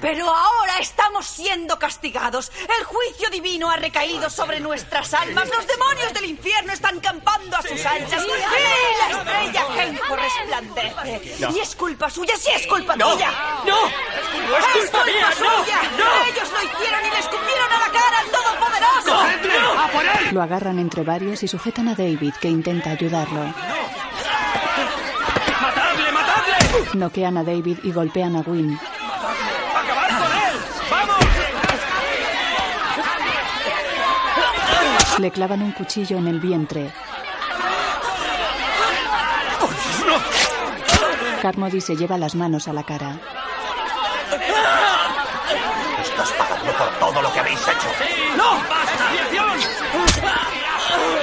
[0.00, 2.52] Pero ahora estamos siendo castigados.
[2.78, 5.48] El juicio divino ha recaído sobre nuestras almas.
[5.48, 8.24] Los demonios del infierno están campando a sus anchas.
[9.08, 11.36] La estrella Genjo resplandece.
[11.40, 11.50] No.
[11.50, 13.12] Y es culpa suya, sí es culpa No.
[13.12, 13.30] tuya.
[13.66, 13.76] No.
[13.82, 15.34] No es culpa mía, no.
[15.64, 15.80] suya.
[15.98, 16.04] No.
[16.32, 19.14] Ellos lo hicieron y le escupieron a la cara al Todopoderoso.
[19.80, 20.34] ¡A por él!
[20.34, 23.40] Lo agarran entre varios y sujetan a David, que intenta ayudarlo.
[25.60, 26.54] ¡Matadle, matadle!
[26.94, 28.42] Noquean a David y golpean a.
[30.90, 31.16] ¡Vamos!
[35.18, 36.92] Le clavan un cuchillo en el vientre.
[41.46, 43.20] Carmody se lleva las manos a la cara.
[46.02, 47.88] Estás pagando por todo lo que habéis hecho.
[48.36, 48.56] ¡No!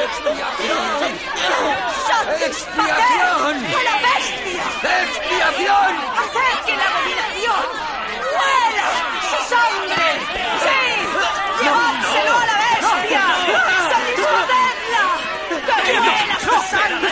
[0.06, 1.12] ¡Expiación!
[2.48, 3.66] ¡Expiación!
[3.68, 4.64] ¡A la bestia!
[5.04, 5.92] ¡Expiación!
[6.16, 7.66] ¡Haced que la abominación
[8.32, 8.88] huela
[9.30, 10.08] su sangre!
[10.64, 10.80] ¡Sí!
[11.64, 13.24] ¡Llevádselo a la bestia!
[13.92, 15.04] ¡Satisfacedla!
[15.84, 17.12] ¡Que huela su sangre!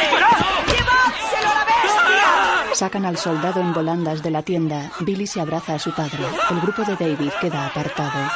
[0.72, 2.52] ¡Llevádselo a la bestia!
[2.73, 4.91] Sacan al soldado en volandas de la tienda.
[5.02, 6.23] Billy se abraza a su padre.
[6.49, 8.30] El grupo de David queda apartado.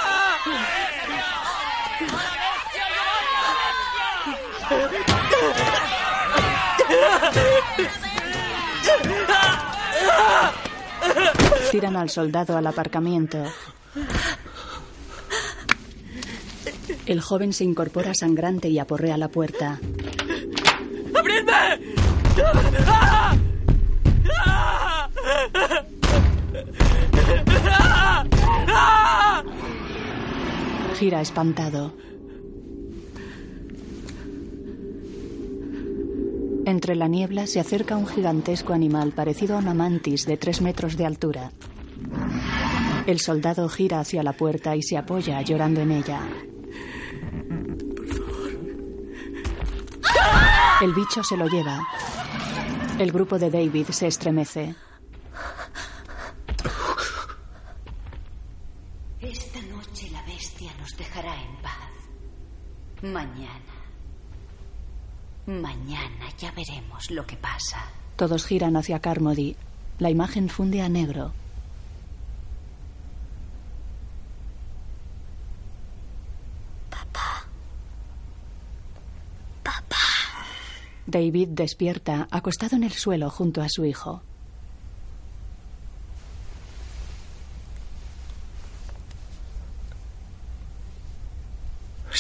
[11.72, 13.44] Tiran al soldado al aparcamiento.
[17.06, 19.80] El joven se incorpora sangrante y aporrea la puerta.
[21.14, 21.96] ¡Abridme!
[30.98, 31.94] Gira espantado.
[36.66, 40.98] Entre la niebla se acerca un gigantesco animal parecido a una mantis de tres metros
[40.98, 41.52] de altura.
[43.06, 46.22] El soldado gira hacia la puerta y se apoya llorando en ella.
[50.82, 51.80] El bicho se lo lleva.
[52.98, 54.76] El grupo de David se estremece.
[59.22, 61.74] Esta noche la bestia nos dejará en paz.
[63.02, 63.76] Mañana.
[65.46, 67.78] Mañana ya veremos lo que pasa.
[68.16, 69.56] Todos giran hacia Carmody.
[70.00, 71.34] La imagen funde a negro.
[81.08, 84.22] David despierta, acostado en el suelo junto a su hijo.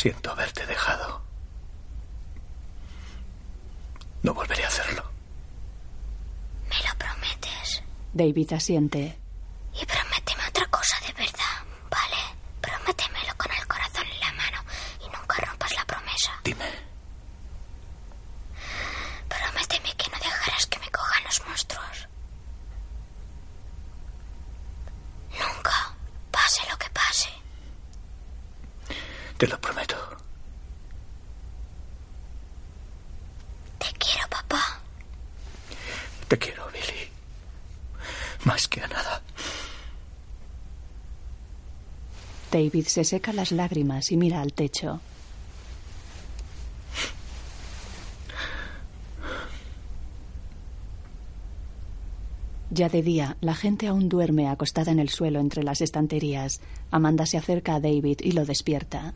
[0.05, 1.19] Siento haberte dejado.
[4.21, 5.03] No volveré a hacerlo.
[6.69, 7.81] ¿Me lo prometes?
[8.13, 9.17] David asiente.
[9.73, 11.57] Y prométeme otra cosa de verdad,
[11.89, 12.21] ¿vale?
[12.61, 14.63] Prométemelo con el corazón en la mano
[15.01, 16.39] y nunca rompas la promesa.
[16.43, 16.69] Dime.
[19.27, 22.07] Prométeme que no dejarás que me cojan los monstruos.
[25.31, 25.95] Nunca,
[26.29, 27.44] pase lo que pase.
[29.37, 29.95] Te lo prometo.
[33.77, 34.79] Te quiero, papá.
[36.27, 37.09] Te quiero, Billy.
[38.45, 39.21] Más que a nada.
[42.51, 45.01] David se seca las lágrimas y mira al techo.
[52.69, 56.61] Ya de día, la gente aún duerme acostada en el suelo entre las estanterías.
[56.91, 59.13] Amanda se acerca a David y lo despierta.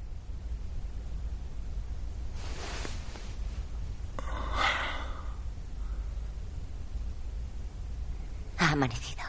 [8.69, 9.23] Ha amanecido.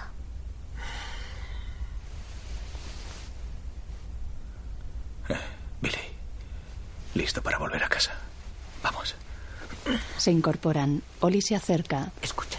[5.81, 5.97] Billy.
[7.15, 8.13] Listo para volver a casa.
[8.83, 9.15] Vamos.
[10.19, 11.03] Se incorporan.
[11.21, 12.13] Oli se acerca.
[12.21, 12.59] Escucha.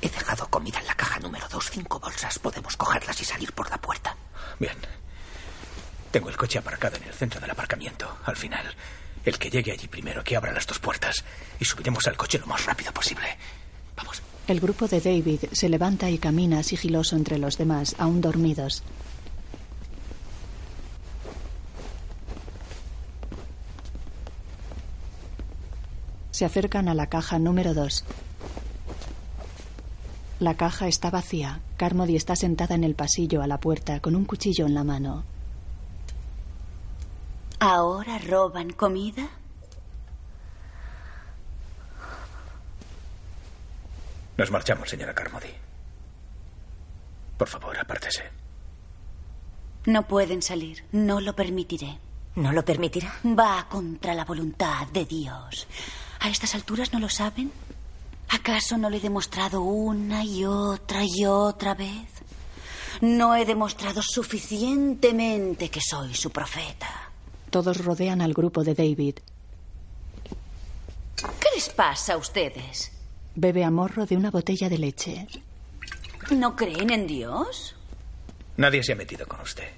[0.00, 1.70] He dejado comida en la caja número dos.
[1.70, 2.36] Cinco bolsas.
[2.40, 4.16] Podemos cogerlas y salir por la puerta.
[4.58, 4.76] Bien.
[6.10, 8.18] Tengo el coche aparcado en el centro del aparcamiento.
[8.24, 8.74] Al final,
[9.24, 11.24] el que llegue allí primero que abra las dos puertas
[11.60, 13.38] y subiremos al coche lo más rápido posible.
[14.48, 18.82] El grupo de David se levanta y camina sigiloso entre los demás, aún dormidos.
[26.32, 28.04] Se acercan a la caja número 2.
[30.40, 31.60] La caja está vacía.
[31.76, 35.22] Carmody está sentada en el pasillo a la puerta con un cuchillo en la mano.
[37.60, 39.30] ¿Ahora roban comida?
[44.36, 45.52] Nos marchamos, señora Carmody.
[47.36, 48.22] Por favor, apártese.
[49.86, 50.84] No pueden salir.
[50.92, 51.98] No lo permitiré.
[52.36, 53.12] ¿No lo permitirá?
[53.24, 55.66] Va contra la voluntad de Dios.
[56.20, 57.52] ¿A estas alturas no lo saben?
[58.30, 62.08] ¿Acaso no le he demostrado una y otra y otra vez?
[63.02, 67.10] No he demostrado suficientemente que soy su profeta.
[67.50, 69.16] Todos rodean al grupo de David.
[71.16, 72.92] ¿Qué les pasa a ustedes?
[73.34, 75.26] Bebe a morro de una botella de leche.
[76.30, 77.74] ¿No creen en Dios?
[78.56, 79.68] Nadie se ha metido con usted.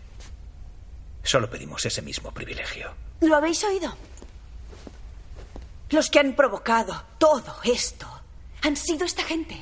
[1.22, 2.92] Solo pedimos ese mismo privilegio.
[3.20, 3.94] ¿Lo habéis oído?
[5.90, 8.06] Los que han provocado todo esto
[8.62, 9.56] han sido esta gente.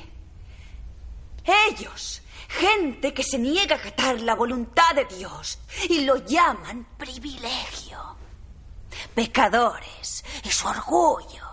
[1.69, 5.59] Ellos, gente que se niega a acatar la voluntad de Dios
[5.89, 7.99] y lo llaman privilegio.
[9.13, 11.47] Pecadores y su orgullo.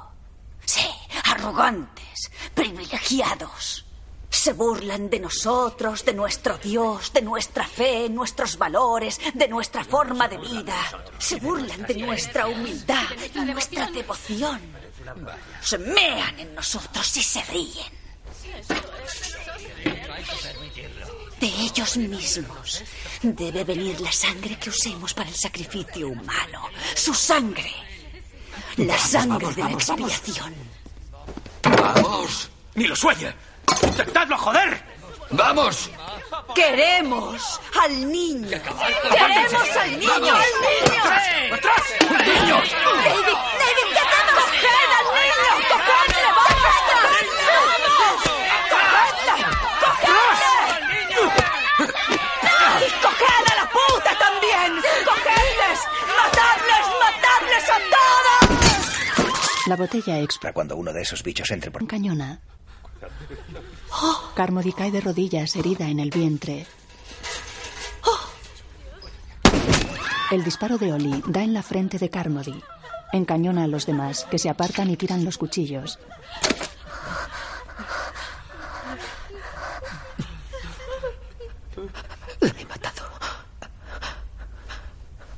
[0.64, 0.88] Sí,
[1.24, 2.09] arrogantes,
[2.54, 3.84] privilegiados.
[4.28, 10.28] Se burlan de nosotros, de nuestro Dios, de nuestra fe, nuestros valores, de nuestra forma
[10.28, 10.76] de vida.
[11.18, 14.60] Se burlan de nuestra humildad y nuestra devoción.
[15.60, 18.00] Se mean en nosotros y se ríen.
[21.40, 22.82] De ellos mismos
[23.22, 26.68] debe venir la sangre que usemos para el sacrificio humano.
[26.94, 27.72] Su sangre.
[28.76, 30.79] La sangre de la expiación.
[31.62, 32.50] ¡Vamos!
[32.74, 33.34] ¡Ni lo sueñe!
[33.82, 34.82] ¡Intentadlo, joder!
[35.30, 35.90] ¡Vamos!
[36.54, 38.48] Queremos al niño.
[38.48, 40.12] Queremos al niño.
[40.12, 41.02] ¡Al niño!
[41.54, 41.84] ¡Atrás!
[42.00, 42.56] ¡Niño!
[42.56, 44.44] David, David, ¿qué hacemos?
[44.44, 45.52] ¡Coged al niño!
[45.68, 46.50] ¡Cogedle, vamos!
[49.80, 50.60] ¡Cogedle!
[52.80, 54.70] ¡Y coged a la puta también!
[55.04, 55.80] ¡Cogedles!
[56.16, 56.84] ¡Matadles!
[57.00, 57.99] ¡Matadles a todos!
[59.70, 60.40] La botella explota.
[60.40, 61.86] Para cuando uno de esos bichos entre por...
[61.86, 62.40] Cañona.
[64.34, 66.66] Carmody cae de rodillas, herida en el vientre.
[70.32, 72.60] El disparo de Oli da en la frente de Carmody.
[73.12, 76.00] Encañona a los demás, que se apartan y tiran los cuchillos.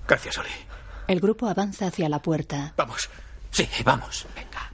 [0.09, 0.49] Gracias, Oli.
[1.07, 2.73] El grupo avanza hacia la puerta.
[2.79, 3.11] Vamos.
[3.53, 4.27] Sí, vamos.
[4.35, 4.71] Venga.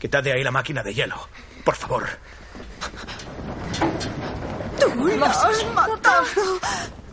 [0.00, 1.28] Quitad de ahí la máquina de hielo.
[1.64, 2.08] Por favor.
[4.80, 6.24] ¡Tú lo has matado!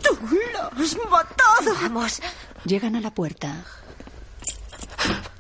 [0.01, 0.17] ¡Tú
[0.53, 1.76] lo has matado!
[1.81, 2.22] Vamos.
[2.63, 3.65] Llegan a la puerta.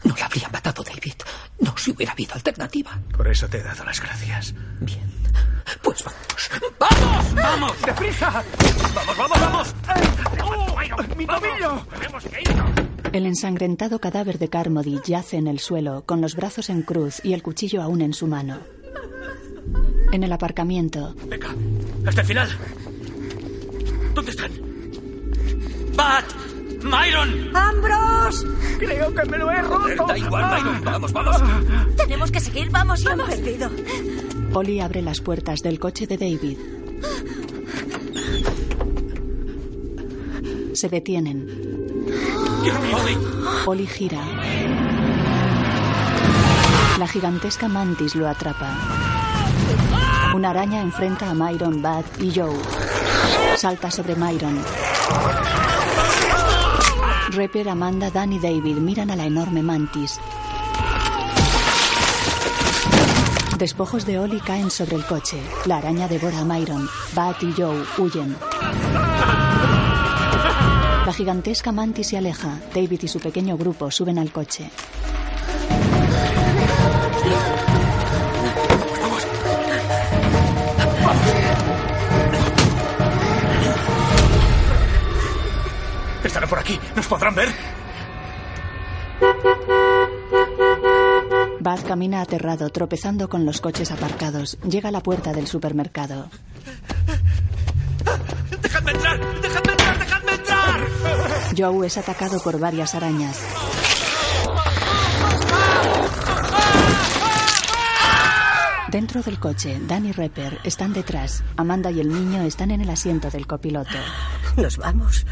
[0.05, 1.15] No la habría matado David.
[1.59, 2.99] No si hubiera habido alternativa.
[3.15, 4.53] Por eso te he dado las gracias.
[4.79, 5.11] Bien.
[5.81, 6.21] Pues vamos.
[6.79, 7.33] ¡Vamos!
[7.35, 7.81] ¡Vamos!
[7.85, 8.43] ¡Deprisa!
[8.93, 9.75] ¡Vamos, vamos, vamos!
[11.17, 11.85] ¡Mi tobillo!
[11.91, 12.69] ¡Tenemos que irnos!
[13.11, 17.33] El ensangrentado cadáver de Carmody yace en el suelo, con los brazos en cruz y
[17.33, 18.59] el cuchillo aún en su mano.
[20.11, 21.49] En el aparcamiento, Venga,
[22.05, 22.49] hasta el final.
[24.13, 24.51] ¿Dónde están?
[25.95, 26.25] ¡Bat!
[26.85, 27.55] ¡Myron!
[27.55, 28.45] ¡Ambros!
[28.79, 30.05] Creo que me lo he roto.
[30.07, 30.83] Da igual, Myron.
[30.83, 31.37] Vamos, vamos.
[31.97, 33.69] Tenemos que seguir, vamos, lo hemos perdido.
[34.53, 36.57] Polly abre las puertas del coche de David.
[40.73, 41.47] Se detienen.
[43.65, 44.21] Polly gira.
[46.99, 48.73] La gigantesca mantis lo atrapa.
[50.33, 52.55] Una araña enfrenta a Myron, Bat y Joe.
[53.57, 54.59] Salta sobre Myron.
[57.35, 60.19] Reaper, Amanda, Dan y David miran a la enorme mantis.
[63.59, 65.37] Despojos de Oli caen sobre el coche.
[65.65, 66.87] La araña devora a Myron.
[67.13, 68.37] Bat y Joe huyen.
[71.05, 72.57] La gigantesca mantis se aleja.
[72.73, 74.69] David y su pequeño grupo suben al coche.
[86.35, 86.77] Estará por aquí.
[86.97, 87.47] ¿Nos podrán ver?
[91.61, 94.57] Bad camina aterrado, tropezando con los coches aparcados.
[94.59, 96.29] Llega a la puerta del supermercado.
[98.61, 99.41] ¡Dejadme entrar!
[99.41, 99.97] ¡Dejadme entrar!
[99.97, 100.81] ¡Dejadme entrar!
[101.57, 103.39] Joe es atacado por varias arañas.
[108.91, 111.45] Dentro del coche, Dan y Reaper están detrás.
[111.55, 113.97] Amanda y el niño están en el asiento del copiloto.
[114.57, 115.25] Nos vamos.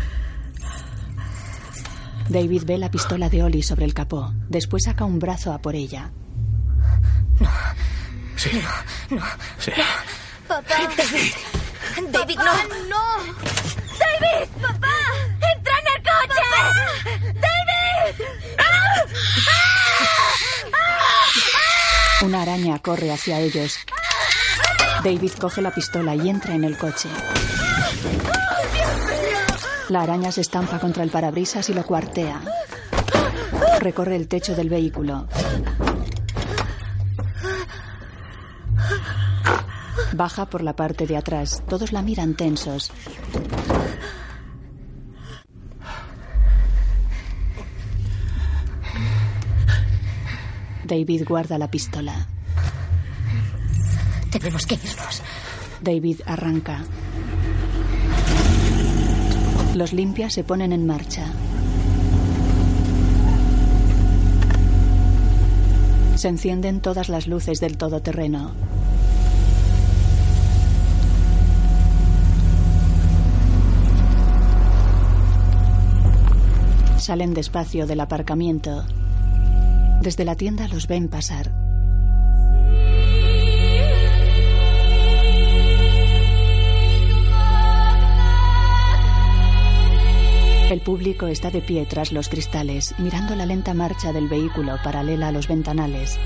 [2.33, 4.33] David ve la pistola de Oli sobre el capó.
[4.49, 6.09] Después saca un brazo a por ella.
[8.35, 8.49] Sí.
[9.11, 9.25] No, no.
[9.59, 9.71] Sí.
[10.47, 10.75] Papá.
[10.97, 11.31] David.
[12.11, 12.55] David, Papá,
[12.89, 12.89] no.
[12.89, 13.33] no.
[13.99, 14.95] David, papá.
[15.55, 16.41] Entra en el coche.
[17.35, 18.25] David.
[18.57, 19.05] ¡Ah!
[22.25, 23.77] Una araña corre hacia ellos.
[25.03, 27.09] David coge la pistola y entra en el coche.
[29.89, 32.41] La araña se estampa contra el parabrisas y lo cuartea.
[33.79, 35.27] Recorre el techo del vehículo.
[40.13, 41.63] Baja por la parte de atrás.
[41.67, 42.91] Todos la miran tensos.
[50.85, 52.27] David guarda la pistola.
[54.31, 55.21] Tenemos que irnos.
[55.81, 56.83] David arranca.
[59.73, 61.25] Los limpias se ponen en marcha.
[66.15, 68.51] Se encienden todas las luces del todoterreno.
[76.97, 78.85] Salen despacio del aparcamiento.
[80.01, 81.51] Desde la tienda los ven pasar.
[90.73, 95.27] El público está de pie tras los cristales, mirando la lenta marcha del vehículo paralela
[95.27, 96.17] a los ventanales.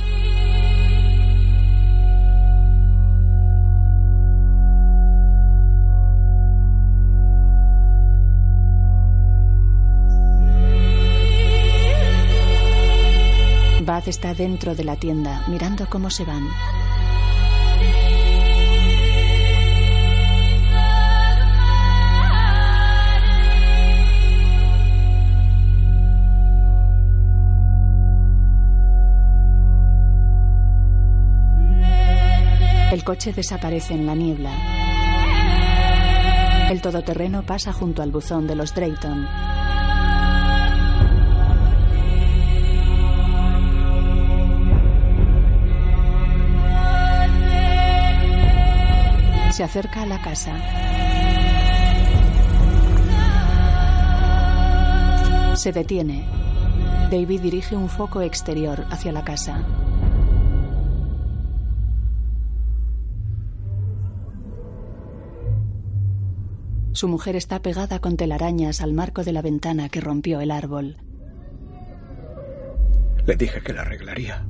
[13.82, 16.48] Baz está dentro de la tienda, mirando cómo se van.
[32.98, 34.52] El coche desaparece en la niebla.
[36.72, 39.28] El todoterreno pasa junto al buzón de los Drayton.
[49.52, 50.56] Se acerca a la casa.
[55.56, 56.26] Se detiene.
[57.12, 59.64] David dirige un foco exterior hacia la casa.
[66.98, 70.98] Su mujer está pegada con telarañas al marco de la ventana que rompió el árbol.
[73.28, 74.44] Le dije que la arreglaría.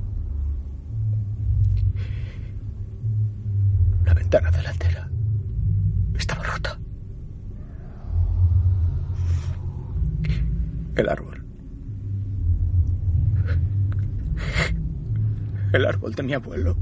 [4.06, 5.10] La ventana delantera
[6.16, 6.80] estaba rota.
[10.96, 11.44] El árbol.
[15.74, 16.78] El árbol de mi abuelo.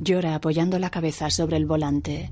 [0.00, 2.30] Llora apoyando la cabeza sobre el volante.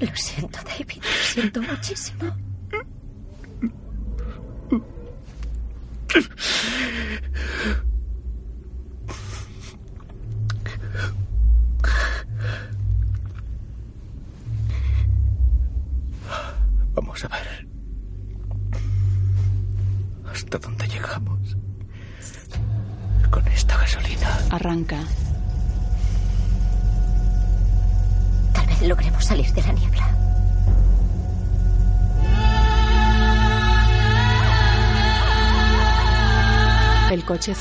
[0.00, 1.02] Lo siento, David.
[1.02, 2.32] Lo siento muchísimo.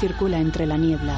[0.04, 1.16] Circula entre la niebla.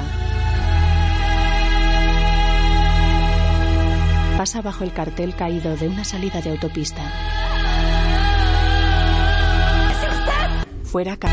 [4.38, 7.02] Pasa bajo el cartel caído de una salida de autopista.
[10.84, 11.28] Fuera ca-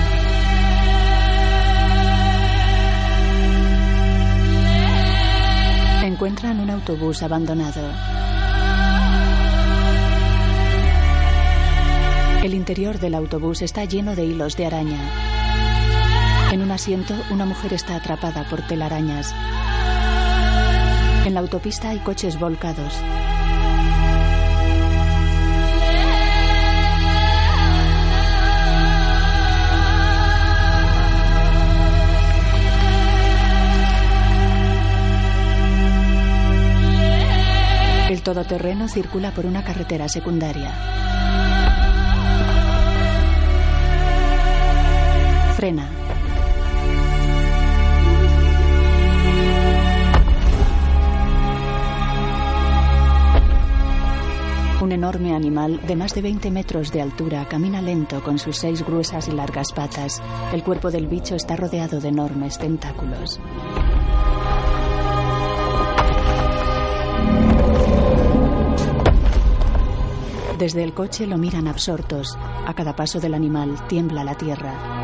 [6.04, 7.82] Encuentran un autobús abandonado.
[12.44, 15.00] El interior del autobús está lleno de hilos de araña.
[16.54, 19.34] En un asiento, una mujer está atrapada por telarañas.
[21.26, 22.94] En la autopista hay coches volcados.
[38.12, 40.72] El todoterreno circula por una carretera secundaria.
[45.56, 46.03] Frena.
[54.84, 58.86] Un enorme animal de más de 20 metros de altura camina lento con sus seis
[58.86, 60.22] gruesas y largas patas.
[60.52, 63.40] El cuerpo del bicho está rodeado de enormes tentáculos.
[70.60, 72.38] Desde el coche lo miran absortos.
[72.68, 75.03] A cada paso del animal tiembla la tierra.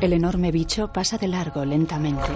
[0.00, 2.28] El enorme bicho pasa de largo lentamente.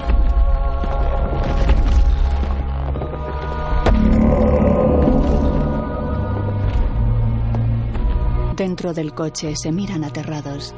[8.56, 10.74] Dentro del coche se miran aterrados.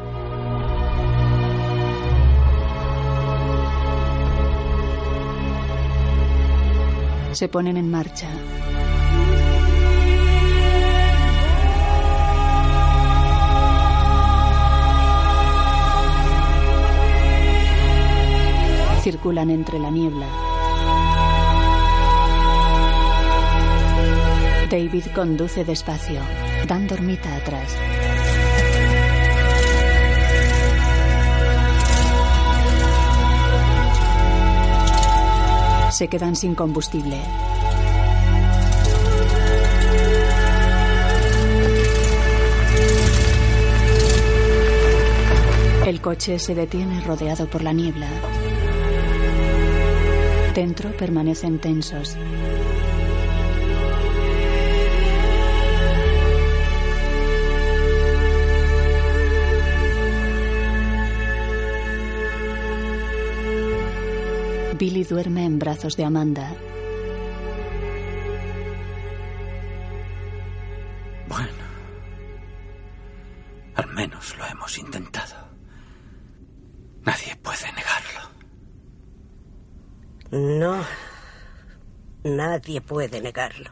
[7.33, 8.29] Se ponen en marcha.
[19.03, 20.27] Circulan entre la niebla.
[24.71, 26.21] David conduce despacio.
[26.69, 27.75] Dan dormita atrás.
[35.91, 37.19] Se quedan sin combustible.
[45.87, 48.07] El coche se detiene rodeado por la niebla.
[50.55, 52.17] Dentro permanecen tensos.
[64.77, 66.53] Billy duerme en brazos de Amanda.
[71.29, 71.65] Bueno,
[73.75, 75.37] al menos lo hemos intentado.
[77.05, 78.21] Nadie puede negarlo.
[80.31, 80.85] No.
[82.23, 83.71] Nadie puede negarlo.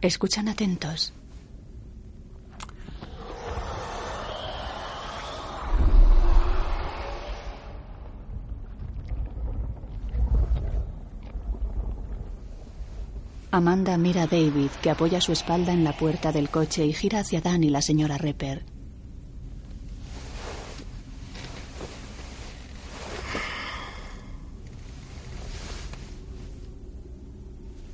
[0.00, 1.12] Escuchan atentos.
[13.52, 17.20] Amanda mira a David, que apoya su espalda en la puerta del coche y gira
[17.20, 18.69] hacia Dan y la señora Repper.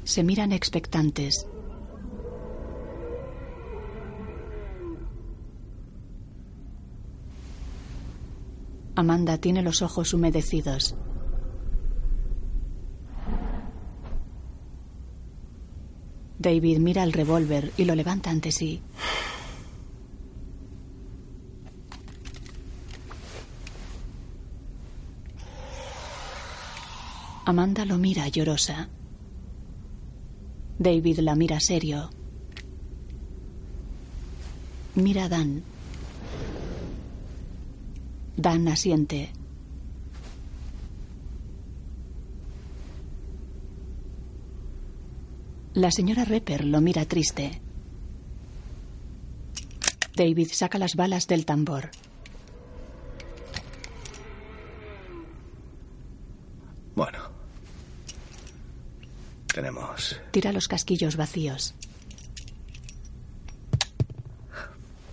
[0.07, 1.49] Se miran expectantes.
[8.95, 10.95] Amanda tiene los ojos humedecidos.
[16.39, 18.81] David mira el revólver y lo levanta ante sí.
[27.45, 28.89] Amanda lo mira llorosa.
[30.79, 32.11] David la mira serio.
[34.95, 35.63] Mira a Dan.
[38.37, 39.31] Dan asiente.
[45.73, 47.61] La señora Repper lo mira triste.
[50.15, 51.91] David saca las balas del tambor.
[56.95, 57.19] Bueno.
[59.57, 61.75] Tenemos Tira los casquillos vacíos.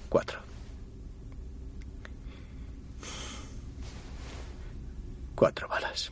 [0.09, 0.37] cuatro.
[5.33, 6.11] Cuatro balas.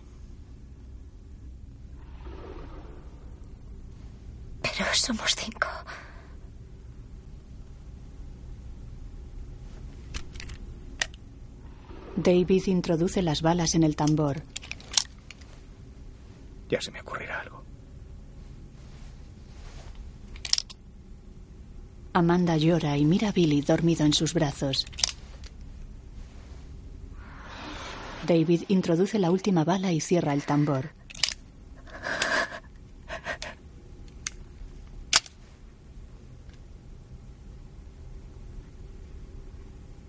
[4.62, 5.68] Pero somos cinco.
[12.16, 14.42] David introduce las balas en el tambor.
[16.70, 17.61] Ya se me ocurrirá algo.
[22.14, 24.86] Amanda llora y mira a Billy dormido en sus brazos.
[28.28, 30.92] David introduce la última bala y cierra el tambor.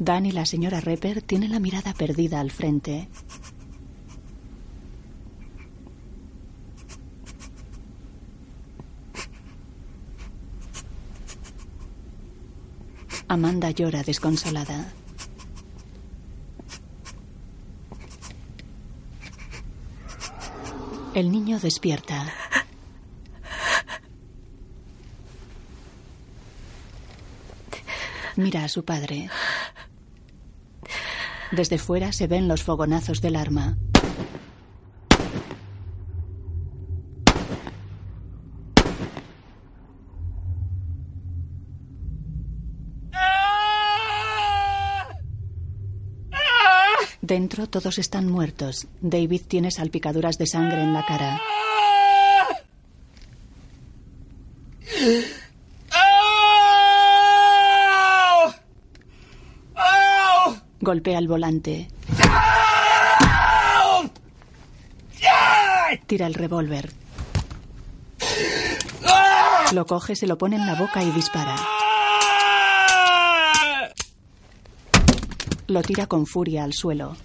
[0.00, 3.08] Dan y la señora Repper tienen la mirada perdida al frente.
[13.32, 14.92] Amanda llora desconsolada.
[21.14, 22.30] El niño despierta.
[28.36, 29.30] Mira a su padre.
[31.52, 33.78] Desde fuera se ven los fogonazos del arma.
[47.32, 48.88] Dentro todos están muertos.
[49.00, 51.40] David tiene salpicaduras de sangre en la cara.
[60.82, 61.88] Golpea el volante.
[66.06, 66.92] Tira el revólver.
[69.72, 71.56] Lo coge, se lo pone en la boca y dispara.
[75.72, 77.16] Lo tira con furia al suelo.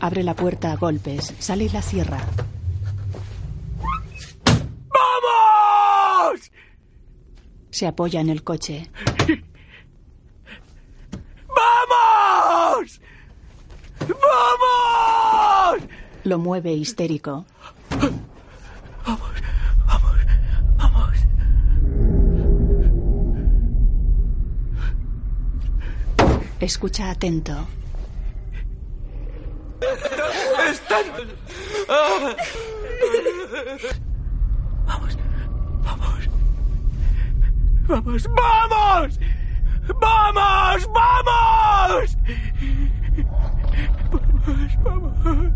[0.00, 2.20] Abre la puerta a golpes, sale y la cierra.
[4.90, 6.50] ¡Vamos!
[7.70, 8.90] Se apoya en el coche.
[11.46, 13.00] ¡Vamos!
[14.00, 15.88] ¡Vamos!
[16.24, 17.46] Lo mueve histérico.
[26.64, 27.52] Escucha atento.
[30.70, 31.04] ¡Están!
[31.90, 32.34] ¡Ah!
[34.86, 35.18] Vamos,
[35.84, 36.28] vamos.
[37.86, 39.18] Vamos, vamos.
[40.00, 42.18] Vamos, vamos.
[44.46, 45.50] Vamos, vamos.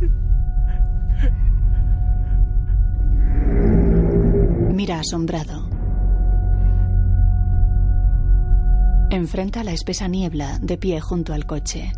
[4.74, 5.57] Mira asombrado.
[9.18, 11.92] Enfrenta la espesa niebla de pie junto al coche.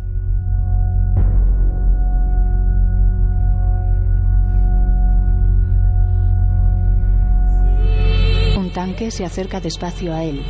[8.57, 10.43] Un tanque se acerca despacio a él.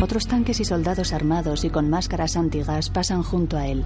[0.00, 3.84] Otros tanques y soldados armados y con máscaras antigas pasan junto a él.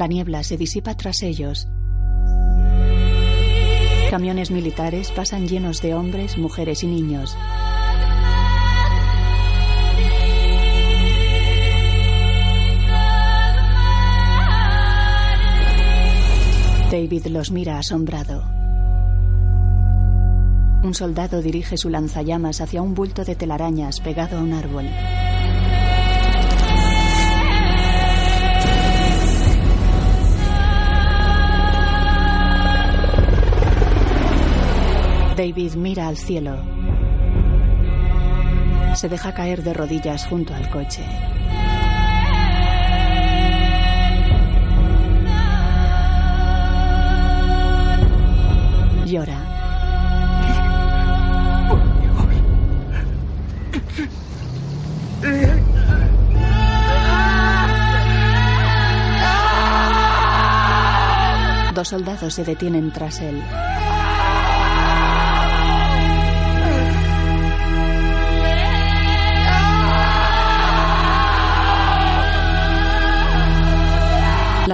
[0.00, 1.68] La niebla se disipa tras ellos.
[4.08, 7.36] Camiones militares pasan llenos de hombres, mujeres y niños.
[16.90, 18.42] David los mira asombrado.
[20.82, 24.86] Un soldado dirige su lanzallamas hacia un bulto de telarañas pegado a un árbol.
[35.40, 36.54] David mira al cielo.
[38.94, 41.02] Se deja caer de rodillas junto al coche.
[49.06, 49.38] Llora.
[61.74, 63.42] Dos soldados se detienen tras él.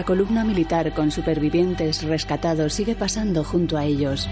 [0.06, 4.28] Columna militar con supervivientes rescatados sigue pasando junto a ellos.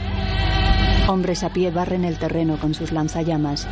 [1.09, 3.69] Hombres a pie barren el terreno con sus lanzallamas.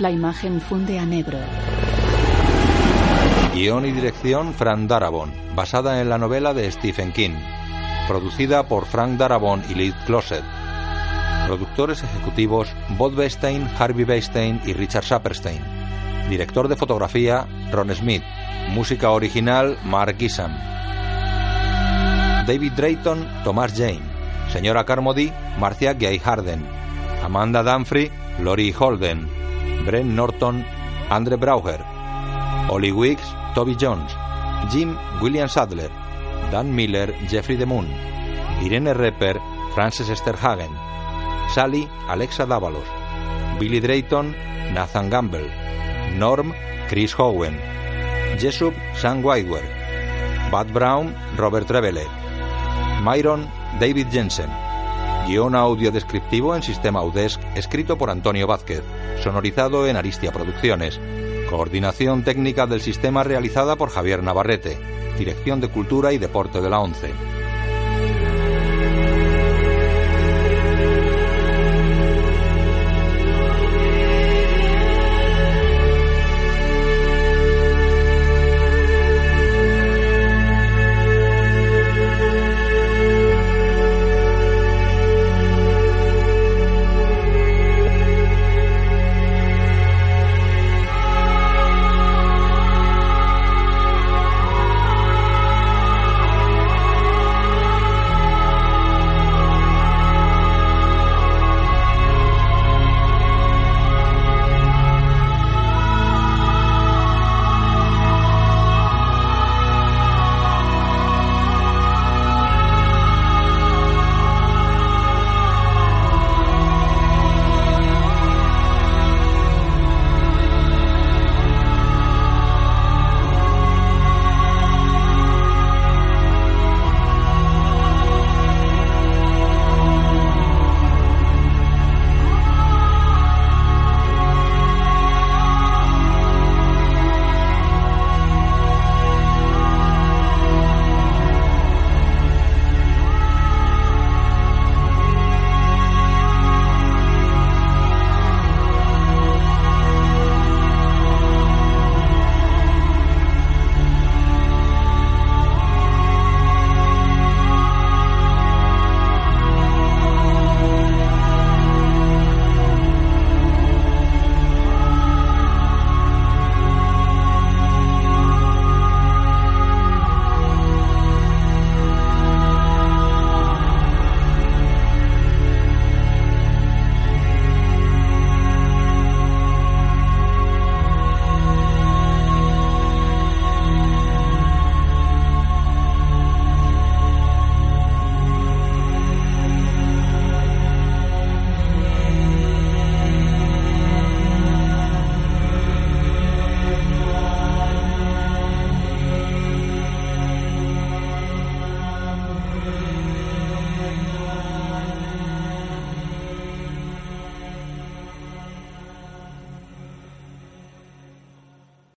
[0.00, 1.38] La imagen funde a negro.
[3.54, 7.36] Guión y dirección Frank Darabont, basada en la novela de Stephen King.
[8.08, 10.42] Producida por Frank Darabont y Liz Closet.
[11.50, 15.60] Productores ejecutivos Bob Weinstein, Harvey Weinstein y Richard Saperstein.
[16.28, 18.22] Director de fotografía Ron Smith.
[18.68, 20.56] Música original Mark Gissam.
[22.46, 23.98] David Drayton, Thomas Jane.
[24.52, 26.64] Señora Carmody, Marcia Gay Harden.
[27.24, 29.28] Amanda Dunphy, Lori Holden.
[29.84, 30.64] Brent Norton,
[31.08, 31.84] Andre Brauger.
[32.68, 34.16] Ollie Wicks, Toby Jones.
[34.70, 35.90] Jim William Sadler.
[36.52, 37.88] Dan Miller, Jeffrey DeMoon.
[38.62, 39.40] Irene Repper,
[39.74, 40.89] Frances Esterhagen.
[41.54, 42.86] Sally, Alexa Dávalos.
[43.58, 44.36] Billy Drayton,
[44.72, 45.50] Nathan Gamble.
[46.16, 46.54] Norm,
[46.88, 47.58] Chris Howen.
[48.38, 49.64] Jessup, Sam Whitewer.
[50.52, 52.06] Bud Brown, Robert Trevele.
[53.02, 53.48] Myron,
[53.80, 54.48] David Jensen.
[55.26, 58.82] Guión audio descriptivo en sistema UDESC, escrito por Antonio Vázquez.
[59.20, 61.00] Sonorizado en Aristia Producciones.
[61.50, 64.78] Coordinación técnica del sistema realizada por Javier Navarrete.
[65.18, 67.10] Dirección de Cultura y Deporte de la ONCE.